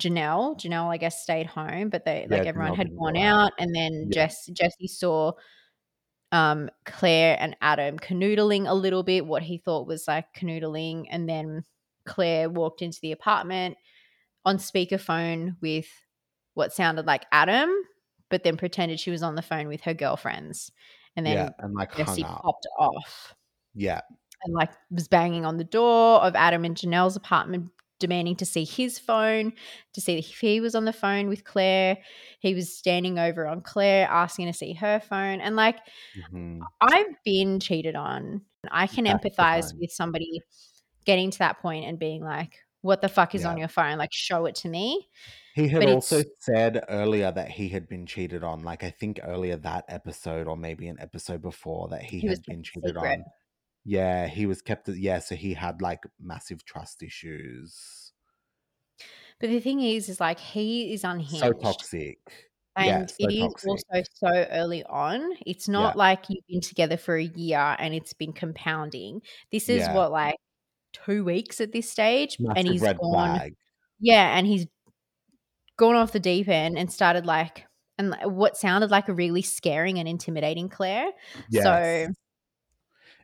Janelle. 0.00 0.58
Janelle, 0.58 0.92
I 0.92 0.96
guess, 0.96 1.22
stayed 1.22 1.46
home, 1.46 1.88
but 1.88 2.04
they 2.04 2.26
like 2.28 2.46
everyone 2.46 2.72
Janelle 2.72 2.76
had 2.76 2.96
gone 2.96 3.14
go 3.14 3.20
out. 3.20 3.44
out, 3.46 3.52
and 3.58 3.74
then 3.74 4.08
Yeah. 4.10 4.26
Jess 4.26 4.46
Jesse 4.52 4.88
saw 4.88 5.32
um 6.32 6.68
Claire 6.84 7.36
and 7.38 7.56
Adam 7.60 7.98
canoodling 7.98 8.68
a 8.68 8.74
little 8.74 9.02
bit, 9.02 9.26
what 9.26 9.42
he 9.42 9.58
thought 9.58 9.86
was 9.86 10.04
like 10.08 10.26
canoodling, 10.36 11.04
and 11.10 11.28
then 11.28 11.62
Claire 12.06 12.50
walked 12.50 12.82
into 12.82 12.98
the 13.02 13.12
apartment 13.12 13.76
on 14.44 14.58
speakerphone 14.58 15.56
with 15.62 15.86
what 16.54 16.72
sounded 16.72 17.06
like 17.06 17.24
Adam, 17.32 17.70
but 18.30 18.42
then 18.44 18.56
pretended 18.56 19.00
she 19.00 19.10
was 19.10 19.22
on 19.22 19.36
the 19.36 19.42
phone 19.42 19.68
with 19.68 19.80
her 19.82 19.94
girlfriends. 19.94 20.70
And 21.16 21.24
then 21.24 21.36
yeah. 21.36 21.50
And 21.60 21.72
like 21.74 21.96
Jesse 21.96 22.24
popped 22.24 22.66
off 22.78 23.34
Yeah. 23.74 24.00
and 24.44 24.54
like 24.54 24.70
was 24.90 25.08
banging 25.08 25.44
on 25.46 25.56
the 25.56 25.64
door 25.64 26.20
of 26.20 26.34
Adam 26.34 26.64
and 26.64 26.76
Janelle's 26.76 27.16
apartment 27.16 27.70
demanding 28.00 28.36
to 28.36 28.44
see 28.46 28.64
his 28.64 28.98
phone, 28.98 29.52
to 29.92 30.00
see 30.00 30.18
if 30.18 30.26
he 30.40 30.60
was 30.60 30.74
on 30.74 30.84
the 30.84 30.92
phone 30.92 31.28
with 31.28 31.44
Claire. 31.44 31.98
He 32.40 32.54
was 32.54 32.76
standing 32.76 33.18
over 33.18 33.46
on 33.46 33.60
Claire, 33.62 34.08
asking 34.08 34.46
to 34.46 34.52
see 34.52 34.72
her 34.74 35.00
phone. 35.00 35.40
And 35.40 35.56
like, 35.56 35.78
Mhm. 36.32 36.60
I've 36.80 37.14
been 37.24 37.60
cheated 37.60 37.94
on. 37.96 38.42
I 38.70 38.86
can 38.86 39.04
That's 39.04 39.24
empathize 39.24 39.78
with 39.78 39.90
somebody 39.92 40.40
getting 41.04 41.30
to 41.30 41.38
that 41.38 41.60
point 41.60 41.84
and 41.86 41.98
being 41.98 42.22
like, 42.24 42.58
what 42.80 43.00
the 43.00 43.08
fuck 43.08 43.34
is 43.34 43.44
on 43.46 43.56
your 43.56 43.68
phone? 43.68 43.96
Like, 43.96 44.12
show 44.12 44.44
it 44.46 44.54
to 44.56 44.68
me. 44.68 45.08
He 45.54 45.68
had 45.68 45.80
But 45.80 45.88
also 45.90 46.18
it's- 46.18 46.34
said 46.40 46.84
earlier 46.88 47.30
that 47.30 47.48
he 47.50 47.68
had 47.68 47.88
been 47.88 48.04
cheated 48.06 48.42
on. 48.42 48.62
Like 48.64 48.82
I 48.84 48.90
think 48.90 49.20
earlier 49.22 49.56
that 49.58 49.84
episode, 49.88 50.46
or 50.48 50.56
maybe 50.56 50.88
an 50.88 50.98
episode 51.00 51.40
before, 51.40 51.88
that 51.88 52.02
he, 52.02 52.18
He 52.20 52.26
had 52.26 52.42
been 52.42 52.62
cheated 52.62 52.94
secret. 52.96 53.20
on. 53.20 53.24
Yeah, 53.84 54.26
he 54.28 54.46
was 54.46 54.62
kept. 54.62 54.88
Yeah, 54.88 55.18
so 55.18 55.34
he 55.34 55.54
had 55.54 55.82
like 55.82 56.04
massive 56.20 56.64
trust 56.64 57.02
issues. 57.02 58.12
But 59.40 59.50
the 59.50 59.60
thing 59.60 59.80
is, 59.80 60.08
is 60.08 60.20
like, 60.20 60.38
he 60.38 60.94
is 60.94 61.04
unhinged. 61.04 61.44
So 61.44 61.52
toxic. 61.52 62.18
yeah, 62.78 63.00
And 63.00 63.10
so 63.10 63.16
it 63.20 63.32
is 63.32 63.40
toxic. 63.40 63.68
also 63.68 64.02
so 64.14 64.46
early 64.50 64.84
on. 64.84 65.32
It's 65.44 65.68
not 65.68 65.96
like 65.96 66.24
you've 66.28 66.46
been 66.48 66.60
together 66.60 66.96
for 66.96 67.16
a 67.16 67.24
year 67.24 67.76
and 67.78 67.92
it's 67.94 68.12
been 68.12 68.32
compounding. 68.32 69.20
This 69.50 69.68
is 69.68 69.80
Yeah. 69.80 69.94
what, 69.94 70.12
like 70.12 70.36
two 70.92 71.24
weeks 71.24 71.60
at 71.60 71.72
this 71.72 71.90
stage. 71.90 72.36
and 72.38 72.48
Massive 72.48 72.72
he's 72.72 72.80
red 72.80 72.98
gone, 72.98 73.36
flag. 73.38 73.54
yeah, 74.00 74.38
and 74.38 74.46
he's 74.46 74.66
gone 75.76 75.96
off 75.96 76.12
the 76.12 76.20
deep 76.20 76.48
end 76.48 76.78
and 76.78 76.90
started 76.92 77.26
like, 77.26 77.66
and 77.98 78.14
what 78.24 78.56
sounded 78.56 78.90
like 78.90 79.08
a 79.08 79.12
really 79.14 79.42
scaring 79.42 79.98
and 79.98 80.08
intimidating 80.08 80.68
Claire. 80.68 81.10
Yes. 81.50 81.64
So, 81.64 82.12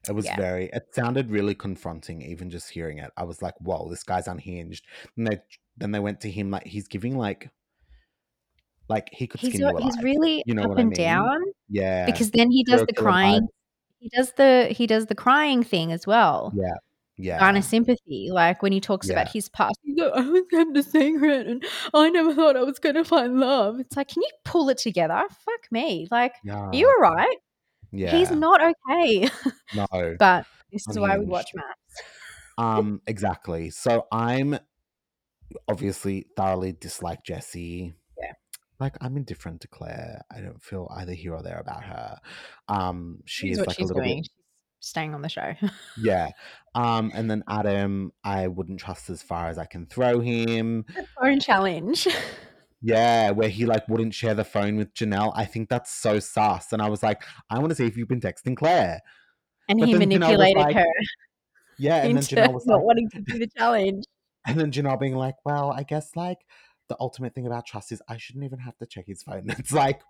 It 0.08 0.12
was 0.12 0.24
yeah. 0.24 0.36
very. 0.36 0.70
It 0.72 0.94
sounded 0.94 1.30
really 1.30 1.54
confronting, 1.54 2.22
even 2.22 2.48
just 2.48 2.70
hearing 2.70 2.98
it. 2.98 3.10
I 3.16 3.24
was 3.24 3.42
like, 3.42 3.54
"Whoa, 3.60 3.88
this 3.90 4.02
guy's 4.02 4.28
unhinged." 4.28 4.86
And 5.16 5.26
they 5.26 5.40
then 5.76 5.92
they 5.92 5.98
went 5.98 6.20
to 6.22 6.30
him 6.30 6.50
like 6.50 6.66
he's 6.66 6.88
giving 6.88 7.18
like, 7.18 7.50
like 8.88 9.10
he 9.12 9.26
could 9.26 9.40
he's, 9.40 9.52
he's 9.52 10.02
really 10.02 10.42
You 10.46 10.54
know 10.54 10.62
up 10.62 10.68
what 10.70 10.78
I 10.78 10.82
and 10.82 10.90
mean? 10.90 10.96
down 10.96 11.42
Yeah, 11.68 12.06
because 12.06 12.30
then 12.30 12.50
he 12.50 12.64
does 12.64 12.84
the 12.86 12.94
crying. 12.94 13.42
vibes. 13.42 13.48
He 13.98 14.08
does 14.08 14.32
the 14.32 14.68
he 14.70 14.86
does 14.86 15.06
the 15.06 15.14
crying 15.14 15.62
thing 15.62 15.92
as 15.92 16.06
well. 16.06 16.52
Yeah, 16.56 16.76
yeah, 17.18 17.38
garner 17.38 17.60
sympathy. 17.60 18.30
Like 18.32 18.62
when 18.62 18.72
he 18.72 18.80
talks 18.80 19.10
about 19.10 19.28
his 19.28 19.50
past, 19.50 19.78
he's 19.82 19.98
like, 19.98 20.12
I 20.14 20.22
was 20.22 20.44
kept 20.50 20.76
a 20.78 20.82
secret 20.82 21.46
and 21.46 21.62
I 21.92 22.08
never 22.08 22.34
thought 22.34 22.56
I 22.56 22.62
was 22.62 22.78
going 22.78 22.94
to 22.94 23.04
find 23.04 23.38
love. 23.38 23.80
It's 23.80 23.98
like, 23.98 24.08
can 24.08 24.22
you 24.22 24.30
pull 24.46 24.70
it 24.70 24.78
together? 24.78 25.22
Fuck 25.28 25.70
me. 25.70 26.08
Like, 26.10 26.36
yeah. 26.42 26.56
are 26.56 26.74
you 26.74 26.86
all 26.88 27.02
right? 27.02 27.36
Yeah. 27.92 28.16
He's 28.16 28.30
not 28.30 28.60
okay. 28.62 29.28
no. 29.74 29.86
but 30.18 30.46
this 30.72 30.86
is 30.88 30.98
why 30.98 31.18
we 31.18 31.24
watch 31.24 31.50
MAFS. 31.54 32.62
Um, 32.62 33.00
exactly. 33.06 33.70
So 33.70 34.06
I'm 34.12 34.58
obviously 35.68 36.26
thoroughly 36.36 36.72
dislike 36.72 37.24
Jesse. 37.24 37.94
Yeah. 38.18 38.32
Like 38.78 38.96
I'm 39.00 39.16
indifferent 39.16 39.62
to 39.62 39.68
Claire. 39.68 40.22
I 40.34 40.40
don't 40.40 40.62
feel 40.62 40.88
either 40.96 41.12
here 41.12 41.34
or 41.34 41.42
there 41.42 41.58
about 41.58 41.84
her. 41.84 42.18
Um, 42.68 43.18
she 43.26 43.48
Here's 43.48 43.58
is 43.58 43.66
like 43.66 43.78
a 43.78 43.84
little 43.84 44.02
doing. 44.02 44.18
bit 44.18 44.28
staying 44.80 45.14
on 45.14 45.22
the 45.22 45.28
show. 45.28 45.54
yeah. 45.96 46.30
Um, 46.72 47.10
and 47.12 47.28
then 47.28 47.42
Adam, 47.48 48.12
I 48.22 48.46
wouldn't 48.46 48.78
trust 48.78 49.10
as 49.10 49.24
far 49.24 49.48
as 49.48 49.58
I 49.58 49.64
can 49.64 49.86
throw 49.86 50.20
him. 50.20 50.84
Phone 51.20 51.40
challenge. 51.40 52.06
Yeah, 52.82 53.30
where 53.30 53.48
he 53.48 53.66
like 53.66 53.86
wouldn't 53.88 54.14
share 54.14 54.34
the 54.34 54.44
phone 54.44 54.76
with 54.76 54.94
Janelle. 54.94 55.32
I 55.34 55.44
think 55.44 55.68
that's 55.68 55.92
so 55.92 56.18
sus. 56.18 56.72
And 56.72 56.80
I 56.80 56.88
was 56.88 57.02
like, 57.02 57.22
I 57.50 57.58
want 57.58 57.70
to 57.70 57.74
see 57.74 57.86
if 57.86 57.96
you've 57.96 58.08
been 58.08 58.20
texting 58.20 58.56
Claire. 58.56 59.00
And 59.68 59.78
But 59.78 59.88
he 59.88 59.94
then 59.94 60.08
Janelle 60.08 60.12
was 60.12 60.20
manipulated 60.20 60.56
like, 60.56 60.76
her 60.76 60.86
Yeah, 61.78 62.04
and 62.04 62.16
then 62.16 62.22
Janelle 62.22 62.54
was 62.54 62.66
not 62.66 62.76
like, 62.76 62.84
wanting 62.84 63.10
to 63.10 63.20
do 63.20 63.38
the 63.38 63.48
challenge. 63.56 64.04
And 64.46 64.58
then 64.58 64.72
Janelle 64.72 64.98
being 64.98 65.16
like, 65.16 65.34
well, 65.44 65.70
I 65.70 65.82
guess 65.82 66.16
like 66.16 66.38
the 66.88 66.96
ultimate 66.98 67.34
thing 67.34 67.46
about 67.46 67.66
trust 67.66 67.92
is 67.92 68.00
I 68.08 68.16
shouldn't 68.16 68.46
even 68.46 68.58
have 68.60 68.74
to 68.78 68.86
check 68.86 69.04
his 69.06 69.22
phone. 69.22 69.44
It's 69.58 69.70
like, 69.70 70.00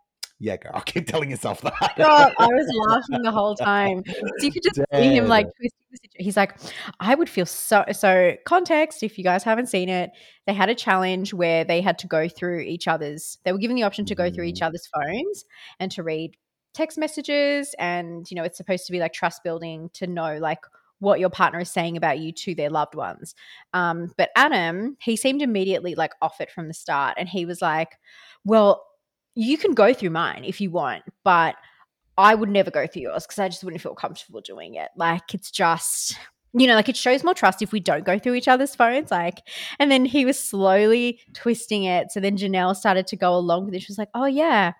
yeah, 0.42 0.56
girl, 0.56 0.80
keep 0.86 1.06
telling 1.06 1.30
yourself 1.30 1.60
that. 1.60 1.92
God, 1.96 2.32
I 2.38 2.46
was 2.46 2.66
laughing 2.88 3.22
the 3.22 3.30
whole 3.30 3.54
time. 3.54 4.02
So 4.06 4.46
you 4.46 4.50
could 4.50 4.62
just 4.62 4.80
see 4.92 5.14
him 5.14 5.28
like 5.28 5.44
twisting 5.44 5.86
the 5.90 5.96
situation. 5.98 6.24
He's 6.24 6.36
like, 6.36 6.56
I 6.98 7.14
would 7.14 7.28
feel 7.28 7.44
so. 7.44 7.84
So 7.92 8.36
context, 8.46 9.02
if 9.02 9.18
you 9.18 9.24
guys 9.24 9.44
haven't 9.44 9.66
seen 9.66 9.90
it, 9.90 10.10
they 10.46 10.54
had 10.54 10.70
a 10.70 10.74
challenge 10.74 11.34
where 11.34 11.62
they 11.64 11.82
had 11.82 11.98
to 11.98 12.06
go 12.06 12.26
through 12.26 12.60
each 12.60 12.88
other's. 12.88 13.38
They 13.44 13.52
were 13.52 13.58
given 13.58 13.76
the 13.76 13.82
option 13.82 14.06
to 14.06 14.14
go 14.14 14.30
through 14.30 14.44
each 14.44 14.62
other's 14.62 14.88
phones 14.88 15.44
and 15.78 15.92
to 15.92 16.02
read 16.02 16.36
text 16.72 16.96
messages, 16.96 17.74
and 17.78 18.28
you 18.30 18.34
know, 18.34 18.42
it's 18.42 18.56
supposed 18.56 18.86
to 18.86 18.92
be 18.92 18.98
like 18.98 19.12
trust 19.12 19.44
building 19.44 19.90
to 19.92 20.06
know 20.06 20.38
like 20.38 20.60
what 21.00 21.20
your 21.20 21.30
partner 21.30 21.60
is 21.60 21.70
saying 21.70 21.96
about 21.96 22.18
you 22.18 22.30
to 22.30 22.54
their 22.54 22.70
loved 22.70 22.94
ones. 22.94 23.34
Um, 23.74 24.12
but 24.16 24.30
Adam, 24.36 24.96
he 25.00 25.16
seemed 25.16 25.42
immediately 25.42 25.94
like 25.94 26.12
off 26.22 26.40
it 26.40 26.50
from 26.50 26.66
the 26.66 26.74
start, 26.74 27.16
and 27.18 27.28
he 27.28 27.44
was 27.44 27.60
like, 27.60 27.98
"Well, 28.42 28.86
you 29.34 29.56
can 29.58 29.72
go 29.74 29.92
through 29.94 30.10
mine 30.10 30.44
if 30.44 30.60
you 30.60 30.70
want, 30.70 31.02
but 31.24 31.56
I 32.18 32.34
would 32.34 32.48
never 32.50 32.70
go 32.70 32.86
through 32.86 33.02
yours 33.02 33.26
because 33.26 33.38
I 33.38 33.48
just 33.48 33.64
wouldn't 33.64 33.82
feel 33.82 33.94
comfortable 33.94 34.40
doing 34.40 34.74
it. 34.74 34.90
Like 34.96 35.32
it's 35.34 35.50
just, 35.50 36.18
you 36.52 36.66
know, 36.66 36.74
like 36.74 36.88
it 36.88 36.96
shows 36.96 37.24
more 37.24 37.32
trust 37.34 37.62
if 37.62 37.72
we 37.72 37.80
don't 37.80 38.04
go 38.04 38.18
through 38.18 38.34
each 38.34 38.48
other's 38.48 38.74
phones. 38.74 39.10
Like, 39.10 39.38
and 39.78 39.90
then 39.90 40.04
he 40.04 40.24
was 40.24 40.38
slowly 40.38 41.20
twisting 41.32 41.84
it. 41.84 42.10
So 42.12 42.20
then 42.20 42.36
Janelle 42.36 42.76
started 42.76 43.06
to 43.08 43.16
go 43.16 43.34
along 43.34 43.66
with 43.66 43.74
it. 43.74 43.82
She 43.82 43.90
was 43.90 43.98
like, 43.98 44.10
oh, 44.14 44.26
yeah, 44.26 44.72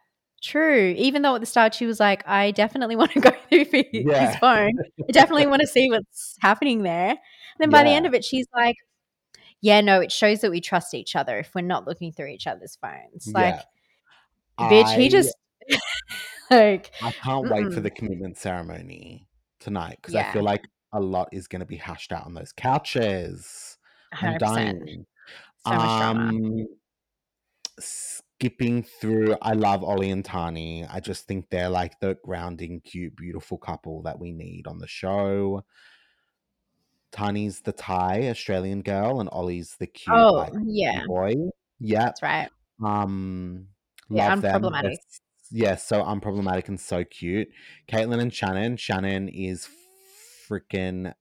true. 0.42 0.94
Even 0.98 1.22
though 1.22 1.34
at 1.34 1.40
the 1.40 1.46
start 1.46 1.72
she 1.74 1.86
was 1.86 2.00
like, 2.00 2.26
I 2.28 2.50
definitely 2.50 2.96
want 2.96 3.12
to 3.12 3.20
go 3.20 3.30
through 3.48 3.64
his 3.72 3.86
Yeah. 3.92 4.38
phone. 4.38 4.72
I 5.08 5.12
definitely 5.12 5.46
want 5.46 5.60
to 5.62 5.66
see 5.68 5.88
what's 5.90 6.36
happening 6.40 6.82
there. 6.82 7.10
And 7.10 7.18
then 7.58 7.70
by 7.70 7.84
the 7.84 7.90
end 7.90 8.04
of 8.06 8.14
it, 8.14 8.24
she's 8.24 8.46
like, 8.54 8.76
yeah, 9.62 9.80
no, 9.80 10.00
it 10.00 10.10
shows 10.10 10.40
that 10.40 10.50
we 10.50 10.60
trust 10.60 10.92
each 10.94 11.14
other 11.14 11.38
if 11.38 11.54
we're 11.54 11.60
not 11.62 11.86
looking 11.86 12.12
through 12.12 12.28
each 12.28 12.46
other's 12.46 12.76
phones. 12.80 13.30
Like, 13.32 13.54
Yeah. 13.54 13.62
Bitch, 14.68 14.96
he 14.96 15.08
just 15.08 15.34
like 16.50 16.90
I 17.02 17.12
can't 17.12 17.48
wait 17.50 17.72
for 17.72 17.80
the 17.80 17.90
commitment 17.90 18.36
ceremony 18.36 19.28
tonight 19.58 19.98
because 20.00 20.14
I 20.14 20.24
feel 20.32 20.42
like 20.42 20.64
a 20.92 21.00
lot 21.00 21.28
is 21.32 21.46
going 21.46 21.60
to 21.60 21.66
be 21.66 21.76
hashed 21.76 22.12
out 22.12 22.26
on 22.26 22.34
those 22.34 22.52
couches. 22.52 23.78
I'm 24.12 24.38
dying. 24.38 25.06
So 25.66 25.74
much 25.74 25.98
drama. 25.98 26.28
Um, 26.30 26.66
skipping 27.78 28.82
through, 28.82 29.36
I 29.42 29.52
love 29.52 29.84
Ollie 29.84 30.10
and 30.10 30.24
Tahnee. 30.24 30.86
I 30.90 31.00
just 31.00 31.26
think 31.26 31.48
they're 31.50 31.68
like 31.68 32.00
the 32.00 32.16
grounding, 32.24 32.80
cute, 32.80 33.14
beautiful 33.16 33.58
couple 33.58 34.02
that 34.02 34.18
we 34.18 34.32
need 34.32 34.66
on 34.66 34.78
the 34.78 34.88
show. 34.88 35.64
Tahnee's 37.12 37.60
the 37.60 37.72
Thai 37.72 38.28
Australian 38.28 38.82
girl, 38.82 39.20
and 39.20 39.28
Ollie's 39.30 39.76
the 39.78 39.86
cute 39.86 40.16
Oh, 40.16 40.32
like 40.32 40.52
yeah. 40.64 41.04
boy. 41.06 41.34
Yeah, 41.80 42.04
That's 42.04 42.22
right. 42.22 42.48
Um, 42.84 43.66
Yeah, 44.10 44.28
love 44.30 44.42
them. 44.42 44.62
unproblematic. 44.62 44.82
They're 44.82 44.90
s- 44.92 45.20
Yeah, 45.50 45.76
so 45.76 46.02
unproblematic 46.02 46.68
and 46.68 46.78
so 46.80 47.04
cute. 47.04 47.48
Caitlin 47.90 48.20
and 48.20 48.32
Shannon. 48.32 48.76
Shannon 48.76 49.28
is 49.28 49.68
freaking. 50.48 51.12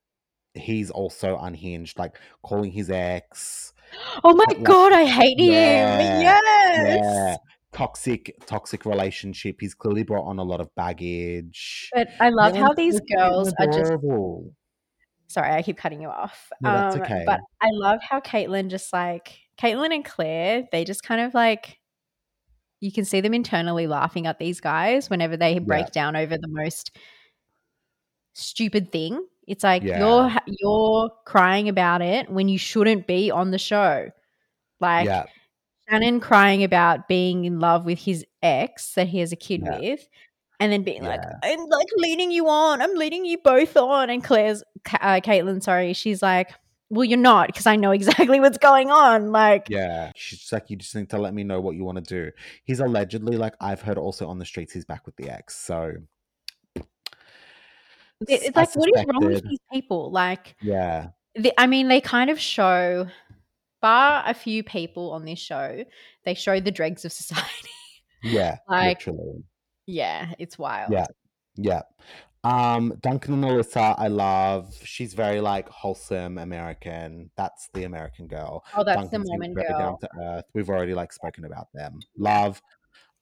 He's 0.54 0.90
also 0.90 1.38
unhinged, 1.38 1.98
like 1.98 2.16
calling 2.42 2.72
his 2.72 2.90
ex. 2.90 3.72
Oh 4.22 4.34
my 4.34 4.44
like- 4.48 4.62
god, 4.62 4.92
I 4.92 5.04
hate 5.04 5.36
Yeah, 5.38 5.98
him. 5.98 6.22
Yes. 6.22 7.00
Yeah, 7.02 7.36
toxic, 7.72 8.32
toxic 8.46 8.84
relationship. 8.84 9.56
He's 9.60 9.74
clearly 9.74 10.04
brought 10.04 10.26
on 10.26 10.38
a 10.38 10.44
lot 10.44 10.60
of 10.60 10.72
baggage. 10.76 11.90
But 11.92 12.06
I 12.20 12.28
love 12.28 12.54
Yeah, 12.54 12.60
how 12.66 12.72
these 12.74 13.00
girls 13.16 13.52
are 13.58 13.66
just 13.66 13.92
sorry, 15.26 15.52
I 15.52 15.62
keep 15.62 15.76
cutting 15.76 16.00
you 16.02 16.08
off. 16.08 16.50
No, 16.60 16.72
that's 16.72 16.94
Um, 16.96 17.02
okay. 17.02 17.22
But 17.26 17.40
I 17.60 17.68
love 17.72 18.00
how 18.00 18.20
Caitlyn 18.20 18.68
just 18.68 18.92
like 18.92 19.38
Caitlyn 19.60 19.92
and 19.92 20.04
Claire, 20.04 20.68
they 20.70 20.84
just 20.84 21.02
kind 21.02 21.20
of 21.20 21.34
like 21.34 21.79
you 22.80 22.90
can 22.90 23.04
see 23.04 23.20
them 23.20 23.34
internally 23.34 23.86
laughing 23.86 24.26
at 24.26 24.38
these 24.38 24.60
guys 24.60 25.08
whenever 25.10 25.36
they 25.36 25.58
break 25.58 25.90
down 25.92 26.16
over 26.16 26.36
the 26.36 26.48
most 26.48 26.96
stupid 28.32 28.90
thing. 28.92 29.24
It's 29.46 29.64
like 29.64 29.82
Yeah. 29.82 29.98
you're 29.98 30.30
you're 30.46 31.10
crying 31.24 31.68
about 31.68 32.02
it 32.02 32.30
when 32.30 32.48
you 32.48 32.58
shouldn't 32.58 33.06
be 33.06 33.30
on 33.30 33.50
the 33.50 33.58
show. 33.58 34.10
Like 34.80 35.06
yeah, 35.06 35.24
Shannon 35.88 36.20
crying 36.20 36.64
about 36.64 37.08
being 37.08 37.44
in 37.44 37.58
love 37.60 37.84
with 37.84 37.98
his 37.98 38.24
ex 38.42 38.94
that 38.94 39.08
he 39.08 39.18
has 39.18 39.32
a 39.32 39.36
kid 39.36 39.62
Yeah. 39.64 39.78
with, 39.78 40.08
and 40.60 40.72
then 40.72 40.82
being 40.84 41.02
like, 41.02 41.20
"I'm 41.42 41.66
like 41.66 41.88
leading 41.96 42.30
you 42.30 42.48
on. 42.48 42.80
I'm 42.80 42.94
leading 42.94 43.24
you 43.24 43.38
both 43.42 43.76
on." 43.76 44.08
And 44.08 44.22
Claire's, 44.22 44.62
uh, 45.00 45.20
Caitlin, 45.20 45.62
sorry, 45.62 45.92
she's 45.92 46.22
like, 46.22 46.52
"Well, 46.90 47.04
you're 47.04 47.18
not 47.18 47.46
because 47.46 47.66
I 47.66 47.76
know 47.76 47.90
exactly 48.00 48.40
what's 48.40 48.58
going 48.58 48.90
on." 48.90 49.32
Like, 49.32 49.68
yeah. 49.70 50.12
She's 50.16 50.52
like, 50.52 50.68
you 50.70 50.76
just 50.76 50.94
need 50.94 51.08
to 51.10 51.18
let 51.18 51.32
me 51.32 51.44
know 51.44 51.60
what 51.60 51.76
you 51.76 51.84
want 51.84 51.98
to 51.98 52.04
do. 52.04 52.30
He's 52.64 52.80
allegedly 52.80 53.36
like 53.36 53.54
I've 53.60 53.80
heard 53.82 53.96
also 53.98 54.28
on 54.28 54.38
the 54.38 54.44
streets 54.44 54.72
he's 54.72 54.84
back 54.84 55.06
with 55.06 55.16
the 55.16 55.30
ex. 55.30 55.56
So 55.56 55.92
it's 58.28 58.50
I 58.56 58.60
like, 58.60 58.76
what 58.76 58.88
is 58.94 59.04
wrong 59.06 59.24
with 59.32 59.44
these 59.48 59.58
people? 59.72 60.10
Like, 60.10 60.54
Yeah, 60.60 61.08
the, 61.34 61.52
I 61.58 61.66
mean, 61.66 61.88
they 61.88 62.00
kind 62.00 62.28
of 62.30 62.38
show, 62.38 63.06
bar 63.80 64.22
a 64.26 64.34
few 64.34 64.62
people 64.62 65.12
on 65.12 65.24
this 65.24 65.38
show, 65.38 65.84
they 66.24 66.34
show 66.34 66.60
the 66.60 66.70
dregs 66.70 67.04
of 67.04 67.12
society. 67.22 67.70
yeah, 68.22 68.58
Like- 68.68 68.98
literally. 69.06 69.44
yeah, 69.86 70.32
it's 70.38 70.58
wild. 70.58 70.92
Yeah. 70.92 71.06
Yeah. 71.56 71.82
Um, 72.42 72.94
Duncan 73.00 73.34
and 73.34 73.44
Alyssa, 73.44 73.94
I 73.98 74.08
love. 74.08 74.74
She's 74.82 75.12
very 75.14 75.40
like 75.40 75.68
wholesome 75.68 76.38
American. 76.38 77.30
That's 77.36 77.68
the 77.74 77.84
American 77.84 78.26
girl. 78.28 78.64
Oh, 78.76 78.82
that's 78.84 78.96
Duncan 79.02 79.22
the 79.22 79.28
Mormon 79.28 79.54
very 79.54 79.68
down 79.68 79.78
girl. 79.78 79.98
to 80.00 80.08
earth. 80.22 80.44
We've 80.54 80.68
already 80.70 80.94
like 80.94 81.12
spoken 81.12 81.44
about 81.44 81.68
them. 81.74 82.00
Love. 82.16 82.62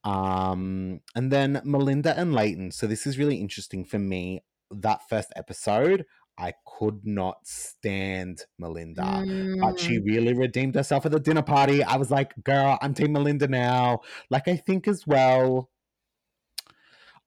Um, 0.05 1.01
and 1.15 1.31
then 1.31 1.61
Melinda 1.65 2.17
and 2.17 2.33
Layton. 2.33 2.71
So 2.71 2.87
this 2.87 3.05
is 3.05 3.17
really 3.17 3.37
interesting 3.37 3.83
for 3.83 3.99
me. 3.99 4.43
That 4.71 5.01
first 5.09 5.33
episode, 5.35 6.05
I 6.37 6.53
could 6.65 7.05
not 7.05 7.39
stand 7.45 8.43
Melinda, 8.57 9.25
but 9.59 9.77
she 9.79 9.97
Mm. 9.99 10.05
really 10.05 10.33
redeemed 10.33 10.75
herself 10.75 11.05
at 11.05 11.11
the 11.11 11.19
dinner 11.19 11.41
party. 11.41 11.83
I 11.83 11.97
was 11.97 12.11
like, 12.11 12.33
girl, 12.43 12.77
I'm 12.81 12.93
Team 12.93 13.11
Melinda 13.11 13.47
now. 13.49 13.99
Like, 14.29 14.47
I 14.47 14.55
think 14.55 14.87
as 14.87 15.05
well, 15.05 15.69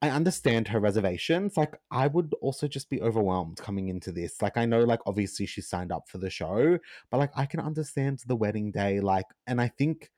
I 0.02 0.10
understand 0.10 0.66
her 0.68 0.80
reservations. 0.80 1.56
Like, 1.56 1.78
I 1.92 2.08
would 2.08 2.34
also 2.40 2.66
just 2.66 2.90
be 2.90 3.00
overwhelmed 3.00 3.58
coming 3.58 3.88
into 3.88 4.10
this. 4.10 4.42
Like, 4.42 4.56
I 4.56 4.66
know, 4.66 4.80
like, 4.82 4.98
obviously 5.06 5.46
she 5.46 5.60
signed 5.60 5.92
up 5.92 6.08
for 6.08 6.18
the 6.18 6.28
show, 6.28 6.80
but 7.10 7.18
like, 7.18 7.30
I 7.36 7.46
can 7.46 7.60
understand 7.60 8.20
the 8.26 8.34
wedding 8.34 8.72
day. 8.72 8.98
Like, 8.98 9.26
and 9.46 9.60
I 9.60 9.68
think 9.68 10.10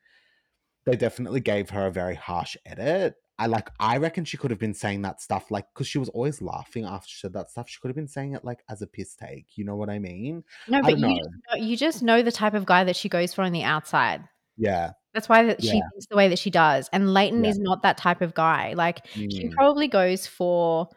they 0.87 0.97
definitely 0.97 1.41
gave 1.41 1.68
her 1.70 1.87
a 1.87 1.93
very 1.93 2.14
harsh 2.14 2.57
edit. 2.64 3.16
I 3.39 3.47
like, 3.47 3.68
I 3.78 3.99
reckon 3.99 4.24
she 4.24 4.39
could 4.39 4.53
have 4.53 4.61
been 4.61 4.74
saying 4.74 5.03
that 5.03 5.20
stuff, 5.20 5.51
like, 5.51 5.66
because 5.74 5.87
she 5.87 5.99
was 5.99 6.09
always 6.09 6.41
laughing 6.41 6.87
after 6.87 7.09
she 7.09 7.18
said 7.18 7.35
that 7.35 7.51
stuff. 7.51 7.68
She 7.68 7.78
could 7.80 7.89
have 7.89 7.97
been 7.97 8.09
saying 8.09 8.35
it, 8.35 8.45
like, 8.45 8.61
as 8.70 8.80
a 8.80 8.87
piss 8.87 9.14
take. 9.14 9.59
You 9.59 9.64
know 9.64 9.76
what 9.76 9.91
I 9.91 9.99
mean? 9.99 10.45
No, 10.66 10.78
I 10.78 10.82
but 10.82 10.99
you 10.99 11.09
know, 11.09 11.20
you 11.57 11.76
just 11.76 12.03
know 12.03 12.22
the 12.22 12.32
type 12.32 12.55
of 12.55 12.64
guy 12.64 12.85
that 12.85 12.97
she 12.97 13.11
goes 13.11 13.35
for 13.35 13.43
on 13.43 13.53
the 13.53 13.64
outside. 13.64 14.22
Yeah. 14.57 14.92
That's 15.12 15.28
why 15.28 15.44
that 15.44 15.62
she 15.62 15.68
Yeah. 15.76 15.82
thinks 15.92 16.07
the 16.11 16.16
way 16.16 16.28
that 16.28 16.38
she 16.38 16.50
does. 16.50 16.88
And 16.92 17.12
Layton 17.14 17.44
Yeah. 17.44 17.50
is 17.50 17.59
not 17.59 17.82
that 17.82 17.96
type 17.96 18.20
of 18.20 18.34
guy. 18.34 18.74
Like 18.74 19.07
she 19.07 19.26
Mm, 19.48 19.52
probably 19.52 19.88
goes 19.88 20.26
for 20.26 20.88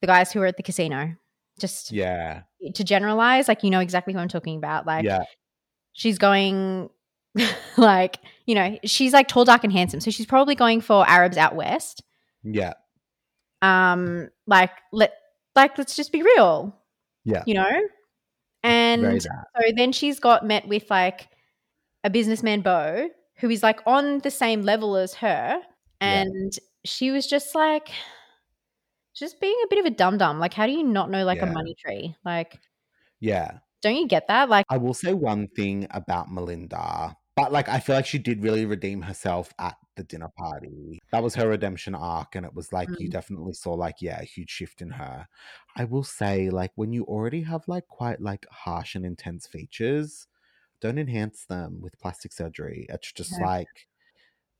the 0.00 0.06
guys 0.06 0.32
who 0.32 0.40
are 0.42 0.46
at 0.46 0.56
the 0.56 0.62
casino. 0.62 1.14
Just 1.58 1.92
yeah. 1.92 2.42
to 2.74 2.84
generalize, 2.84 3.48
like 3.48 3.62
you 3.62 3.70
know 3.70 3.80
exactly 3.80 4.12
who 4.12 4.18
I'm 4.18 4.28
talking 4.28 4.56
about. 4.56 4.86
Like 4.86 5.04
Yeah. 5.04 5.24
she's 5.92 6.18
going 6.18 6.90
like, 7.78 8.18
you 8.46 8.54
know, 8.54 8.78
she's 8.84 9.12
like 9.14 9.28
tall, 9.28 9.44
dark, 9.46 9.64
and 9.64 9.72
handsome. 9.72 10.00
So 10.00 10.10
she's 10.10 10.26
probably 10.26 10.54
going 10.54 10.80
for 10.82 11.08
Arabs 11.08 11.36
out 11.38 11.54
west. 11.54 12.02
Yeah. 12.42 12.74
Um, 13.62 14.28
like 14.46 14.70
let 14.92 15.14
like 15.54 15.78
let's 15.78 15.94
just 15.96 16.12
be 16.12 16.22
real. 16.22 16.76
Yeah. 17.24 17.42
You 17.46 17.54
know? 17.54 17.80
And 18.64 19.22
so 19.22 19.28
then 19.76 19.92
she's 19.92 20.20
got 20.20 20.44
met 20.46 20.68
with 20.68 20.90
like 20.90 21.28
a 22.04 22.10
businessman 22.10 22.60
Bo, 22.62 23.08
who 23.36 23.50
is 23.50 23.62
like 23.62 23.80
on 23.86 24.18
the 24.20 24.30
same 24.30 24.62
level 24.62 24.96
as 24.96 25.14
her. 25.14 25.60
Yeah. 26.00 26.22
And 26.22 26.52
she 26.84 27.10
was 27.10 27.26
just 27.26 27.54
like 27.54 27.88
just 29.14 29.40
being 29.40 29.56
a 29.64 29.68
bit 29.68 29.78
of 29.78 29.84
a 29.86 29.90
dum 29.90 30.18
dum. 30.18 30.38
Like, 30.38 30.54
how 30.54 30.66
do 30.66 30.72
you 30.72 30.82
not 30.82 31.10
know 31.10 31.24
like 31.24 31.42
a 31.42 31.46
money 31.46 31.74
tree? 31.78 32.14
Like, 32.24 32.58
Yeah. 33.20 33.58
don't 33.82 33.96
you 33.96 34.08
get 34.08 34.28
that? 34.28 34.48
Like 34.48 34.66
I 34.68 34.78
will 34.78 34.94
say 34.94 35.12
one 35.14 35.48
thing 35.48 35.86
about 35.90 36.30
Melinda, 36.30 37.16
but 37.36 37.52
like 37.52 37.68
I 37.68 37.80
feel 37.80 37.96
like 37.96 38.06
she 38.06 38.18
did 38.18 38.42
really 38.42 38.64
redeem 38.66 39.02
herself 39.02 39.52
at 39.58 39.76
the 39.96 40.04
dinner 40.04 40.28
party. 40.36 41.00
That 41.10 41.22
was 41.22 41.34
her 41.34 41.48
redemption 41.48 41.94
arc, 41.94 42.34
and 42.34 42.46
it 42.46 42.54
was 42.54 42.72
like 42.72 42.88
you 42.98 43.08
Mm. 43.08 43.12
definitely 43.12 43.52
saw 43.54 43.74
like 43.74 43.96
yeah 44.00 44.20
a 44.20 44.24
huge 44.24 44.50
shift 44.50 44.80
in 44.82 44.90
her. 44.90 45.26
I 45.76 45.84
will 45.84 46.04
say 46.04 46.48
like 46.50 46.72
when 46.76 46.92
you 46.92 47.04
already 47.04 47.42
have 47.42 47.66
like 47.68 47.86
quite 47.88 48.20
like 48.20 48.46
harsh 48.50 48.94
and 48.94 49.04
intense 49.04 49.46
features, 49.46 50.26
don't 50.82 50.98
enhance 50.98 51.46
them 51.46 51.80
with 51.80 51.98
plastic 51.98 52.32
surgery. 52.32 52.86
It's 52.90 53.12
just 53.12 53.32
Yeah. 53.38 53.46
like 53.46 53.88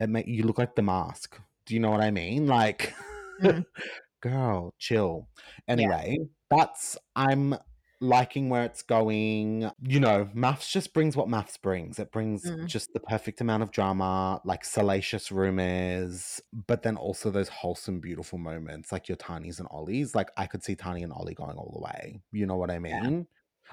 it 0.00 0.08
make 0.08 0.26
you 0.26 0.44
look 0.44 0.58
like 0.58 0.74
the 0.74 0.82
mask. 0.82 1.38
Do 1.66 1.74
you 1.74 1.80
know 1.80 1.90
what 1.90 2.00
I 2.00 2.10
mean? 2.10 2.46
Like, 2.46 2.94
Mm. 3.40 3.64
girl, 4.22 4.74
chill. 4.78 5.28
Anyway, 5.68 6.18
that's 6.48 6.96
I'm 7.16 7.56
liking 8.00 8.48
where 8.48 8.64
it's 8.64 8.82
going. 8.82 9.70
You 9.80 10.00
know, 10.00 10.28
MAFS 10.34 10.70
just 10.70 10.92
brings 10.92 11.16
what 11.16 11.28
MAFS 11.28 11.60
brings. 11.60 11.98
It 12.00 12.10
brings 12.10 12.42
Mm. 12.50 12.66
just 12.66 12.92
the 12.92 13.00
perfect 13.00 13.40
amount 13.40 13.62
of 13.62 13.70
drama, 13.70 14.40
like 14.44 14.64
salacious 14.64 15.30
rumors, 15.30 16.40
but 16.52 16.82
then 16.82 16.96
also 16.96 17.30
those 17.30 17.48
wholesome, 17.48 18.00
beautiful 18.00 18.38
moments, 18.38 18.90
like 18.92 19.08
your 19.08 19.16
Tahnee's 19.16 19.58
and 19.60 19.68
Ollie's. 19.70 20.14
Like 20.14 20.30
I 20.36 20.46
could 20.46 20.62
see 20.64 20.74
Tahnee 20.76 21.04
and 21.04 21.12
Ollie 21.12 21.34
going 21.34 21.56
all 21.56 21.70
the 21.72 21.80
way. 21.80 22.22
You 22.32 22.46
know 22.46 22.56
what 22.56 22.70
I 22.70 22.74
Yeah. 22.78 23.02
mean? 23.02 23.26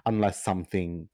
Unless 0.05 0.43
something 0.43 1.09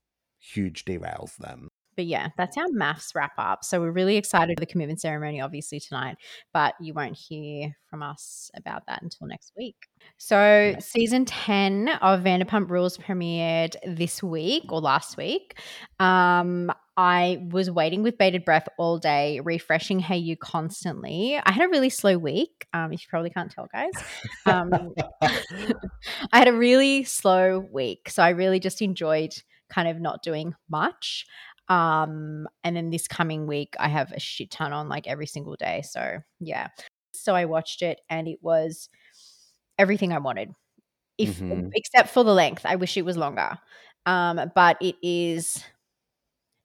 huge 0.54 0.86
derails 0.86 1.36
them. 1.38 1.70
But 1.96 2.06
yeah, 2.06 2.30
that's 2.38 2.58
our 2.58 2.68
MAFS 2.68 3.16
wrap 3.16 3.34
up. 3.38 3.64
So 3.64 3.80
we're 3.80 3.92
really 3.92 4.18
excited 4.18 4.58
for 4.58 4.60
the 4.60 4.66
commitment 4.66 5.00
ceremony, 5.00 5.42
obviously, 5.42 5.80
tonight, 5.80 6.18
but 6.54 6.76
you 6.82 6.94
won't 6.94 7.18
hear 7.18 7.76
from 7.90 8.04
us 8.04 8.52
about 8.56 8.84
that 8.88 9.02
until 9.02 9.28
next 9.28 9.54
week. 9.58 9.78
So, 10.18 10.76
season 10.80 11.26
10 11.26 11.90
of 12.02 12.22
Vanderpump 12.22 12.70
Rules 12.70 12.98
premiered 12.98 13.76
this 13.86 14.22
week 14.22 14.72
or 14.72 14.82
last 14.82 15.18
week. 15.18 15.58
Um, 16.00 16.72
I 16.98 17.40
was 17.50 17.70
waiting 17.70 18.04
with 18.04 18.18
bated 18.18 18.46
breath 18.46 18.68
all 18.78 19.00
day, 19.00 19.42
refreshing 19.44 20.02
Hayu 20.02 20.38
constantly. 20.38 21.40
I 21.44 21.52
had 21.52 21.66
a 21.66 21.70
really 21.70 21.90
slow 21.90 22.18
week, 22.18 22.68
um, 22.74 22.94
if 22.94 23.02
you 23.02 23.08
probably 23.10 23.32
can't 23.32 23.52
tell, 23.52 23.68
guys. 23.72 23.92
Um, 24.46 24.72
I 25.22 26.38
had 26.38 26.48
a 26.48 26.54
really 26.54 27.04
slow 27.04 27.60
week. 27.72 28.10
So 28.10 28.24
I 28.24 28.30
really 28.30 28.60
just 28.60 28.82
enjoyed 28.82 29.34
kind 29.76 29.88
of 29.90 30.00
not 30.00 30.24
doing 30.24 30.56
much. 30.70 31.26
Um, 31.68 32.48
and 32.64 32.76
then 32.76 32.90
this 32.92 33.08
coming 33.08 33.48
week, 33.48 33.76
I 33.80 33.90
have 33.90 34.12
a 34.14 34.20
shit 34.20 34.52
ton 34.52 34.72
on 34.74 34.88
like 34.90 35.08
every 35.08 35.28
single 35.28 35.56
day. 35.56 35.82
So 35.84 36.20
yeah. 36.40 36.70
So 37.14 37.36
I 37.36 37.46
watched 37.46 37.82
it 37.82 38.02
and 38.10 38.28
it 38.28 38.40
was 38.42 38.90
everything 39.78 40.14
I 40.14 40.20
wanted. 40.20 40.52
If 41.18 41.40
Mhm. 41.40 41.72
except 41.74 42.10
for 42.10 42.24
the 42.24 42.34
length. 42.34 42.66
I 42.66 42.76
wish 42.76 42.98
it 42.98 43.06
was 43.06 43.18
longer. 43.18 43.60
Um, 44.06 44.52
but 44.56 44.78
it 44.82 44.96
is 45.02 45.64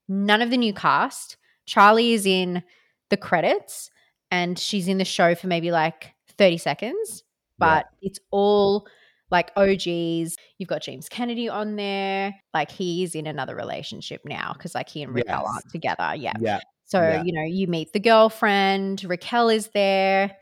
none 0.09 0.43
of 0.43 0.51
the 0.51 0.57
new 0.57 0.75
cast. 0.75 1.37
Charlie 1.67 2.13
is 2.13 2.27
in 2.27 2.63
the 3.11 3.17
credits 3.17 3.91
and 4.31 4.59
she's 4.59 4.89
in 4.89 4.99
the 4.99 5.05
show 5.05 5.35
for 5.35 5.47
maybe 5.47 5.71
like 5.71 6.15
30 6.39 6.59
seconds, 6.59 7.25
but 7.59 7.87
it's 8.03 8.19
all 8.31 8.87
like 9.31 9.51
OGs. 9.57 10.37
You've 10.59 10.69
got 10.69 10.83
James 10.83 11.09
Kennedy 11.09 11.49
on 11.49 11.77
there. 11.77 12.35
Like 12.55 12.71
he's 12.71 13.15
in 13.15 13.27
another 13.27 13.55
relationship 13.55 14.23
now 14.25 14.53
because 14.53 14.75
like 14.75 14.89
he 14.89 15.03
and 15.03 15.15
Raquel 15.15 15.43
Yes. 15.45 15.51
aren't 15.53 15.71
together. 15.71 16.15
Yeah. 16.17 16.33
yeah. 16.41 16.61
So, 16.85 17.01
Yeah. 17.01 17.23
you 17.25 17.33
know, 17.33 17.45
you 17.45 17.67
meet 17.69 17.93
the 17.93 18.01
girlfriend, 18.01 19.05
Raquel 19.05 19.49
is 19.49 19.69
there 19.75 20.37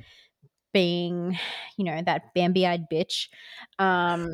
being, 0.73 1.39
you 1.77 1.85
know, 1.85 2.01
that 2.07 2.35
Bambi 2.35 2.67
eyed 2.67 2.85
bitch. 2.93 3.29
Um, 3.79 4.29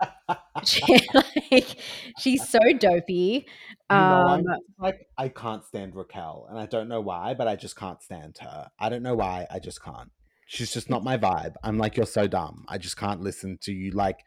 she, 0.64 0.82
like, 1.14 1.76
she's 2.18 2.48
so 2.48 2.58
dopey. 2.78 3.46
You 3.90 3.96
know, 3.96 4.26
Um, 4.28 4.44
like 4.78 5.06
I 5.18 5.28
can't 5.28 5.64
stand 5.64 5.94
Raquel, 5.94 6.46
and 6.50 6.58
I 6.58 6.66
don't 6.66 6.88
know 6.88 7.00
why, 7.00 7.34
but 7.34 7.46
I 7.46 7.56
just 7.56 7.76
can't 7.76 8.02
stand 8.02 8.38
her. 8.40 8.68
I 8.80 8.88
don't 8.88 9.02
know 9.02 9.14
why, 9.14 9.46
I 9.50 9.58
just 9.58 9.82
can't. 9.82 10.10
She's 10.52 10.70
just 10.70 10.90
not 10.90 11.02
my 11.02 11.16
vibe. 11.16 11.54
I'm 11.64 11.78
like, 11.78 11.96
you're 11.96 12.04
so 12.04 12.26
dumb. 12.26 12.66
I 12.68 12.76
just 12.76 12.98
can't 12.98 13.22
listen 13.22 13.56
to 13.62 13.72
you 13.72 13.90
like 13.92 14.18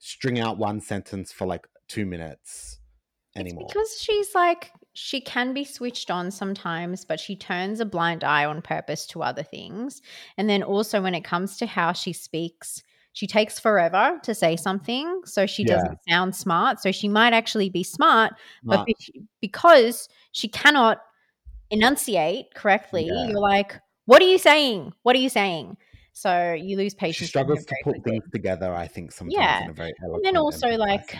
string 0.00 0.40
out 0.40 0.58
one 0.58 0.80
sentence 0.80 1.30
for 1.30 1.46
like 1.46 1.68
two 1.86 2.04
minutes 2.04 2.80
anymore. 3.36 3.62
It's 3.66 3.72
because 3.74 4.00
she's 4.00 4.34
like 4.34 4.72
she 4.94 5.20
can 5.20 5.54
be 5.54 5.64
switched 5.64 6.10
on 6.10 6.32
sometimes, 6.32 7.04
but 7.04 7.20
she 7.20 7.36
turns 7.36 7.78
a 7.78 7.84
blind 7.84 8.24
eye 8.24 8.44
on 8.44 8.60
purpose 8.60 9.06
to 9.06 9.22
other 9.22 9.44
things. 9.44 10.02
And 10.36 10.50
then 10.50 10.64
also 10.64 11.00
when 11.00 11.14
it 11.14 11.22
comes 11.22 11.56
to 11.58 11.66
how 11.66 11.92
she 11.92 12.12
speaks, 12.12 12.82
she 13.12 13.28
takes 13.28 13.60
forever 13.60 14.18
to 14.24 14.34
say 14.34 14.56
something, 14.56 15.20
so 15.26 15.46
she 15.46 15.62
Yeah. 15.62 15.76
doesn't 15.76 15.98
sound 16.08 16.34
smart. 16.34 16.80
So 16.80 16.90
she 16.90 17.06
might 17.06 17.32
actually 17.32 17.70
be 17.70 17.84
smart, 17.84 18.32
but 18.64 18.84
be- 18.84 18.96
because 19.40 20.08
she 20.32 20.48
cannot 20.48 20.98
enunciate 21.70 22.52
correctly, 22.56 23.06
Yeah. 23.06 23.28
you're 23.28 23.38
like, 23.38 23.80
"What 24.08 24.22
are 24.22 24.26
you 24.26 24.38
saying? 24.38 24.94
What 25.02 25.14
are 25.14 25.20
you 25.20 25.28
saying?" 25.28 25.76
So 26.14 26.52
you 26.52 26.76
lose 26.76 26.94
patience. 26.94 27.16
she 27.16 27.26
struggles 27.26 27.64
to 27.66 27.74
put 27.84 27.92
quickly. 27.92 28.12
things 28.12 28.24
together, 28.32 28.74
I 28.74 28.88
think, 28.88 29.12
sometimes 29.12 29.34
Yeah. 29.34 29.64
in 29.64 29.70
a 29.70 29.72
very 29.72 29.92
And 30.00 30.24
then 30.24 30.36
also, 30.36 30.68
like, 30.70 31.16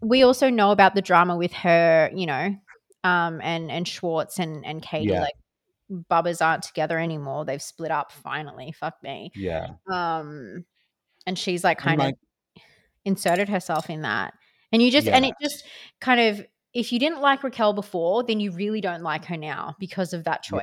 we 0.00 0.22
also 0.22 0.48
know 0.48 0.70
about 0.70 0.94
the 0.94 1.02
drama 1.02 1.36
with 1.36 1.52
her, 1.54 2.10
you 2.14 2.26
know, 2.26 2.54
um, 3.02 3.40
and 3.42 3.70
and 3.70 3.88
Schwartz 3.88 4.38
and 4.38 4.64
and 4.64 4.82
Katie. 4.82 5.10
Yeah. 5.10 5.22
Like, 5.22 5.34
Bubbas 5.90 6.44
aren't 6.44 6.62
together 6.62 6.98
anymore. 7.00 7.44
They've 7.44 7.60
split 7.62 7.90
up 7.90 8.12
finally. 8.12 8.70
Fuck 8.72 9.02
me. 9.02 9.32
Yeah. 9.34 9.70
Um, 9.90 10.64
and 11.26 11.36
she's 11.36 11.64
like 11.64 11.78
kind 11.78 11.98
like, 11.98 12.14
of 12.14 12.62
inserted 13.04 13.48
herself 13.48 13.90
in 13.90 14.02
that, 14.02 14.34
and 14.70 14.80
you 14.82 14.90
just 14.92 15.08
and 15.08 15.24
it 15.24 15.34
just 15.42 15.64
kind 16.00 16.20
of 16.20 16.46
if 16.74 16.92
you 16.92 17.00
didn't 17.00 17.20
like 17.20 17.42
Raquel 17.42 17.72
before, 17.72 18.22
then 18.22 18.38
you 18.38 18.52
really 18.52 18.80
don't 18.80 19.02
like 19.02 19.24
her 19.24 19.36
now 19.36 19.74
because 19.80 20.12
of 20.12 20.22
that 20.24 20.44
Yeah. 20.52 20.58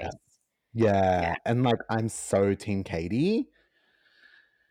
Choice. 0.75 0.83
yeah. 0.85 1.35
And 1.45 1.63
like 1.63 1.79
I'm 1.89 2.09
so 2.09 2.53
team 2.53 2.83
Katie. 2.83 3.47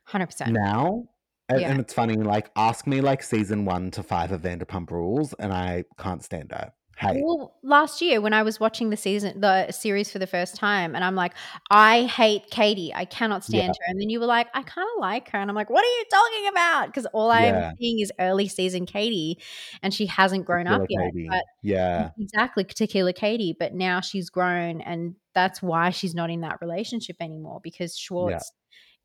Hundred 0.05 0.27
percent. 0.27 0.53
now. 0.53 1.05
And, 1.49 1.61
Yeah. 1.61 1.71
and 1.71 1.81
it's 1.81 1.95
funny, 1.95 2.17
like, 2.17 2.51
ask 2.57 2.89
me 2.89 3.01
like 3.01 3.23
season 3.23 3.65
one 3.65 3.93
to 3.93 4.03
five 4.03 4.33
of 4.33 4.43
Vanderpump 4.43 4.91
Rules, 4.91 5.33
and 5.35 5.53
I 5.53 5.85
can't 5.97 6.23
stand 6.25 6.51
her. 6.51 6.73
Hey, 6.99 7.21
Well, 7.23 7.55
last 7.63 8.01
year 8.03 8.21
when 8.21 8.33
I 8.33 8.43
was 8.43 8.59
watching 8.59 8.91
the 8.91 8.97
season, 8.97 9.41
the 9.41 9.71
series 9.71 10.11
for 10.11 10.19
the 10.19 10.27
first 10.27 10.57
time, 10.57 10.97
and 10.97 11.05
I'm 11.05 11.15
like, 11.15 11.35
I 11.71 12.05
hate 12.05 12.51
Katie. 12.51 12.93
I 12.95 13.05
cannot 13.05 13.45
Yeah. 13.49 13.61
stand 13.61 13.75
her. 13.81 13.85
And 13.91 14.01
then 14.01 14.09
you 14.11 14.19
were 14.19 14.27
like, 14.27 14.49
I 14.55 14.63
kind 14.63 14.89
of 14.97 15.01
like 15.01 15.29
her. 15.31 15.39
And 15.39 15.49
I'm 15.51 15.55
like, 15.55 15.71
what 15.71 15.85
are 15.85 15.89
you 15.99 16.05
talking 16.11 16.49
about? 16.49 16.87
Because 16.87 17.07
all 17.13 17.31
I'm 17.31 17.55
Yeah. 17.55 17.73
seeing 17.79 18.01
is 18.01 18.11
early 18.19 18.49
season 18.49 18.87
Katie, 18.87 19.39
and 19.83 19.93
she 19.95 20.07
hasn't 20.07 20.47
grown 20.47 20.67
up 20.67 20.89
Killer 20.89 21.11
yet. 21.15 21.29
But 21.31 21.45
Yeah. 21.63 22.11
exactly, 22.19 22.65
particular 22.65 23.13
Katie. 23.13 23.55
But 23.57 23.75
now 23.75 24.01
she's 24.01 24.31
grown, 24.31 24.81
and 24.81 25.15
that's 25.37 25.63
why 25.63 25.91
she's 25.91 26.17
not 26.17 26.31
in 26.31 26.43
that 26.43 26.59
relationship 26.63 27.19
anymore 27.21 27.61
because 27.63 27.97
Schwartz 27.99 28.53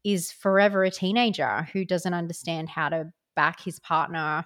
is 0.03 0.32
forever 0.32 0.84
a 0.84 0.91
teenager 0.91 1.67
who 1.73 1.86
doesn't 1.86 2.13
understand 2.15 2.69
how 2.69 2.89
to 2.89 3.13
back 3.36 3.61
his 3.61 3.79
partner. 3.79 4.45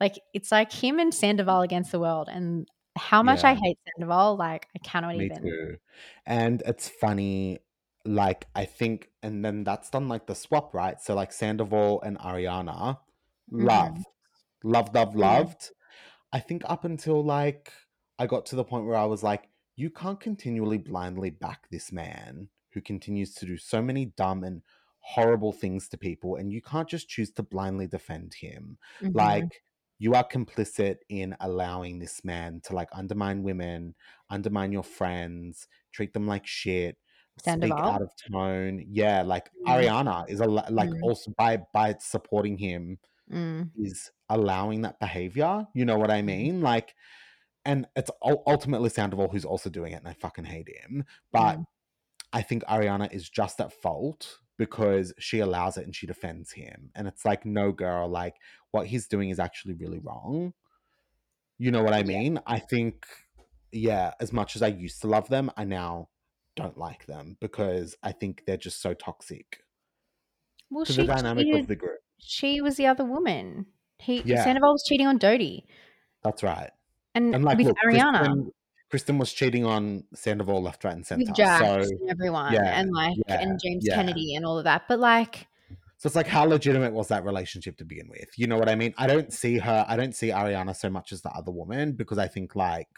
Like 0.00 0.18
it's 0.34 0.52
like 0.52 0.72
him 0.72 0.98
and 1.00 1.14
Sandoval 1.14 1.62
against 1.62 1.92
the 1.92 2.00
world, 2.00 2.28
and 2.32 2.68
how 2.96 3.22
much 3.22 3.44
I 3.44 3.54
hate 3.54 3.78
Sandoval, 3.96 4.36
like 4.36 4.68
I 4.76 4.78
cannot 4.80 5.16
Me 5.16 5.26
even. 5.26 5.42
too. 5.42 5.76
And 6.26 6.62
it's 6.66 6.88
funny, 6.88 7.58
like 8.04 8.46
I 8.54 8.64
think, 8.64 9.10
and 9.22 9.44
then 9.44 9.64
that's 9.64 9.90
done 9.90 10.08
like 10.08 10.26
the 10.26 10.34
swap, 10.34 10.74
right? 10.74 11.00
So 11.00 11.14
like 11.14 11.32
Sandoval 11.32 12.00
and 12.02 12.18
Ariana, 12.18 12.98
Mhm. 13.58 13.66
loved, 13.66 14.06
loved, 14.64 14.94
loved, 14.94 15.16
Yeah. 15.16 15.44
loved. 15.44 15.70
I 16.32 16.40
think 16.40 16.64
up 16.66 16.84
until 16.84 17.24
like 17.24 17.72
I 18.20 18.28
got 18.28 18.46
to 18.48 18.56
the 18.56 18.64
point 18.64 18.86
where 18.86 18.98
I 18.98 19.06
was 19.06 19.24
like, 19.24 19.49
you 19.80 19.90
can't 19.90 20.20
continually 20.20 20.78
blindly 20.78 21.30
back 21.30 21.68
this 21.70 21.92
man 21.92 22.48
who 22.72 22.80
continues 22.80 23.34
to 23.34 23.46
do 23.46 23.56
so 23.56 23.82
many 23.82 24.06
dumb 24.06 24.44
and 24.44 24.62
horrible 25.00 25.52
things 25.52 25.88
to 25.88 25.98
people, 25.98 26.36
and 26.36 26.52
you 26.52 26.60
can't 26.62 26.88
just 26.88 27.08
choose 27.08 27.32
to 27.32 27.42
blindly 27.42 27.86
defend 27.86 28.34
him. 28.34 28.78
Mhm. 29.00 29.50
Like 29.52 29.62
you 29.98 30.14
are 30.14 30.26
complicit 30.26 30.98
in 31.08 31.36
allowing 31.40 31.98
this 31.98 32.24
man 32.24 32.60
to 32.62 32.74
like 32.74 32.88
undermine 32.92 33.42
women, 33.42 33.94
undermine 34.30 34.72
your 34.72 34.82
friends, 34.84 35.68
treat 35.92 36.12
them 36.14 36.26
like 36.26 36.46
shit, 36.46 36.98
speak 37.38 37.80
Sandoval? 37.84 37.90
out 37.90 38.02
of 38.02 38.10
tone. 38.32 38.84
Yeah, 38.88 39.22
like 39.22 39.50
Mm. 39.60 39.90
Ariana 39.90 40.28
is 40.28 40.40
a 40.40 40.46
like 40.46 40.90
Mm. 40.90 41.02
also 41.02 41.32
by 41.36 41.58
by 41.74 41.96
supporting 42.00 42.58
him 42.58 42.98
Mm. 43.30 43.70
is 43.74 44.10
allowing 44.28 44.82
that 44.82 44.98
behavior. 45.00 45.66
You 45.74 45.84
know 45.84 45.98
what 45.98 46.10
I 46.10 46.22
Mhm. 46.26 46.50
mean? 46.50 46.60
Like, 46.60 46.94
and 47.64 47.86
it's 47.96 48.10
ultimately 48.22 48.90
Sandoval 48.90 49.28
who's 49.28 49.44
also 49.44 49.70
doing 49.70 49.92
it, 49.92 49.96
and 49.96 50.08
I 50.08 50.14
fucking 50.14 50.44
hate 50.44 50.68
him. 50.68 51.04
But 51.32 51.58
Mm. 51.58 51.64
I 52.32 52.42
think 52.42 52.64
Ariana 52.64 53.12
is 53.12 53.28
just 53.28 53.60
at 53.60 53.72
fault 53.72 54.38
because 54.56 55.12
she 55.18 55.40
allows 55.40 55.76
it 55.76 55.84
and 55.84 55.94
she 55.96 56.06
defends 56.06 56.52
him. 56.52 56.90
And 56.94 57.08
it's 57.08 57.24
like, 57.24 57.44
no, 57.46 57.72
girl, 57.72 58.08
like 58.08 58.36
what 58.70 58.86
he's 58.86 59.08
doing 59.08 59.30
is 59.30 59.38
actually 59.40 59.74
really 59.74 59.98
wrong. 59.98 60.52
You 61.58 61.70
know 61.70 61.82
what 61.82 61.92
I 61.94 61.98
Yeah. 61.98 62.04
mean? 62.04 62.40
I 62.46 62.58
think, 62.58 63.06
yeah, 63.72 64.12
as 64.20 64.32
much 64.32 64.56
as 64.56 64.62
I 64.62 64.68
used 64.68 65.00
to 65.02 65.06
love 65.08 65.28
them, 65.28 65.50
I 65.56 65.64
now 65.64 66.10
don't 66.56 66.76
like 66.78 67.06
them 67.06 67.36
because 67.40 67.96
I 68.02 68.12
think 68.12 68.44
they're 68.46 68.56
just 68.56 68.80
so 68.80 68.94
toxic 68.94 69.64
Well, 70.70 70.84
to 70.84 70.92
the 70.92 71.02
she 71.02 71.06
dynamic 71.06 71.46
cheated. 71.46 71.60
of 71.62 71.66
the 71.66 71.76
group. 71.76 72.00
She 72.18 72.60
was 72.60 72.76
the 72.76 72.86
other 72.86 73.04
woman. 73.04 73.66
He 73.98 74.22
Yeah. 74.22 74.44
Sandoval 74.44 74.72
was 74.72 74.84
cheating 74.86 75.06
on 75.06 75.18
Dodie, 75.18 75.66
That's 76.22 76.42
right. 76.42 76.70
And, 77.14 77.34
And 77.34 77.44
like, 77.44 77.58
with 77.58 77.68
look, 77.68 77.76
Ariana, 77.84 78.18
Kristen, 78.18 78.52
Kristen 78.90 79.18
was 79.18 79.32
cheating 79.32 79.64
on 79.64 80.04
Sandoval 80.14 80.62
left, 80.62 80.84
right, 80.84 80.94
and 80.94 81.06
center. 81.06 81.24
with 81.26 81.34
Jax 81.34 81.64
So, 81.64 81.74
and 81.80 82.10
everyone, 82.10 82.52
yeah, 82.52 82.80
and 82.80 82.90
like 82.92 83.16
yeah, 83.28 83.40
and 83.40 83.60
James 83.62 83.84
yeah. 83.86 83.94
Kennedy 83.96 84.34
and 84.34 84.44
all 84.44 84.58
of 84.58 84.64
that. 84.64 84.82
But 84.88 84.98
like, 85.00 85.46
So 85.96 86.06
it's 86.06 86.16
like, 86.16 86.26
how 86.26 86.44
legitimate 86.44 86.92
was 86.92 87.08
that 87.08 87.24
relationship 87.24 87.76
to 87.78 87.84
begin 87.84 88.08
with? 88.08 88.28
You 88.36 88.46
know 88.46 88.58
what 88.58 88.68
I 88.68 88.74
mean? 88.74 88.94
I 88.98 89.06
don't 89.06 89.32
see 89.32 89.58
her, 89.58 89.84
I 89.88 89.96
don't 89.96 90.14
see 90.14 90.28
Ariana 90.28 90.74
so 90.74 90.88
much 90.90 91.12
as 91.12 91.20
the 91.22 91.30
other 91.30 91.50
woman 91.52 91.92
because 91.92 92.18
I 92.18 92.26
think 92.28 92.56
like 92.56 92.88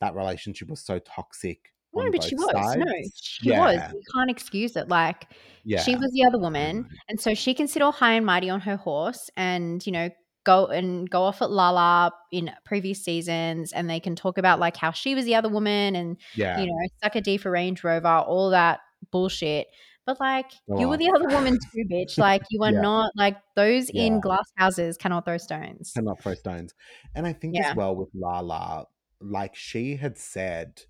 that 0.00 0.14
relationship 0.14 0.68
was 0.68 0.80
so 0.80 0.98
toxic. 0.98 1.72
no, 1.94 2.02
but 2.10 2.12
both 2.20 2.24
she 2.28 2.34
was. 2.34 2.50
sides. 2.52 2.76
No, 2.78 2.92
she 3.14 3.50
was. 3.50 3.74
Yeah. 3.76 3.92
You 3.92 4.02
can't 4.14 4.30
excuse 4.30 4.74
it. 4.76 4.88
Like, 4.88 5.28
Yeah. 5.64 5.80
she 5.82 5.94
was 5.94 6.10
the 6.12 6.24
other 6.24 6.38
woman, 6.38 6.78
know. 6.82 6.88
and 7.08 7.20
so 7.20 7.34
she 7.34 7.54
can 7.54 7.68
sit 7.68 7.80
all 7.82 7.92
high 7.92 8.14
and 8.14 8.26
mighty 8.26 8.50
on 8.50 8.60
her 8.62 8.76
horse, 8.76 9.30
and 9.36 9.84
you 9.86 9.92
know, 9.92 10.10
go 10.44 10.66
and 10.66 11.08
go 11.08 11.22
off 11.22 11.42
at 11.42 11.50
Lala 11.50 12.12
in 12.30 12.50
previous 12.64 13.02
seasons, 13.04 13.72
and 13.72 13.88
they 13.88 14.00
can 14.00 14.16
talk 14.16 14.38
about 14.38 14.58
like 14.58 14.76
how 14.76 14.90
she 14.90 15.14
was 15.14 15.24
the 15.24 15.34
other 15.34 15.48
woman, 15.48 15.96
and 15.96 16.16
Yeah. 16.36 16.60
you 16.60 16.66
know, 16.66 16.74
suck 17.02 17.16
a 17.16 17.20
D 17.20 17.36
for 17.36 17.50
Range 17.50 17.82
Rover, 17.82 18.08
all 18.08 18.50
that 18.50 18.80
bullshit. 19.10 19.68
But 20.04 20.18
like, 20.18 20.50
Go 20.68 20.80
you 20.80 20.88
were 20.88 20.96
the 20.96 21.12
other 21.14 21.28
woman 21.28 21.54
too, 21.54 21.84
bitch. 21.90 22.18
Like, 22.18 22.42
you 22.50 22.60
are 22.64 22.72
Yeah. 22.72 22.80
not 22.80 23.12
like 23.16 23.36
those 23.54 23.88
in 23.88 24.20
glass 24.20 24.50
houses 24.56 24.96
cannot 24.96 25.24
throw 25.24 25.38
stones. 25.38 25.92
cannot 25.94 26.20
throw 26.20 26.34
stones. 26.34 26.74
And 27.14 27.24
I 27.26 27.32
think 27.32 27.54
Yeah. 27.54 27.70
as 27.70 27.76
well 27.76 27.94
with 27.94 28.08
Lala, 28.12 28.86
like 29.20 29.54
she 29.54 29.96
had 29.96 30.18
said, 30.18 30.82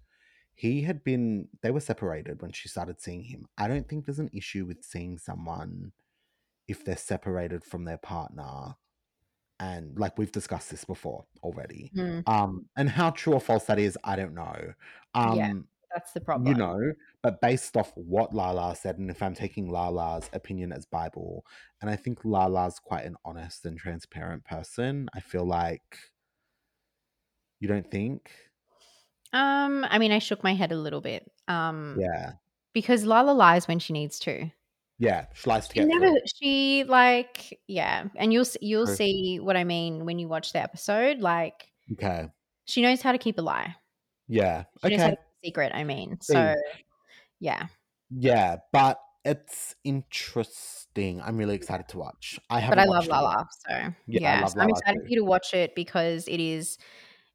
he 0.55 0.83
had 0.83 1.05
been, 1.05 1.49
they 1.61 1.71
were 1.71 1.81
separated 1.81 2.41
when 2.41 2.53
she 2.53 2.69
started 2.69 3.01
seeing 3.03 3.25
him. 3.25 3.47
I 3.59 3.69
don't 3.69 3.87
think 3.87 4.07
there's 4.07 4.19
an 4.19 4.31
issue 4.33 4.65
with 4.65 4.83
seeing 4.83 5.19
someone 5.19 5.93
if 6.67 6.83
they're 6.83 6.97
separated 6.97 7.65
from 7.65 7.85
their 7.85 7.99
partner. 7.99 8.77
And 9.63 9.97
like 9.97 10.19
we've 10.19 10.33
discussed 10.33 10.71
this 10.71 10.85
before 10.85 11.25
already. 11.45 11.93
Mm, 11.97 12.29
Um, 12.29 12.67
and 12.77 12.89
how 12.91 13.11
true 13.11 13.35
or 13.35 13.41
false 13.41 13.67
that 13.67 13.79
is, 13.79 13.97
I 14.03 14.17
don't 14.17 14.35
know. 14.35 14.75
Um, 15.15 15.37
Yeah, 15.39 15.53
that's 15.95 16.13
the 16.13 16.21
problem. 16.21 16.49
you 16.49 16.55
know, 16.59 16.81
but 17.23 17.41
based 17.41 17.77
off 17.77 17.93
what 17.95 18.35
Lala 18.35 18.75
said, 18.75 18.99
and 18.99 19.09
if 19.09 19.23
I'm 19.23 19.35
taking 19.35 19.71
Lala's 19.71 20.29
opinion 20.33 20.73
as 20.73 20.85
Bible, 20.85 21.47
and 21.81 21.89
I 21.89 21.97
think 21.97 22.25
Lala's 22.25 22.81
quite 22.81 23.05
an 23.05 23.17
honest 23.25 23.65
and 23.65 23.79
transparent 23.79 24.45
person, 24.45 25.09
I 25.15 25.21
feel 25.21 25.45
like 25.47 25.99
you 27.61 27.69
don't 27.69 27.89
think? 27.91 28.31
Um, 29.33 29.87
I 29.89 29.99
mean, 29.99 30.13
I 30.13 30.19
shook 30.19 30.43
my 30.43 30.55
head 30.55 30.73
a 30.73 30.77
little 30.77 31.01
bit. 31.01 31.31
Um, 31.49 31.99
Yeah. 32.01 32.33
because 32.75 33.05
Lala 33.05 33.33
lies 33.33 33.69
when 33.69 33.79
she 33.79 33.93
needs 33.93 34.19
to. 34.21 34.51
Yeah. 35.03 35.27
She 35.35 35.51
likes 35.51 35.67
to 35.67 35.75
She 35.75 35.81
get 35.81 35.89
never, 35.89 36.15
she 36.41 36.85
like, 36.85 37.59
yeah, 37.67 38.05
and 38.15 38.33
you'll 38.33 38.47
you'll 38.61 38.87
True. 38.87 38.95
see 38.95 39.41
what 39.43 39.57
I 39.57 39.65
mean 39.65 40.05
when 40.05 40.21
you 40.21 40.29
watch 40.29 40.53
the 40.53 40.61
episode. 40.63 41.19
Like, 41.19 41.67
Okay. 41.95 42.29
she 42.67 42.83
knows 42.83 43.03
how 43.03 43.11
to 43.11 43.19
keep 43.19 43.37
a 43.39 43.43
lie. 43.43 43.75
Yeah. 44.29 44.65
She 44.85 44.91
knows 44.91 45.01
how 45.01 45.07
Okay. 45.09 45.17
secret. 45.45 45.73
I 45.75 45.83
mean, 45.83 46.19
so 46.21 46.55
yeah, 47.41 47.67
Yeah. 48.11 48.59
But 48.73 49.01
it's 49.25 49.75
interesting. 49.83 51.21
I'm 51.21 51.37
really 51.37 51.57
excited 51.57 51.89
to 51.89 51.99
watch. 51.99 52.39
I 52.49 52.61
haven't 52.61 52.79
but 52.79 52.83
I 52.85 52.87
love. 52.89 53.09
Lala. 53.09 53.47
So 53.69 53.75
Yeah, 53.75 53.93
yeah, 54.07 54.45
so 54.47 54.61
I'm 54.61 54.69
Lala 54.69 54.79
excited 54.79 54.99
too. 55.01 55.05
for 55.05 55.09
you 55.11 55.17
to 55.17 55.25
watch 55.25 55.53
it 55.53 55.75
because 55.75 56.29
it 56.29 56.39
is, 56.39 56.79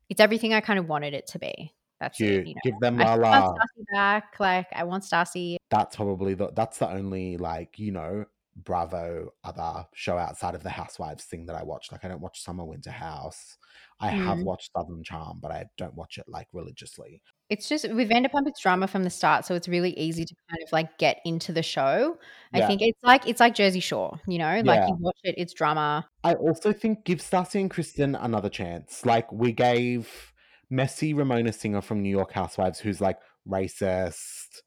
it's 0.09 0.21
everything 0.21 0.53
I 0.53 0.61
kind 0.61 0.79
of 0.79 0.87
wanted 0.87 1.13
it 1.13 1.27
to 1.27 1.39
be. 1.39 1.73
That's 1.99 2.19
it. 2.21 2.47
You 2.47 2.53
know, 2.55 2.61
Give 2.63 2.79
them 2.79 2.97
want 2.97 3.21
Stassi 3.21 3.85
back. 3.91 4.39
Like, 4.39 4.67
I 4.73 4.83
want 4.83 5.03
Stassi. 5.03 5.57
that's 5.69 5.95
probably 5.95 6.33
the 6.35 6.51
that's 6.55 6.77
the 6.77 6.89
only 6.89 7.37
like 7.37 7.77
you 7.79 7.91
know 7.91 8.25
bravo 8.63 9.29
other 9.43 9.85
show 9.93 10.17
outside 10.17 10.55
of 10.55 10.63
the 10.63 10.69
housewives 10.69 11.25
thing 11.25 11.45
that 11.45 11.55
i 11.55 11.61
watch 11.61 11.91
like 11.91 12.03
i 12.03 12.07
don't 12.07 12.21
watch 12.21 12.41
summer 12.41 12.65
winter 12.65 12.89
house 12.89 13.55
i 13.99 14.07
have 14.09 14.39
Mm. 14.39 14.45
watched 14.45 14.71
southern 14.75 15.03
charm 15.03 15.37
but 15.39 15.51
i 15.51 15.65
don't 15.77 15.93
watch 15.93 16.17
it 16.17 16.25
like 16.27 16.47
religiously 16.53 17.21
It's 17.51 17.69
just 17.69 17.87
with 17.87 18.09
Vanderpump, 18.09 18.47
it's 18.47 18.59
drama 18.59 18.87
from 18.87 19.03
the 19.03 19.09
start, 19.11 19.45
so 19.45 19.53
it's 19.55 19.67
really 19.67 19.91
easy 19.91 20.25
to 20.25 20.35
kind 20.49 20.61
of 20.65 20.71
like 20.73 20.97
get 20.97 21.19
into 21.23 21.53
the 21.53 21.61
show. 21.63 22.17
I 22.51 22.57
Yeah. 22.59 22.67
think 22.67 22.81
it's 22.81 23.01
like 23.03 23.25
it's 23.27 23.39
like 23.39 23.53
Jersey 23.55 23.79
Shore, 23.79 24.19
you 24.27 24.37
know, 24.39 24.61
like 24.65 24.79
Yeah. 24.81 24.87
you 24.87 24.97
watch 24.99 25.19
it, 25.23 25.35
it's 25.37 25.53
drama. 25.53 26.07
i 26.23 26.33
also 26.33 26.73
think 26.73 27.05
give 27.05 27.19
Stassi 27.19 27.61
and 27.61 27.69
kristen 27.69 28.15
another 28.15 28.49
chance 28.49 29.05
like 29.05 29.31
we 29.31 29.51
gave 29.53 30.33
messy 30.69 31.13
ramona 31.13 31.51
singer 31.53 31.81
from 31.81 32.01
new 32.01 32.09
york 32.09 32.31
housewives 32.31 32.79
who's 32.79 32.99
like 33.01 33.17
racist 33.47 34.61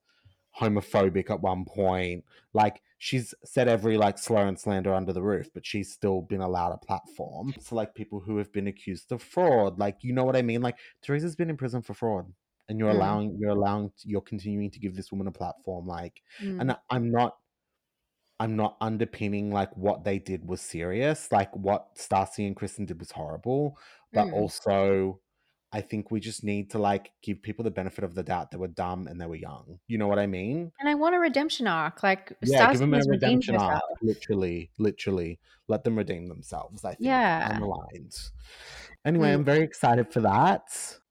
homophobic 0.59 1.31
at 1.31 1.41
one 1.41 1.65
point 1.65 2.25
like 2.53 2.83
she's 2.99 3.35
said 3.45 3.69
every 3.69 3.97
like 3.97 4.19
slur 4.19 4.47
and 4.47 4.59
slander 4.59 4.93
under 4.93 5.13
the 5.13 5.23
roof 5.23 5.49
but 5.55 5.65
she's 5.65 5.93
still 5.93 6.23
been 6.23 6.41
allowed 6.41 6.73
a 6.73 6.79
platform 6.79 7.55
so 7.61 7.75
like 7.75 7.95
people 7.95 8.21
who 8.21 8.37
have 8.37 8.53
been 8.53 8.67
accused 8.67 9.13
of 9.13 9.23
fraud 9.23 9.79
like 9.79 9.97
you 10.03 10.13
know 10.13 10.25
what 10.25 10.37
i 10.37 10.43
mean 10.43 10.61
like 10.61 10.77
teresa's 11.03 11.37
been 11.37 11.51
in 11.51 11.57
prison 11.57 11.81
for 11.83 11.95
fraud 11.95 12.27
and 12.69 12.79
you're 12.79 12.91
Mm. 12.91 12.97
allowing 12.97 13.37
you're 13.39 13.51
allowing 13.51 13.93
you're 14.05 14.21
continuing 14.21 14.71
to 14.71 14.81
give 14.81 14.97
this 14.97 15.11
woman 15.13 15.29
a 15.29 15.33
platform 15.33 15.87
like 15.87 16.21
Mm. 16.43 16.61
and 16.61 16.77
i'm 16.91 17.11
not 17.11 17.37
i'm 18.41 18.57
not 18.57 18.77
underpinning 18.81 19.51
like 19.53 19.75
what 19.77 20.03
they 20.05 20.19
did 20.19 20.47
was 20.47 20.61
serious 20.61 21.31
like 21.31 21.55
what 21.55 21.95
Stassi 21.97 22.47
and 22.47 22.57
kristen 22.57 22.87
did 22.87 22.99
was 22.99 23.13
horrible 23.13 23.79
but 24.13 24.27
Mm. 24.27 24.33
also 24.35 25.21
i 25.73 25.81
think 25.81 26.11
we 26.11 26.21
just 26.21 26.43
need 26.45 26.71
to 26.71 26.79
like 26.79 27.11
give 27.23 27.41
people 27.43 27.63
the 27.63 27.71
benefit 27.71 28.03
of 28.05 28.15
the 28.15 28.23
doubt 28.23 28.51
that 28.51 28.57
they 28.57 28.61
were 28.61 28.69
dumb 28.69 29.07
and 29.07 29.21
they 29.21 29.27
were 29.27 29.37
young 29.37 29.79
you 29.89 29.97
know 29.99 30.09
what 30.09 30.19
i 30.19 30.27
mean 30.27 30.73
And 30.81 30.89
I 30.89 30.95
want 30.95 31.15
a 31.15 31.19
redemption 31.19 31.67
arc. 31.67 32.03
Like 32.03 32.33
yeah 32.43 32.71
give 32.71 32.81
them 32.81 32.95
a 32.95 33.01
redemption 33.07 33.55
arc 33.57 33.75
herself. 33.75 33.99
literally 34.03 34.71
literally 34.79 35.39
let 35.69 35.85
them 35.85 35.97
redeem 35.97 36.27
themselves 36.29 36.85
i 36.85 36.91
think 36.91 37.01
Yeah. 37.03 37.53
i'm 37.55 37.63
aligned 37.63 38.15
anyway 39.05 39.29
Mm. 39.31 39.35
i'm 39.35 39.45
very 39.45 39.63
excited 39.65 40.13
for 40.13 40.21
that 40.21 40.63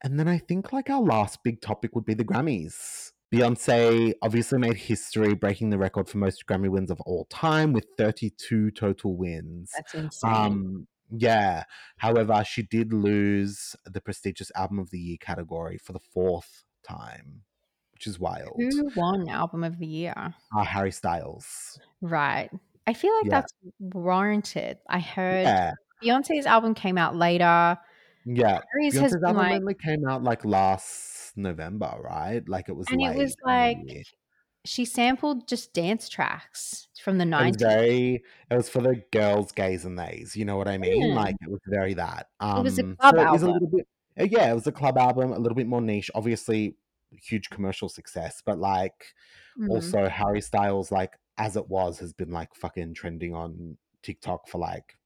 and 0.03 0.19
then 0.19 0.27
i 0.27 0.37
think 0.37 0.73
like 0.73 0.89
our 0.89 1.01
last 1.01 1.43
big 1.43 1.61
topic 1.61 1.95
would 1.95 2.05
be 2.05 2.13
the 2.13 2.25
grammys 2.25 3.11
Beyonce 3.31 4.13
obviously 4.23 4.57
made 4.57 4.75
history, 4.75 5.35
breaking 5.35 5.69
the 5.69 5.77
record 5.77 6.09
for 6.09 6.17
most 6.17 6.47
Grammy 6.47 6.67
wins 6.67 6.89
of 6.89 6.99
all 7.01 7.25
time 7.25 7.73
with 7.73 7.85
32 7.95 8.71
total 8.71 9.15
wins. 9.15 9.69
That's 9.75 9.93
insane. 9.93 10.33
Um, 10.33 10.87
Yeah. 11.11 11.63
However, 11.97 12.43
she 12.45 12.63
did 12.63 12.93
lose 12.93 13.75
the 13.85 14.01
prestigious 14.01 14.51
album 14.55 14.79
of 14.79 14.89
the 14.91 14.99
year 14.99 15.17
category 15.19 15.77
for 15.77 15.93
the 15.93 15.99
fourth 15.99 16.63
time, 16.87 17.41
which 17.93 18.07
is 18.07 18.19
wild. 18.19 18.53
Who 18.57 18.89
won 18.95 19.27
album 19.29 19.63
of 19.63 19.79
the 19.79 19.87
year? 19.87 20.35
Uh, 20.55 20.63
Harry 20.63 20.91
Styles. 20.91 21.79
Right. 22.01 22.49
I 22.87 22.93
feel 22.93 23.13
like 23.15 23.25
Yeah. 23.25 23.29
that's 23.41 23.53
warranted. 23.79 24.77
I 24.89 24.99
heard 24.99 25.43
Yeah. 25.43 25.73
Beyonce's 26.03 26.45
album 26.45 26.73
came 26.73 26.97
out 26.97 27.15
later. 27.15 27.77
Yeah. 28.25 28.59
Harry's 28.73 28.95
Beyonce's 28.95 29.23
album 29.23 29.37
like, 29.37 29.61
only 29.61 29.73
came 29.75 30.07
out 30.07 30.23
like 30.23 30.45
last 30.45 31.33
November, 31.35 31.93
right? 32.03 32.47
Like 32.47 32.69
it 32.69 32.75
was 32.75 32.87
and 32.89 33.01
late. 33.01 33.15
it 33.15 33.17
was 33.17 33.35
like. 33.45 33.77
She 34.65 34.83
sampled 34.85 35.47
just 35.47 35.73
dance 35.73 36.09
tracks 36.09 36.87
from 37.01 37.17
the 37.17 37.23
it 37.23 37.29
was 37.29 37.55
90s. 37.55 37.59
very 37.59 38.23
it 38.51 38.55
was 38.55 38.67
for 38.69 38.81
the 38.81 39.01
girls 39.11 39.51
gays 39.53 39.85
and 39.85 39.97
theys 39.97 40.35
you 40.35 40.43
know 40.45 40.57
what 40.57 40.67
i 40.67 40.77
mean 40.77 41.09
Yeah. 41.09 41.15
like 41.15 41.35
it 41.41 41.49
was 41.49 41.61
very 41.67 41.93
that 41.93 42.27
um 42.41 42.63
was 42.63 42.77
a 42.77 42.83
club 42.83 43.15
so 43.15 43.21
it 43.21 43.23
a 43.23 43.25
album. 43.45 43.51
little 43.53 43.67
bit 43.69 43.87
uh, 44.19 44.23
yeah 44.29 44.51
it 44.51 44.53
was 44.55 44.67
a 44.67 44.71
club 44.71 44.97
album 44.97 45.31
a 45.31 45.39
little 45.39 45.55
bit 45.55 45.65
more 45.67 45.79
niche 45.81 46.11
obviously 46.13 46.75
huge 47.11 47.49
commercial 47.49 47.87
success 47.89 48.41
but 48.45 48.59
like 48.59 49.13
Mhm. 49.57 49.69
also 49.69 50.07
harry 50.09 50.41
styles 50.41 50.91
like 50.91 51.17
as 51.37 51.55
it 51.55 51.67
was 51.69 51.99
has 51.99 52.11
been 52.13 52.31
like 52.31 52.53
fucking 52.53 52.93
trending 52.93 53.33
on 53.33 53.77
tiktok 54.03 54.47
for 54.47 54.57
like 54.57 54.97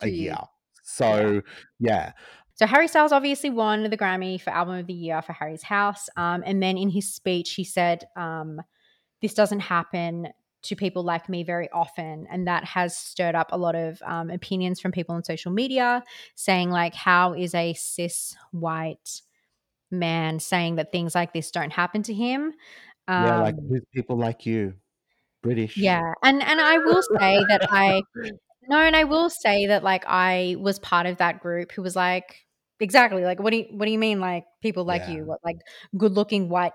a 0.00 0.08
year 0.08 0.36
so 0.82 1.42
yeah 1.78 2.12
So 2.60 2.66
Harry 2.66 2.88
Styles 2.88 3.10
obviously 3.10 3.48
won 3.48 3.84
the 3.84 3.96
Grammy 3.96 4.38
for 4.38 4.50
Album 4.50 4.74
of 4.74 4.86
the 4.86 4.92
Year 4.92 5.22
for 5.22 5.32
Harry's 5.32 5.62
House. 5.62 6.10
Um, 6.14 6.42
and 6.44 6.62
then 6.62 6.76
in 6.76 6.90
his 6.90 7.10
speech, 7.10 7.54
he 7.54 7.64
said, 7.64 8.04
um, 8.16 8.60
"This 9.22 9.32
doesn't 9.32 9.60
happen 9.60 10.28
to 10.64 10.76
people 10.76 11.02
like 11.02 11.30
me 11.30 11.42
very 11.42 11.70
often," 11.70 12.26
and 12.30 12.46
that 12.48 12.64
has 12.64 12.94
stirred 12.94 13.34
up 13.34 13.48
a 13.50 13.56
lot 13.56 13.76
of 13.76 14.02
um, 14.04 14.28
opinions 14.28 14.78
from 14.78 14.92
people 14.92 15.14
on 15.14 15.24
social 15.24 15.50
media, 15.50 16.04
saying 16.34 16.68
like, 16.68 16.94
"How 16.94 17.32
is 17.32 17.54
a 17.54 17.72
cis 17.72 18.36
white 18.50 19.22
man 19.90 20.38
saying 20.38 20.74
that 20.74 20.92
things 20.92 21.14
like 21.14 21.32
this 21.32 21.50
don't 21.50 21.72
happen 21.72 22.02
to 22.02 22.12
him?" 22.12 22.52
Um, 23.08 23.24
yeah 23.24 23.40
like 23.40 23.56
people 23.94 24.18
like 24.18 24.44
you 24.44 24.74
british 25.42 25.78
yeah, 25.78 26.12
and 26.22 26.42
and 26.42 26.60
I 26.60 26.76
will 26.76 27.02
say 27.18 27.42
that 27.48 27.72
I 27.72 28.02
no, 28.68 28.76
and 28.76 28.94
I 28.94 29.04
will 29.04 29.30
say 29.30 29.68
that 29.68 29.82
like 29.82 30.04
I 30.06 30.56
was 30.60 30.78
part 30.78 31.06
of 31.06 31.16
that 31.16 31.40
group 31.40 31.72
who 31.72 31.80
was 31.80 31.96
like 31.96 32.44
exactly 32.80 33.24
like 33.24 33.40
what 33.40 33.50
do 33.50 33.58
you 33.58 33.66
what 33.72 33.86
do 33.86 33.92
you 33.92 33.98
mean 33.98 34.20
like 34.20 34.44
people 34.62 34.84
like 34.84 35.02
Yeah. 35.02 35.14
you 35.16 35.24
what 35.24 35.40
like 35.44 35.58
good 35.96 36.12
looking 36.12 36.48
white 36.48 36.72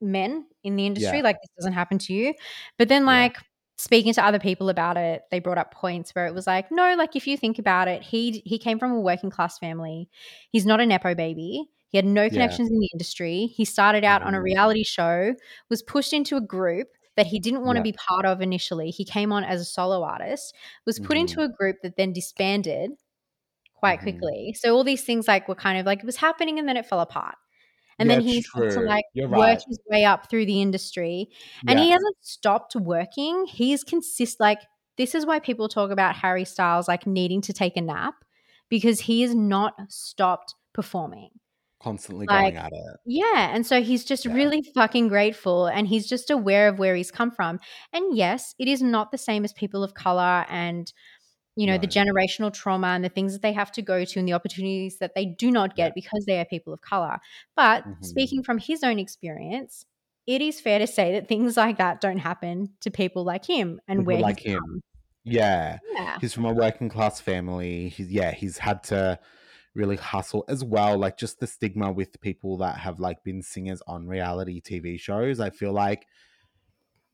men 0.00 0.46
in 0.64 0.76
the 0.76 0.86
industry 0.86 1.18
Yeah. 1.18 1.24
like 1.24 1.36
this 1.42 1.50
doesn't 1.58 1.72
happen 1.74 1.98
to 1.98 2.12
you 2.14 2.34
but 2.78 2.88
then 2.88 3.02
Yeah. 3.02 3.06
like 3.06 3.36
speaking 3.78 4.12
to 4.14 4.24
other 4.24 4.38
people 4.38 4.68
about 4.68 4.96
it 4.96 5.22
they 5.30 5.40
brought 5.40 5.58
up 5.58 5.72
points 5.74 6.14
where 6.14 6.26
it 6.26 6.34
was 6.34 6.46
like 6.46 6.70
no 6.70 6.94
like 6.96 7.16
if 7.16 7.26
you 7.26 7.36
think 7.36 7.58
about 7.58 7.88
it 7.88 8.02
he 8.02 8.42
he 8.44 8.58
came 8.58 8.78
from 8.78 8.92
a 8.92 9.00
working 9.00 9.30
class 9.30 9.58
family 9.58 10.08
he's 10.52 10.66
not 10.66 10.80
a 10.80 10.86
nepo 10.86 11.14
baby 11.14 11.64
he 11.88 11.98
had 11.98 12.04
no 12.06 12.28
connections 12.28 12.70
in 12.70 12.78
the 12.78 12.88
industry 12.92 13.46
he 13.56 13.64
started 13.64 14.04
out 14.04 14.22
on 14.22 14.34
a 14.34 14.38
Mhm. 14.38 14.44
reality 14.44 14.84
show 14.84 15.34
was 15.70 15.82
pushed 15.82 16.12
into 16.12 16.36
a 16.36 16.40
group 16.40 16.88
that 17.16 17.26
he 17.28 17.38
didn't 17.40 17.64
want 17.64 17.76
to 17.76 17.82
be 17.82 17.92
part 17.92 18.24
of 18.26 18.40
initially 18.40 18.90
he 18.90 19.04
came 19.04 19.32
on 19.32 19.44
as 19.44 19.60
a 19.60 19.64
solo 19.64 20.02
artist 20.04 20.54
was 20.86 21.00
put 21.00 21.16
into 21.16 21.38
Mhm. 21.40 21.44
a 21.44 21.48
group 21.48 21.76
that 21.82 21.96
then 21.96 22.12
disbanded 22.12 22.92
quite 23.84 23.98
Mhm. 24.00 24.02
quickly 24.02 24.54
so 24.60 24.74
all 24.74 24.84
these 24.84 25.04
things 25.04 25.28
like 25.28 25.46
were 25.48 25.54
kind 25.66 25.78
of 25.78 25.84
like 25.86 26.00
it 26.00 26.06
was 26.06 26.16
happening 26.16 26.58
and 26.58 26.66
then 26.68 26.76
it 26.76 26.86
fell 26.86 27.00
apart 27.00 27.36
and 27.98 28.08
Yeah, 28.08 28.16
then 28.16 28.24
he's 28.24 28.46
had 28.54 28.70
to 28.72 28.80
like 28.80 29.04
You're 29.14 29.28
work 29.28 29.38
right. 29.40 29.62
his 29.68 29.78
way 29.90 30.04
up 30.04 30.28
through 30.30 30.46
the 30.46 30.60
industry 30.60 31.28
and 31.68 31.78
Yeah. 31.78 31.84
he 31.84 31.90
hasn't 31.90 32.16
stopped 32.20 32.74
working 32.76 33.46
he's 33.46 33.84
consist 33.84 34.40
like 34.40 34.60
this 34.96 35.14
is 35.14 35.26
why 35.26 35.38
people 35.38 35.68
talk 35.68 35.90
about 35.90 36.16
harry 36.16 36.44
styles 36.44 36.88
like 36.88 37.06
needing 37.06 37.40
to 37.42 37.52
take 37.52 37.76
a 37.76 37.80
nap 37.82 38.14
because 38.70 39.00
he 39.00 39.22
has 39.22 39.34
not 39.34 39.74
stopped 39.88 40.54
performing 40.72 41.30
constantly 41.80 42.24
like, 42.26 42.54
going 42.54 42.56
at 42.56 42.72
it 42.72 42.96
yeah 43.04 43.54
and 43.54 43.66
so 43.66 43.82
he's 43.82 44.04
just 44.04 44.24
Yeah. 44.24 44.32
really 44.32 44.62
fucking 44.74 45.08
grateful 45.08 45.66
and 45.66 45.86
he's 45.86 46.08
just 46.08 46.30
aware 46.30 46.66
of 46.68 46.78
where 46.78 46.94
he's 46.96 47.10
come 47.10 47.30
from 47.30 47.60
and 47.92 48.16
yes 48.16 48.54
it 48.58 48.68
is 48.68 48.80
not 48.80 49.10
the 49.10 49.18
same 49.18 49.44
as 49.44 49.52
people 49.52 49.84
of 49.84 49.92
color 49.92 50.46
and 50.48 50.90
you 51.56 51.66
know 51.66 51.78
the 51.78 51.86
generational 51.86 52.52
trauma 52.52 52.88
and 52.88 53.04
the 53.04 53.08
things 53.08 53.32
that 53.32 53.42
they 53.42 53.52
have 53.52 53.70
to 53.72 53.82
go 53.82 54.04
to 54.04 54.18
and 54.18 54.26
the 54.28 54.32
opportunities 54.32 54.98
that 54.98 55.14
they 55.14 55.24
do 55.26 55.50
not 55.50 55.76
get 55.76 55.88
Yeah. 55.88 55.92
because 55.94 56.24
they 56.26 56.38
are 56.40 56.44
people 56.44 56.72
of 56.72 56.80
color 56.80 57.18
but 57.56 57.84
Mhm. 57.84 58.04
speaking 58.04 58.42
from 58.42 58.58
his 58.58 58.82
own 58.82 58.98
experience 58.98 59.86
it 60.26 60.40
is 60.40 60.60
fair 60.60 60.78
to 60.78 60.86
say 60.86 61.12
that 61.12 61.28
things 61.28 61.56
like 61.56 61.76
that 61.78 62.00
don't 62.00 62.18
happen 62.18 62.70
to 62.80 62.90
people 62.90 63.24
like 63.24 63.44
him 63.44 63.80
and 63.86 64.00
People 64.00 64.12
where 64.14 64.22
like 64.22 64.38
he's 64.40 64.52
him. 64.54 64.58
come. 64.60 64.80
Yeah. 65.22 65.78
yeah 65.94 66.18
He's 66.20 66.32
from 66.34 66.44
a 66.46 66.52
working 66.52 66.88
class 66.88 67.20
family. 67.20 67.88
He's 67.90 68.10
yeah, 68.10 68.32
he's 68.32 68.58
had 68.58 68.82
to 68.84 69.18
really 69.74 69.96
hustle 69.96 70.44
as 70.48 70.64
well. 70.64 70.98
Like 70.98 71.16
just 71.18 71.40
the 71.40 71.46
stigma 71.46 71.92
with 71.92 72.20
people 72.22 72.56
that 72.58 72.78
have 72.78 73.00
like 73.00 73.22
been 73.22 73.42
singers 73.42 73.82
on 73.86 74.06
reality 74.06 74.60
TV 74.62 74.98
shows. 74.98 75.40
I 75.40 75.50
feel 75.50 75.72
like 75.72 76.06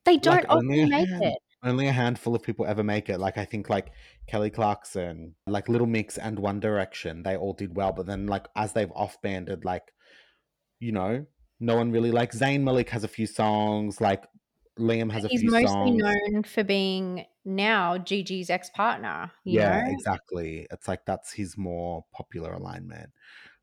they 0.04 0.16
don't 0.16 0.36
like 0.36 0.46
only 0.50 0.86
make 0.86 1.08
it 1.08 1.38
only 1.62 1.88
a 1.88 1.92
handful 1.92 2.34
of 2.34 2.42
people 2.42 2.66
ever 2.66 2.82
make 2.82 3.08
it. 3.08 3.18
Like 3.18 3.38
I 3.38 3.44
think 3.44 3.68
like 3.68 3.92
Kelly 4.26 4.50
Clarkson, 4.50 5.34
like 5.46 5.68
Little 5.68 5.86
Mix 5.86 6.18
and 6.18 6.38
One 6.38 6.60
Direction, 6.60 7.22
they 7.22 7.36
all 7.36 7.52
did 7.52 7.76
well. 7.76 7.92
But 7.92 8.06
then 8.06 8.26
like 8.26 8.46
as 8.56 8.72
they've 8.72 8.92
off 8.92 9.20
banded, 9.22 9.64
like, 9.64 9.92
you 10.78 10.92
know, 10.92 11.26
no 11.58 11.76
one 11.76 11.92
really 11.92 12.10
like 12.10 12.32
Zayn 12.32 12.62
Malik 12.62 12.90
has 12.90 13.04
a 13.04 13.08
few 13.08 13.26
songs, 13.26 14.00
like 14.00 14.24
Liam 14.78 15.12
has 15.12 15.24
a 15.24 15.28
few 15.28 15.38
songs. 15.38 15.42
he's 15.42 15.50
few 15.50 15.50
mostly 15.50 16.00
songs. 16.00 16.02
known 16.32 16.42
for 16.42 16.64
being 16.64 17.24
now 17.44 17.98
Gigi's 17.98 18.50
ex-partner 18.50 19.30
yeah, 19.44 19.82
know 19.82 19.92
exactly. 19.92 20.66
It's 20.70 20.88
like 20.88 21.04
that's 21.06 21.32
his 21.32 21.58
more 21.58 22.04
popular 22.14 22.52
alignment. 22.52 23.10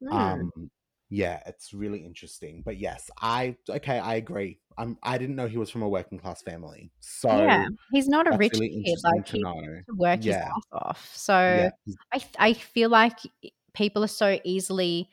Mm. 0.03 0.13
Um 0.13 0.71
yeah, 1.09 1.39
it's 1.45 1.73
really 1.73 1.99
interesting. 1.99 2.61
But 2.63 2.77
yes, 2.77 3.09
I 3.19 3.55
okay, 3.69 3.97
I 3.97 4.15
agree. 4.15 4.59
I'm 4.77 4.97
I 5.03 5.17
didn't 5.17 5.35
know 5.35 5.47
he 5.47 5.57
was 5.57 5.69
from 5.69 5.81
a 5.81 5.89
working 5.89 6.19
class 6.19 6.41
family. 6.41 6.91
So 6.99 7.29
yeah, 7.35 7.67
he's 7.91 8.07
not 8.07 8.27
a 8.27 8.37
rich 8.37 8.53
really 8.53 8.83
kid. 8.83 8.97
Like 9.03 9.25
to 9.27 9.37
he 9.37 9.43
know. 9.43 9.61
to 9.89 9.95
work 9.95 10.23
his 10.23 10.35
ass 10.35 10.51
off. 10.71 11.11
So 11.15 11.33
Yeah. 11.33 11.69
I 12.13 12.23
I 12.39 12.53
feel 12.53 12.89
like 12.89 13.19
eh, 13.43 13.49
people 13.73 14.03
are 14.03 14.07
so 14.07 14.39
easily 14.43 15.09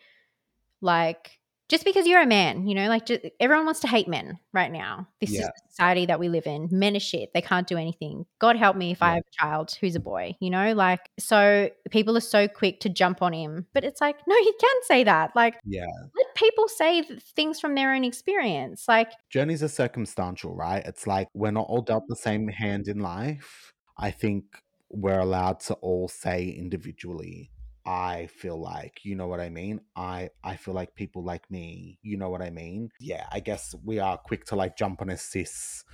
like 0.81 1.39
just 1.69 1.85
because 1.85 2.07
you're 2.07 2.21
a 2.21 2.27
man, 2.27 2.67
you 2.67 2.75
know, 2.75 2.89
like 2.89 3.07
just, 3.07 3.23
everyone 3.41 3.65
wants 3.65 3.81
to 3.81 3.89
hate 3.89 4.07
men 4.07 4.39
right 4.53 4.71
now. 4.71 5.09
This 5.21 5.33
is 5.33 5.39
the 5.39 5.53
society 5.71 6.07
that 6.07 6.21
we 6.21 6.29
live 6.29 6.47
in. 6.47 6.69
Men 6.71 6.97
are 6.97 7.01
shit. 7.01 7.33
They 7.33 7.41
can't 7.41 7.67
do 7.67 7.77
anything. 7.77 8.27
God 8.39 8.57
help 8.57 8.77
me 8.77 8.91
if 8.91 9.03
I 9.03 9.15
have 9.15 9.25
a 9.27 9.43
child 9.43 9.75
who's 9.81 9.97
a 9.97 10.01
boy, 10.01 10.37
you 10.41 10.51
know, 10.51 10.75
like 10.75 11.01
so 11.19 11.71
people 11.91 12.17
are 12.17 12.21
so 12.21 12.49
quick 12.49 12.81
to 12.81 12.89
jump 12.89 13.23
on 13.23 13.33
him. 13.33 13.67
But 13.73 13.85
it's 13.85 14.01
like, 14.01 14.17
no, 14.27 14.37
he 14.37 14.53
can 14.61 14.77
say 14.83 15.05
that. 15.05 15.35
Like 15.35 15.57
Yeah. 15.65 15.87
let 16.15 16.35
people 16.35 16.69
say 16.69 17.03
things 17.03 17.61
from 17.61 17.75
their 17.75 17.95
own 17.95 18.05
experience. 18.05 18.85
Like 18.87 19.13
Journeys 19.31 19.63
are 19.63 19.69
circumstantial, 19.69 20.55
right? 20.55 20.85
It's 20.85 21.07
like 21.07 21.29
we're 21.35 21.51
not 21.51 21.67
all 21.69 21.83
dealt 21.83 22.05
the 22.09 22.17
same 22.17 22.49
hand 22.49 22.89
in 22.89 23.01
life. 23.01 23.73
I 23.97 24.11
think 24.11 24.45
we're 24.91 25.21
allowed 25.21 25.61
to 25.61 25.75
all 25.75 26.09
say 26.09 26.49
individually, 26.49 27.51
I 27.87 28.27
feel 28.29 28.59
like, 28.61 29.05
you 29.05 29.15
know 29.15 29.27
what 29.29 29.41
I 29.41 29.51
mean? 29.51 29.81
I 29.97 30.31
I 30.43 30.57
feel 30.57 30.75
like 30.75 30.95
people 30.95 31.23
like 31.25 31.51
me, 31.51 31.99
you 32.03 32.17
know 32.17 32.31
what 32.31 32.43
I 32.43 32.51
mean? 32.51 32.91
Yeah, 32.99 33.27
I 33.31 33.41
guess 33.41 33.75
we 33.85 33.99
are 33.99 34.17
quick 34.19 34.45
to 34.47 34.57
like 34.57 34.77
jump 34.77 35.03
on 35.03 35.11
a 35.11 35.19
cis 35.19 35.85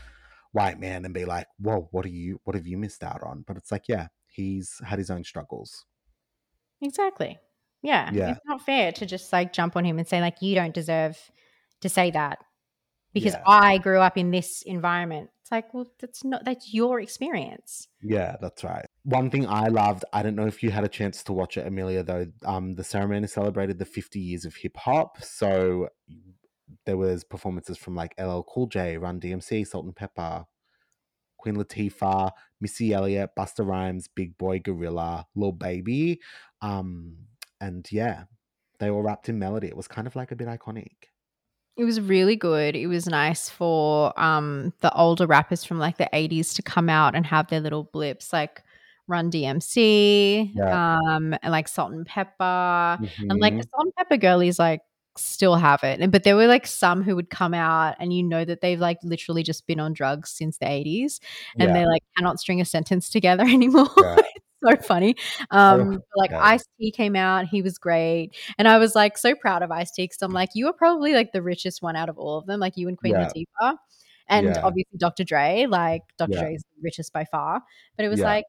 white 0.52 0.78
man 0.80 1.04
and 1.04 1.14
be 1.14 1.24
like, 1.26 1.48
"Whoa, 1.58 1.88
what 1.92 2.04
are 2.06 2.10
you 2.10 2.40
what 2.44 2.56
have 2.56 2.66
you 2.66 2.78
missed 2.78 3.02
out 3.04 3.22
on?" 3.22 3.42
But 3.46 3.56
it's 3.56 3.72
like, 3.72 3.88
yeah, 3.88 4.08
he's 4.26 4.80
had 4.84 4.98
his 5.00 5.10
own 5.10 5.24
struggles. 5.24 5.86
Exactly. 6.80 7.38
Yeah. 7.82 8.12
Yeah. 8.12 8.36
It's 8.36 8.40
not 8.44 8.62
fair 8.64 8.92
to 8.92 9.06
just 9.06 9.32
like 9.32 9.52
jump 9.52 9.76
on 9.76 9.84
him 9.84 9.98
and 9.98 10.06
say, 10.06 10.20
like, 10.20 10.42
you 10.42 10.54
don't 10.54 10.74
deserve 10.74 11.30
to 11.80 11.88
say 11.88 12.10
that 12.10 12.38
because 13.14 13.36
Yeah. 13.36 13.44
I 13.46 13.78
grew 13.78 14.00
up 14.00 14.18
in 14.18 14.30
this 14.30 14.62
environment. 14.62 15.30
It's 15.50 15.56
like, 15.56 15.74
well, 15.74 15.90
that's 15.98 16.22
not, 16.22 16.44
that's 16.44 16.72
your 16.72 17.00
experience. 17.00 17.88
Yeah, 18.00 18.36
that's 18.40 18.62
right. 18.62 18.86
One 19.02 19.30
thing 19.30 19.48
I 19.48 19.66
loved, 19.66 20.04
I 20.12 20.22
don't 20.22 20.36
know 20.36 20.46
if 20.46 20.62
you 20.62 20.70
had 20.70 20.84
a 20.84 20.88
chance 20.88 21.24
to 21.24 21.32
watch 21.32 21.56
it, 21.56 21.66
Amelia, 21.66 22.04
though. 22.04 22.26
Um, 22.44 22.76
the 22.76 22.84
ceremony 22.84 23.26
celebrated 23.26 23.76
the 23.76 23.84
50 23.84 24.20
years 24.20 24.44
of 24.44 24.54
hip 24.54 24.76
hop. 24.76 25.20
So 25.24 25.88
there 26.86 26.96
was 26.96 27.24
performances 27.24 27.76
from 27.76 27.96
like 27.96 28.14
LL 28.16 28.42
Cool 28.42 28.68
J, 28.68 28.96
Run 28.96 29.18
DMC, 29.18 29.66
Salt-N-Pepa, 29.66 30.46
Queen 31.36 31.56
Latifah, 31.56 32.30
Missy 32.60 32.92
Elliott, 32.92 33.30
Busta 33.36 33.66
Rhymes, 33.66 34.06
Big 34.06 34.38
Boi 34.38 34.60
GloRilla, 34.60 35.24
Lil 35.34 35.50
Baby. 35.50 36.20
Um, 36.62 37.16
and 37.60 37.90
yeah, 37.90 38.24
they 38.78 38.88
all 38.88 39.02
wrapped 39.02 39.28
in 39.28 39.40
melody. 39.40 39.66
It 39.66 39.76
was 39.76 39.88
kind 39.88 40.06
of 40.06 40.14
like 40.14 40.30
a 40.30 40.36
bit 40.36 40.46
iconic. 40.46 41.09
It 41.76 41.84
was 41.84 42.00
really 42.00 42.36
good. 42.36 42.76
It 42.76 42.88
was 42.88 43.06
nice 43.06 43.48
for 43.48 44.18
um 44.20 44.72
the 44.80 44.92
older 44.94 45.26
rappers 45.26 45.64
from 45.64 45.78
like 45.78 45.96
the 45.98 46.08
80s 46.12 46.52
to 46.54 46.62
come 46.62 46.88
out 46.88 47.14
and 47.14 47.24
have 47.26 47.48
their 47.48 47.60
little 47.60 47.84
blips 47.92 48.32
like 48.32 48.62
Run 49.06 49.30
DMC, 49.30 50.52
Yeah. 50.54 50.98
um, 51.16 51.34
and 51.42 51.50
like 51.50 51.66
Salt-N-Pepa. 51.66 52.98
And 53.28 53.40
like 53.40 53.56
the 53.58 53.64
Mhm. 53.64 53.70
Salt-N-Pepa 53.70 54.20
girlies 54.20 54.58
like 54.58 54.82
still 55.16 55.56
have 55.56 55.82
it. 55.82 56.00
And 56.00 56.12
but 56.12 56.22
there 56.22 56.36
were 56.36 56.46
like 56.46 56.64
some 56.66 57.02
who 57.02 57.16
would 57.16 57.28
come 57.30 57.52
out 57.54 57.96
and 57.98 58.12
you 58.12 58.22
know 58.22 58.44
that 58.44 58.60
they've 58.60 58.78
like 58.78 58.98
literally 59.02 59.42
just 59.42 59.66
been 59.66 59.80
on 59.80 59.92
drugs 59.94 60.30
since 60.30 60.58
the 60.58 60.66
80s 60.66 61.20
and 61.58 61.70
yeah, 61.70 61.74
they 61.74 61.86
like 61.86 62.02
cannot 62.16 62.38
string 62.38 62.60
a 62.60 62.64
sentence 62.64 63.08
together 63.10 63.42
anymore. 63.48 63.88
Yeah. 63.96 64.16
So 64.64 64.76
funny. 64.76 65.16
Um, 65.50 66.00
like 66.16 66.30
yeah. 66.30 66.40
Ice 66.42 66.64
T 66.80 66.90
came 66.92 67.16
out, 67.16 67.46
he 67.46 67.62
was 67.62 67.78
great, 67.78 68.30
and 68.58 68.68
I 68.68 68.78
was 68.78 68.94
like 68.94 69.18
so 69.18 69.34
proud 69.34 69.62
of 69.62 69.70
Ice 69.70 69.90
T 69.90 70.04
because 70.04 70.22
I'm 70.22 70.32
like, 70.32 70.50
you 70.54 70.66
were 70.66 70.72
probably 70.72 71.14
like 71.14 71.32
the 71.32 71.42
richest 71.42 71.82
one 71.82 71.96
out 71.96 72.08
of 72.08 72.18
all 72.18 72.38
of 72.38 72.46
them, 72.46 72.60
like 72.60 72.76
you 72.76 72.88
and 72.88 72.96
Queen 72.98 73.14
Yeah. 73.14 73.28
Latifah, 73.28 73.76
and 74.28 74.46
Yeah. 74.46 74.60
obviously 74.62 74.98
Dr. 74.98 75.24
Dre. 75.24 75.66
Like 75.66 76.02
Dr. 76.18 76.32
Yeah. 76.34 76.40
Dre 76.42 76.54
is 76.54 76.62
the 76.62 76.80
richest 76.82 77.12
by 77.12 77.24
far, 77.24 77.62
but 77.96 78.04
it 78.04 78.08
was 78.08 78.20
Yeah. 78.20 78.26
like. 78.26 78.44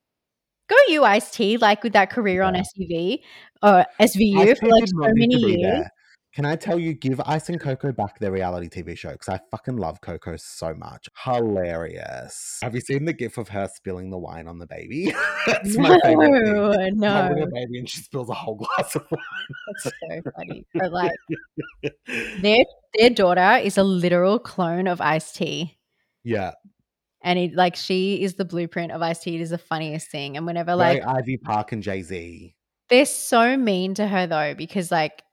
Go 0.70 0.78
you, 0.88 1.04
Ice 1.04 1.30
T, 1.32 1.58
like 1.58 1.84
with 1.84 1.92
that 1.94 2.12
career 2.12 2.44
on 2.44 2.54
SUV 2.56 3.22
or 3.62 3.86
SVU 4.00 4.40
Ice 4.52 4.58
for 4.58 4.68
like 4.70 4.88
so 4.88 5.12
many 5.16 5.36
years. 5.36 5.62
there. 5.64 5.92
Can 6.34 6.46
I 6.46 6.56
tell 6.56 6.80
you, 6.80 6.94
give 6.94 7.20
Ice 7.26 7.50
and 7.50 7.60
Coco 7.60 7.92
back 7.92 8.18
their 8.20 8.32
reality 8.32 8.70
TV 8.70 8.98
show 8.98 9.12
because 9.12 9.28
I 9.28 9.40
fucking 9.52 9.76
love 9.76 10.00
Coco 10.00 10.38
so 10.38 10.74
much. 10.74 11.10
Hilarious. 11.26 12.60
Have 12.62 12.74
you 12.74 12.80
seen 12.80 13.04
the 13.04 13.12
gif 13.12 13.38
of 13.38 13.50
her 13.50 13.68
spilling 13.74 14.10
the 14.10 14.18
wine 14.18 14.48
on 14.48 14.58
the 14.58 14.66
baby? 14.66 15.14
That's 15.46 15.78
my 15.78 16.00
favorite 16.02 16.76
thing. 16.78 17.00
No, 17.00 17.28
no, 17.34 17.44
a 17.44 17.48
baby 17.48 17.80
and 17.80 17.90
she 17.90 17.98
spills 18.02 18.30
a 18.30 18.34
whole 18.34 18.56
glass 18.56 18.96
of 18.96 19.06
wine. 19.12 19.22
that's 19.74 19.84
so 20.24 20.32
funny. 20.38 20.66
But 20.74 20.92
like 20.94 21.12
their 22.42 22.64
their 22.98 23.10
daughter 23.10 23.60
is 23.64 23.78
a 23.78 23.84
literal 23.84 24.40
clone 24.40 24.88
of 24.88 25.02
Ice 25.02 25.34
T. 25.34 25.78
yeah, 26.24 26.52
And 27.24 27.40
it 27.40 27.56
like 27.56 27.76
she 27.76 28.24
is 28.24 28.36
the 28.36 28.46
blueprint 28.46 28.92
of 28.94 29.02
Ice 29.02 29.20
T. 29.20 29.36
It 29.36 29.42
is 29.42 29.50
the 29.50 29.58
funniest 29.58 30.10
thing. 30.10 30.38
And 30.38 30.46
whenever 30.46 30.78
very 30.78 31.02
like 31.02 31.06
Ivy 31.06 31.38
Park 31.38 31.72
and 31.74 31.84
Jay 31.84 32.02
Z. 32.02 32.56
they're 32.90 33.06
so 33.06 33.58
mean 33.58 33.96
to 33.96 34.08
her 34.08 34.28
though, 34.28 34.54
because 34.56 34.92
like 34.92 35.24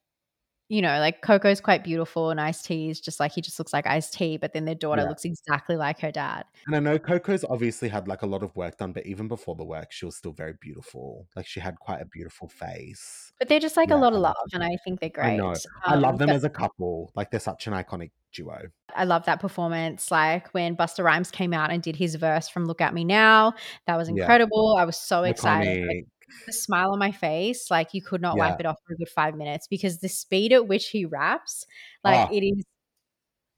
you 0.69 0.83
know, 0.83 0.99
like 1.01 1.23
Coco's 1.23 1.61
quite 1.61 1.85
beautiful 1.85 2.31
and 2.31 2.41
Ice 2.41 2.63
T 2.63 2.91
is 2.91 3.01
just 3.01 3.21
like 3.21 3.33
he 3.33 3.41
just 3.41 3.59
looks 3.59 3.73
like 3.73 3.87
Ice 3.87 4.11
T, 4.11 4.37
but 4.37 4.53
then 4.53 4.65
their 4.67 4.75
daughter 4.75 5.05
Yeah. 5.05 5.07
looks 5.07 5.25
exactly 5.25 5.77
like 5.77 6.01
her 6.01 6.13
dad. 6.13 6.45
And 6.67 6.77
I 6.77 6.81
know 6.81 6.99
Coco's 6.99 7.45
obviously 7.45 7.89
had 7.89 8.09
like 8.09 8.23
a 8.23 8.27
lot 8.27 8.43
of 8.43 8.55
work 8.57 8.77
done, 8.79 8.93
but 8.93 9.07
even 9.07 9.29
before 9.29 9.55
the 9.55 9.65
work, 9.65 9.91
she 9.93 10.05
was 10.05 10.17
still 10.17 10.33
very 10.33 10.55
beautiful. 10.61 11.27
Like 11.35 11.47
she 11.47 11.61
had 11.61 11.79
quite 11.79 12.01
a 12.01 12.05
beautiful 12.07 12.49
face. 12.49 13.33
But 13.39 13.49
they're 13.49 13.61
just 13.61 13.77
like 13.77 13.91
Yeah, 13.91 13.95
a 13.95 13.97
lot 13.97 14.15
of 14.15 14.21
love, 14.21 14.35
and. 14.53 14.65
I 14.65 14.77
think 14.85 15.01
they're 15.01 15.09
great. 15.11 15.23
I 15.23 15.31
know. 15.31 15.59
I 15.89 15.95
Um, 15.95 15.97
love 15.97 16.19
them 16.19 16.31
but 16.31 16.35
as 16.35 16.45
a 16.45 16.51
couple. 16.51 17.13
Like 17.17 17.31
they're 17.31 17.41
such 17.41 17.67
an 17.67 17.73
iconic 17.75 18.13
duo. 18.33 18.69
I 18.95 19.05
love 19.05 19.25
that 19.27 19.41
performance. 19.41 20.11
Like 20.11 20.49
when 20.55 20.77
Busta 20.77 21.05
Rhymes 21.05 21.31
came 21.31 21.53
out 21.53 21.71
and 21.71 21.83
did 21.83 21.97
his 21.97 22.15
verse 22.15 22.49
from 22.49 22.65
"Look 22.65 22.81
at 22.81 22.95
Me 22.95 23.05
Now," 23.05 23.55
that 23.87 23.97
was 23.97 24.09
Yeah. 24.09 24.09
incredible. 24.09 24.77
I 24.79 24.85
was 24.85 24.97
so 24.97 25.25
excited. 25.25 25.79
Like. 25.87 26.07
The 26.47 26.53
smile 26.53 26.93
on 26.93 26.99
my 26.99 27.11
face, 27.13 27.71
like 27.71 27.95
you 27.95 28.03
could 28.03 28.21
not 28.21 28.37
Yeah. 28.37 28.51
wipe 28.51 28.61
it 28.61 28.67
off 28.67 28.79
for 28.87 28.95
a 28.95 28.97
good 28.97 29.09
five 29.09 29.37
minutes 29.37 29.67
because 29.69 29.99
the 29.99 30.09
speed 30.09 30.53
at 30.53 30.67
which 30.69 30.89
he 30.89 31.05
raps, 31.05 31.67
like 32.05 32.29
Oh. 32.31 32.35
it 32.35 32.43
is 32.45 32.65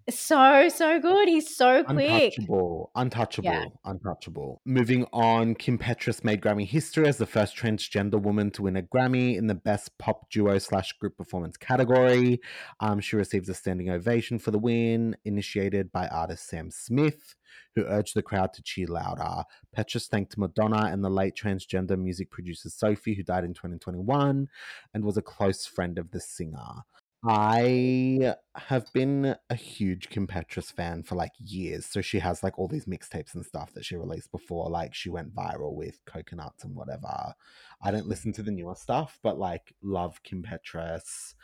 so 0.08 0.68
so 0.68 1.00
good. 1.00 1.28
He's 1.28 1.54
so 1.54 1.84
quick. 1.84 2.34
Untouchable, 2.36 2.90
untouchable, 2.94 3.80
untouchable. 3.84 4.60
Moving 4.64 5.06
on, 5.12 5.54
Kim 5.54 5.78
Petras 5.78 6.24
made 6.24 6.40
Grammy 6.40 6.66
history 6.66 7.06
as 7.06 7.18
the 7.18 7.26
first 7.26 7.56
transgender 7.56 8.20
woman 8.20 8.50
to 8.52 8.62
win 8.62 8.76
a 8.76 8.82
Grammy 8.82 9.36
in 9.36 9.46
the 9.46 9.54
Best 9.54 9.96
Pop 9.98 10.30
Duo 10.30 10.58
slash 10.58 10.92
Group 10.94 11.16
Performance 11.16 11.56
category. 11.56 12.40
Um, 12.80 13.00
she 13.00 13.16
receives 13.16 13.48
a 13.48 13.54
standing 13.54 13.90
ovation 13.90 14.38
for 14.38 14.50
the 14.50 14.58
win, 14.58 15.16
initiated 15.24 15.92
by 15.92 16.08
artist 16.08 16.48
Sam 16.48 16.70
Smith, 16.70 17.34
who 17.74 17.84
urged 17.84 18.14
the 18.14 18.22
crowd 18.22 18.52
to 18.54 18.62
cheer 18.62 18.86
louder. 18.86 19.44
Petras 19.76 20.08
thanked 20.08 20.38
Madonna 20.38 20.86
and 20.86 21.04
the 21.04 21.10
late 21.10 21.34
transgender 21.36 21.98
music 21.98 22.30
producer 22.30 22.70
Sophie, 22.70 23.14
who 23.14 23.22
died 23.22 23.44
in 23.44 23.54
2021, 23.54 24.48
and 24.94 25.04
was 25.04 25.16
a 25.16 25.22
close 25.22 25.66
friend 25.66 25.98
of 25.98 26.10
the 26.10 26.20
singer. 26.20 26.84
I 27.22 28.34
have 28.56 28.90
been 28.94 29.36
a 29.50 29.54
huge 29.54 30.08
Kim 30.08 30.26
Petras 30.26 30.72
fan 30.72 31.02
for 31.02 31.16
like 31.16 31.32
years. 31.38 31.84
So 31.84 32.00
she 32.00 32.18
has 32.20 32.42
like 32.42 32.58
all 32.58 32.66
these 32.68 32.86
mixtapes 32.86 33.34
and 33.34 33.44
stuff 33.44 33.74
that 33.74 33.84
she 33.84 33.96
released 33.96 34.32
before. 34.32 34.70
Like 34.70 34.94
she 34.94 35.10
went 35.10 35.34
viral 35.34 35.74
with 35.74 36.00
coconuts 36.06 36.64
and 36.64 36.74
whatever. 36.74 37.34
I 37.82 37.90
don't 37.90 38.06
listen 38.06 38.32
to 38.34 38.42
the 38.42 38.50
newer 38.50 38.74
stuff, 38.74 39.18
but 39.22 39.38
like 39.38 39.74
love 39.82 40.22
Kim 40.22 40.42
Petras. 40.42 41.34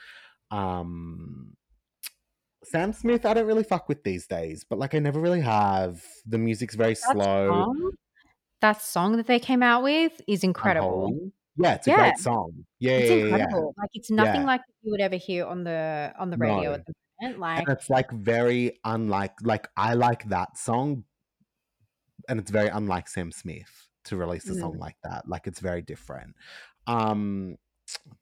Um 0.50 1.56
Sam 2.64 2.92
Smith, 2.92 3.26
I 3.26 3.34
don't 3.34 3.46
really 3.46 3.62
fuck 3.62 3.88
with 3.88 4.02
these 4.02 4.26
days, 4.26 4.64
but 4.68 4.78
like 4.78 4.94
I 4.94 4.98
never 4.98 5.20
really 5.20 5.42
have. 5.42 6.02
The 6.24 6.38
music's 6.38 6.74
very 6.74 6.94
That 6.94 7.12
slow. 7.12 7.48
song, 7.48 7.90
that 8.60 8.80
song 8.80 9.16
that 9.18 9.26
they 9.26 9.38
came 9.38 9.62
out 9.62 9.82
with 9.82 10.20
is 10.26 10.42
incredible. 10.42 11.06
Unholy. 11.06 11.32
Yeah, 11.56 11.74
it's 11.74 11.86
a 11.86 11.90
Yeah. 11.90 11.96
great 11.96 12.18
song. 12.18 12.66
Yeah, 12.78 12.98
It's 12.98 13.10
yeah, 13.10 13.16
yeah, 13.16 13.24
yeah. 13.36 13.44
incredible. 13.44 13.74
Like 13.78 13.90
it's 13.94 14.10
nothing 14.10 14.44
like 14.44 14.60
you 14.82 14.90
would 14.92 15.00
ever 15.00 15.16
hear 15.16 15.46
on 15.46 15.64
the 15.64 16.12
on 16.18 16.30
the 16.30 16.36
radio 16.36 16.70
No. 16.70 16.74
at 16.74 16.86
the 16.86 16.92
moment. 17.20 17.38
Like 17.40 17.66
and 17.66 17.76
it's 17.76 17.88
like 17.90 18.10
very 18.12 18.78
unlike 18.84 19.34
like 19.42 19.68
I 19.76 19.94
like 19.94 20.28
that 20.28 20.58
song 20.58 21.04
and 22.28 22.40
it's 22.40 22.50
very 22.50 22.68
unlike 22.68 23.08
Sam 23.08 23.30
Smith 23.32 23.88
to 24.04 24.16
release 24.16 24.48
a 24.50 24.54
Mm. 24.54 24.60
song 24.60 24.78
like 24.78 24.96
that 25.02 25.28
like 25.28 25.46
it's 25.46 25.60
very 25.60 25.82
different 25.82 26.34
um 26.86 27.56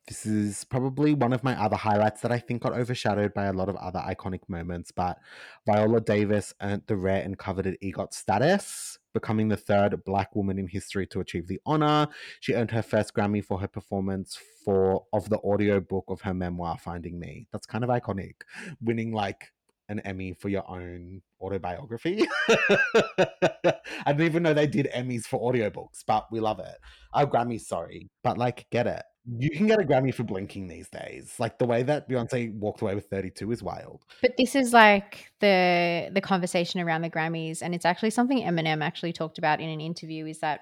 this 0.09 0.27
is 0.27 0.65
probably 0.65 1.15
one 1.15 1.33
of 1.33 1.43
my 1.45 1.59
other 1.61 1.77
highlights 1.77 2.21
that 2.23 2.33
I 2.33 2.39
think 2.39 2.63
got 2.63 2.73
overshadowed 2.73 3.35
by 3.35 3.47
a 3.47 3.53
lot 3.53 3.69
of 3.69 3.77
other 3.77 3.99
iconic 4.01 4.49
moments 4.49 4.93
but 4.93 5.19
Viola 5.67 6.01
Davis 6.01 6.55
earned 6.63 6.83
the 6.87 6.97
rare 6.97 7.23
and 7.23 7.39
coveted 7.39 7.77
EGOT 7.83 8.13
status 8.15 8.99
becoming 9.15 9.49
the 9.49 9.57
third 9.57 10.05
black 10.05 10.37
woman 10.37 10.59
in 10.59 10.67
history 10.67 11.07
to 11.07 11.21
achieve 11.21 11.47
the 11.47 11.61
honor 11.65 12.07
she 12.41 12.53
earned 12.53 12.71
her 12.71 12.83
first 12.83 13.15
Grammy 13.15 13.43
for 13.43 13.59
her 13.59 13.69
performance 13.69 14.39
for 14.65 15.05
of 15.13 15.31
the 15.31 15.39
audiobook 15.39 16.05
of 16.09 16.21
her 16.21 16.35
memoir 16.35 16.77
Finding 16.77 17.19
Me 17.19 17.47
that's 17.53 17.67
kind 17.67 17.85
of 17.85 17.91
iconic 17.91 18.35
winning 18.83 19.13
like 19.13 19.53
an 19.89 20.01
Emmy 20.01 20.33
for 20.33 20.49
your 20.49 20.69
own 20.69 21.21
autobiography. 21.41 22.27
I 22.49 24.13
didn't 24.13 24.23
even 24.23 24.43
know 24.43 24.55
they 24.55 24.67
did 24.67 24.89
Emmys 24.95 25.25
for 25.25 25.41
audiobooks, 25.41 26.05
but 26.07 26.27
we 26.33 26.41
love 26.41 26.59
it. 26.59 26.77
Oh, 27.13 27.27
Grammys, 27.27 27.63
sorry. 27.63 28.11
But 28.23 28.39
like, 28.39 28.67
get 28.71 28.87
it. 28.87 29.03
You 29.27 29.51
can 29.51 29.67
get 29.67 29.81
a 29.81 29.85
Grammy 29.85 30.13
for 30.13 30.23
blinking 30.23 30.69
these 30.69 30.89
days. 30.91 31.35
Like 31.39 31.59
the 31.59 31.65
way 31.65 31.83
that 31.83 32.09
Beyonce 32.09 32.53
walked 32.55 32.83
away 32.83 32.95
with 32.95 33.07
32 33.07 33.51
is 33.53 33.63
wild. 33.63 34.05
But 34.21 34.33
this 34.37 34.55
is 34.55 34.73
like 34.73 35.31
the 35.41 36.11
the 36.13 36.21
conversation 36.21 36.81
around 36.81 37.03
the 37.03 37.11
Grammys, 37.11 37.63
and 37.63 37.75
it's 37.75 37.87
actually 37.87 38.11
something 38.11 38.39
Eminem 38.39 38.83
actually 38.83 39.13
talked 39.15 39.39
about 39.39 39.61
in 39.61 39.69
an 39.71 39.81
interview. 39.81 40.27
Is 40.27 40.41
that 40.41 40.61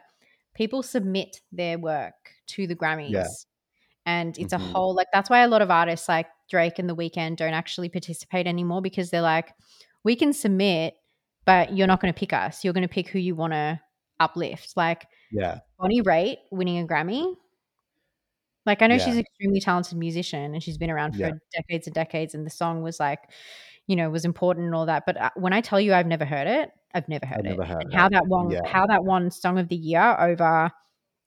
people 0.55 0.83
submit 0.83 1.41
their 1.51 1.79
work 1.79 2.15
to 2.49 2.67
the 2.69 2.77
Grammys, 2.77 3.47
and 4.07 4.39
it's 4.39 4.55
Mhm. 4.55 4.61
a 4.61 4.73
whole 4.73 4.95
like 4.95 5.09
that's 5.13 5.29
why 5.29 5.41
a 5.41 5.49
lot 5.49 5.63
of 5.63 5.71
artists 5.71 6.09
like 6.09 6.29
Drake 6.49 6.79
and 6.79 6.89
The 6.89 6.95
Weeknd 6.97 7.37
don't 7.37 7.55
actually 7.55 7.89
participate 7.89 8.47
anymore 8.47 8.81
because 8.83 9.11
they're 9.11 9.23
like, 9.23 9.53
we 10.05 10.15
can 10.15 10.33
submit, 10.33 10.95
but 11.47 11.77
you're 11.77 11.87
not 11.89 12.01
going 12.01 12.13
to 12.15 12.19
pick 12.19 12.33
us. 12.33 12.63
You're 12.63 12.75
going 12.75 12.87
to 12.87 12.93
pick 12.95 13.09
who 13.09 13.19
you 13.19 13.35
want 13.35 13.55
to 13.55 13.81
uplift. 14.21 14.77
Like 14.77 15.07
Yeah. 15.33 15.61
Bonnie 15.81 16.03
Raitt 16.03 16.37
winning 16.53 16.79
a 16.79 16.87
Grammy. 16.87 17.35
Like 18.67 18.83
I 18.83 18.87
know 18.87 18.95
Yeah. 18.97 19.05
she's 19.05 19.15
an 19.15 19.21
extremely 19.21 19.61
talented 19.61 19.99
musician 19.99 20.55
and 20.55 20.63
she's 20.63 20.79
been 20.79 20.91
around 20.91 21.13
for 21.13 21.19
Yeah. 21.19 21.33
decades 21.53 21.87
and 21.87 21.95
decades, 21.95 22.35
and 22.35 22.47
the 22.47 22.51
song 22.51 22.83
was 22.83 23.01
like, 23.01 23.21
you 23.87 23.97
know, 23.97 24.09
was 24.11 24.25
important 24.25 24.67
and 24.67 24.75
all 24.75 24.87
that. 24.87 25.05
But 25.07 25.17
uh, 25.17 25.31
when 25.37 25.53
I 25.53 25.61
tell 25.61 25.81
you 25.81 25.93
I've 25.95 26.07
never 26.07 26.25
heard 26.25 26.47
it, 26.47 26.71
I've 26.95 27.09
never 27.09 27.27
heard 27.27 27.39
I've 27.39 27.45
never 27.45 27.63
it. 27.63 27.69
heard 27.69 27.83
and 27.85 27.95
how 27.95 28.09
that 28.09 28.27
one 28.27 28.51
Yeah. 28.51 28.61
how 28.67 28.87
that 28.87 29.05
won 29.05 29.31
Song 29.31 29.59
of 29.59 29.69
the 29.69 29.77
Year 29.77 30.17
over 30.21 30.71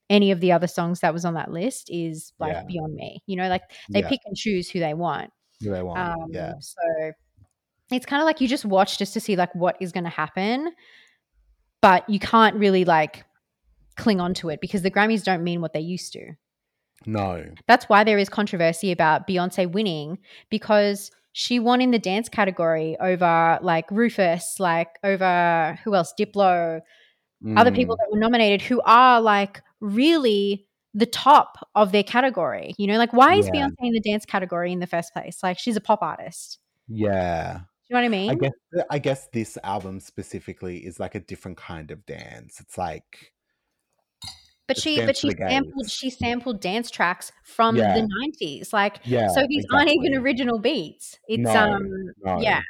any 0.10 0.32
of 0.32 0.40
the 0.40 0.52
other 0.52 0.68
songs 0.68 1.00
that 1.00 1.14
was 1.14 1.26
on 1.26 1.34
that 1.34 1.52
list 1.52 1.90
is 1.92 2.32
like 2.40 2.68
beyond 2.68 2.94
me. 2.94 3.22
You 3.26 3.36
know, 3.38 3.50
like 3.50 3.64
they 3.90 4.04
pick 4.04 4.20
and 4.26 4.36
choose 4.38 4.70
who 4.70 4.80
they 4.80 4.94
want. 4.94 5.32
Who 5.62 5.72
they 5.72 5.82
want. 5.82 6.00
Um, 6.00 6.28
yeah. 6.30 6.54
So 6.60 7.12
it's 7.92 8.06
kind 8.06 8.22
of 8.22 8.26
like 8.26 8.40
you 8.40 8.48
just 8.48 8.66
watch 8.66 8.98
just 8.98 9.14
to 9.14 9.20
see 9.20 9.36
like 9.36 9.54
what 9.56 9.78
is 9.82 9.92
going 9.92 10.04
to 10.04 10.10
happen, 10.10 10.72
but 11.82 12.08
you 12.10 12.20
can't 12.20 12.56
really 12.56 12.86
like 12.86 13.26
cling 13.96 14.20
on 14.22 14.34
to 14.36 14.50
it 14.50 14.62
because 14.62 14.82
the 14.84 14.92
Grammys 14.92 15.24
don't 15.24 15.44
mean 15.44 15.60
what 15.62 15.74
they 15.74 15.80
used 15.80 16.14
to. 16.14 16.34
No. 17.06 17.46
That's 17.68 17.86
why 17.90 18.04
there 18.04 18.18
is 18.18 18.30
controversy 18.30 18.92
about 18.92 19.28
Beyonce 19.28 19.72
winning 19.72 20.18
because 20.50 21.12
she 21.34 21.60
won 21.60 21.82
in 21.82 21.92
the 21.92 22.00
dance 22.00 22.30
category 22.30 22.96
over 23.00 23.60
like 23.62 23.90
Rufus, 23.92 24.60
like 24.60 24.88
over 25.04 25.78
who 25.84 25.94
else? 25.96 26.14
Diplo, 26.18 26.82
other 27.58 27.72
people 27.72 27.96
Mm. 27.96 28.00
that 28.00 28.08
were 28.12 28.20
nominated 28.20 28.62
who 28.62 28.82
are 28.86 29.22
like 29.22 29.62
really 29.82 30.66
the 30.94 31.06
top 31.06 31.68
of 31.76 31.92
their 31.92 32.04
category. 32.04 32.74
You 32.78 32.88
know, 32.88 32.98
like 32.98 33.12
why 33.14 33.36
is 33.36 33.48
Yeah. 33.48 33.68
Beyonce 33.68 33.76
in 33.82 33.94
the 33.94 34.00
dance 34.00 34.26
category 34.26 34.72
in 34.72 34.80
the 34.80 34.88
first 34.88 35.14
place? 35.14 35.44
Like 35.44 35.60
she's 35.60 35.76
a 35.76 35.82
pop 35.82 36.02
artist. 36.02 36.60
Yeah. 36.88 37.60
Do 37.60 37.60
you 37.90 37.94
know 37.96 38.00
what 38.02 38.06
I 38.06 38.10
mean? 38.10 38.32
I 38.32 38.36
guess 38.36 38.52
I 38.90 39.00
guess 39.00 39.28
this 39.32 39.58
album 39.64 40.00
specifically 40.00 40.78
is 40.80 41.00
like 41.00 41.14
a 41.14 41.20
different 41.20 41.58
kind 41.58 41.92
of 41.92 42.04
dance. 42.06 42.60
It's 42.60 42.78
like 42.78 43.34
but 44.68 44.78
she 44.78 45.06
but 45.06 45.16
she 45.18 45.32
sampled 45.32 45.90
she 45.90 46.10
sampled 46.10 46.60
dance 46.62 46.90
tracks 46.90 47.32
from 47.44 47.76
Yeah. 47.76 47.94
the 47.96 48.08
90s. 48.42 48.74
Like 48.74 49.00
yeah. 49.04 49.28
so 49.30 49.46
these 49.48 49.66
aren't 49.72 49.90
even 49.90 50.16
original 50.16 50.60
beats. 50.60 51.20
It's 51.28 51.44
No, 51.44 51.52
um 51.52 51.84
no. 52.24 52.40
yeah. 52.40 52.62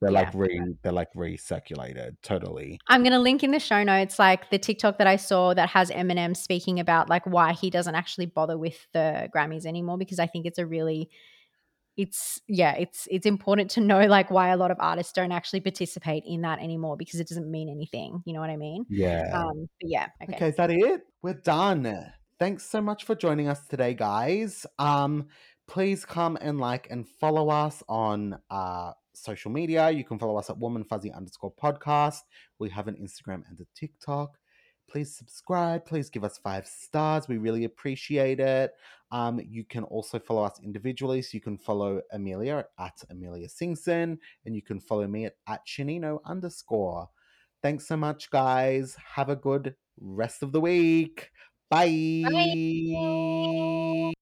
They're 0.00 0.10
yeah. 0.10 0.20
like 0.20 0.34
re 0.34 0.74
they're 0.82 0.92
like 0.92 1.12
recirculated 1.14 2.16
totally. 2.22 2.80
I'm 2.88 3.02
going 3.02 3.12
to 3.12 3.20
link 3.20 3.44
in 3.44 3.52
the 3.52 3.60
show 3.60 3.84
notes 3.84 4.18
like 4.18 4.50
the 4.50 4.58
TikTok 4.58 4.98
that 4.98 5.06
I 5.06 5.14
saw 5.14 5.54
that 5.54 5.68
has 5.70 5.90
Eminem 5.90 6.36
speaking 6.36 6.80
about 6.80 7.08
like 7.08 7.24
why 7.24 7.52
he 7.52 7.70
doesn't 7.70 7.94
actually 7.94 8.26
bother 8.26 8.58
with 8.58 8.86
the 8.92 9.28
Grammys 9.34 9.64
anymore 9.64 9.98
because 9.98 10.18
I 10.18 10.26
think 10.26 10.44
it's 10.46 10.58
a 10.58 10.66
really 10.66 11.08
it's 11.96 12.40
yeah, 12.48 12.74
it's 12.74 13.06
it's 13.10 13.26
important 13.26 13.70
to 13.72 13.80
know 13.80 14.06
like 14.06 14.30
why 14.30 14.48
a 14.48 14.56
lot 14.56 14.70
of 14.70 14.76
artists 14.80 15.12
don't 15.12 15.32
actually 15.32 15.60
participate 15.60 16.24
in 16.26 16.42
that 16.42 16.58
anymore 16.60 16.96
because 16.96 17.20
it 17.20 17.28
doesn't 17.28 17.50
mean 17.50 17.68
anything, 17.68 18.22
you 18.24 18.32
know 18.32 18.40
what 18.40 18.50
I 18.50 18.56
mean? 18.56 18.84
Yeah. 18.88 19.30
Um 19.34 19.68
yeah, 19.80 20.06
okay. 20.22 20.34
okay, 20.34 20.48
is 20.48 20.56
that 20.56 20.70
it? 20.70 21.02
We're 21.22 21.34
done. 21.34 22.12
thanks 22.38 22.64
so 22.64 22.80
much 22.80 23.04
for 23.04 23.14
joining 23.14 23.48
us 23.48 23.66
today, 23.68 23.94
guys. 23.94 24.66
Um, 24.78 25.28
please 25.68 26.04
come 26.04 26.36
and 26.40 26.58
like 26.58 26.88
and 26.90 27.08
follow 27.08 27.48
us 27.48 27.82
on 27.88 28.38
uh, 28.50 28.92
social 29.14 29.50
media. 29.50 29.90
You 29.90 30.04
can 30.04 30.18
follow 30.18 30.36
us 30.36 30.50
at 30.50 30.58
Woman 30.58 30.84
Fuzzy 30.84 31.12
underscore 31.12 31.52
podcast. 31.54 32.20
We 32.58 32.70
have 32.70 32.88
an 32.88 32.96
Instagram 32.96 33.42
and 33.48 33.60
a 33.60 33.64
TikTok. 33.74 34.38
Please 34.88 35.16
subscribe. 35.16 35.86
Please 35.86 36.10
give 36.10 36.24
us 36.24 36.38
five 36.38 36.66
stars. 36.66 37.28
We 37.28 37.38
really 37.38 37.64
appreciate 37.64 38.40
it. 38.40 38.72
Um, 39.10 39.40
you 39.46 39.64
can 39.64 39.84
also 39.84 40.18
follow 40.18 40.44
us 40.44 40.60
individually. 40.62 41.22
So 41.22 41.30
you 41.34 41.40
can 41.40 41.58
follow 41.58 42.00
Amelia 42.12 42.66
at 42.78 43.02
Amelia 43.10 43.48
Singson, 43.48 44.18
and 44.44 44.54
you 44.54 44.62
can 44.62 44.80
follow 44.80 45.06
me 45.06 45.26
at, 45.26 45.34
at 45.46 45.60
Shanino 45.66 46.18
underscore. 46.24 47.08
Thanks 47.62 47.86
so 47.86 47.96
much, 47.96 48.30
guys. 48.30 48.96
Have 49.14 49.28
a 49.28 49.36
good 49.36 49.74
rest 50.00 50.42
of 50.42 50.52
the 50.52 50.60
week. 50.60 51.30
Bye. 51.70 52.24
Bye. 52.30 54.12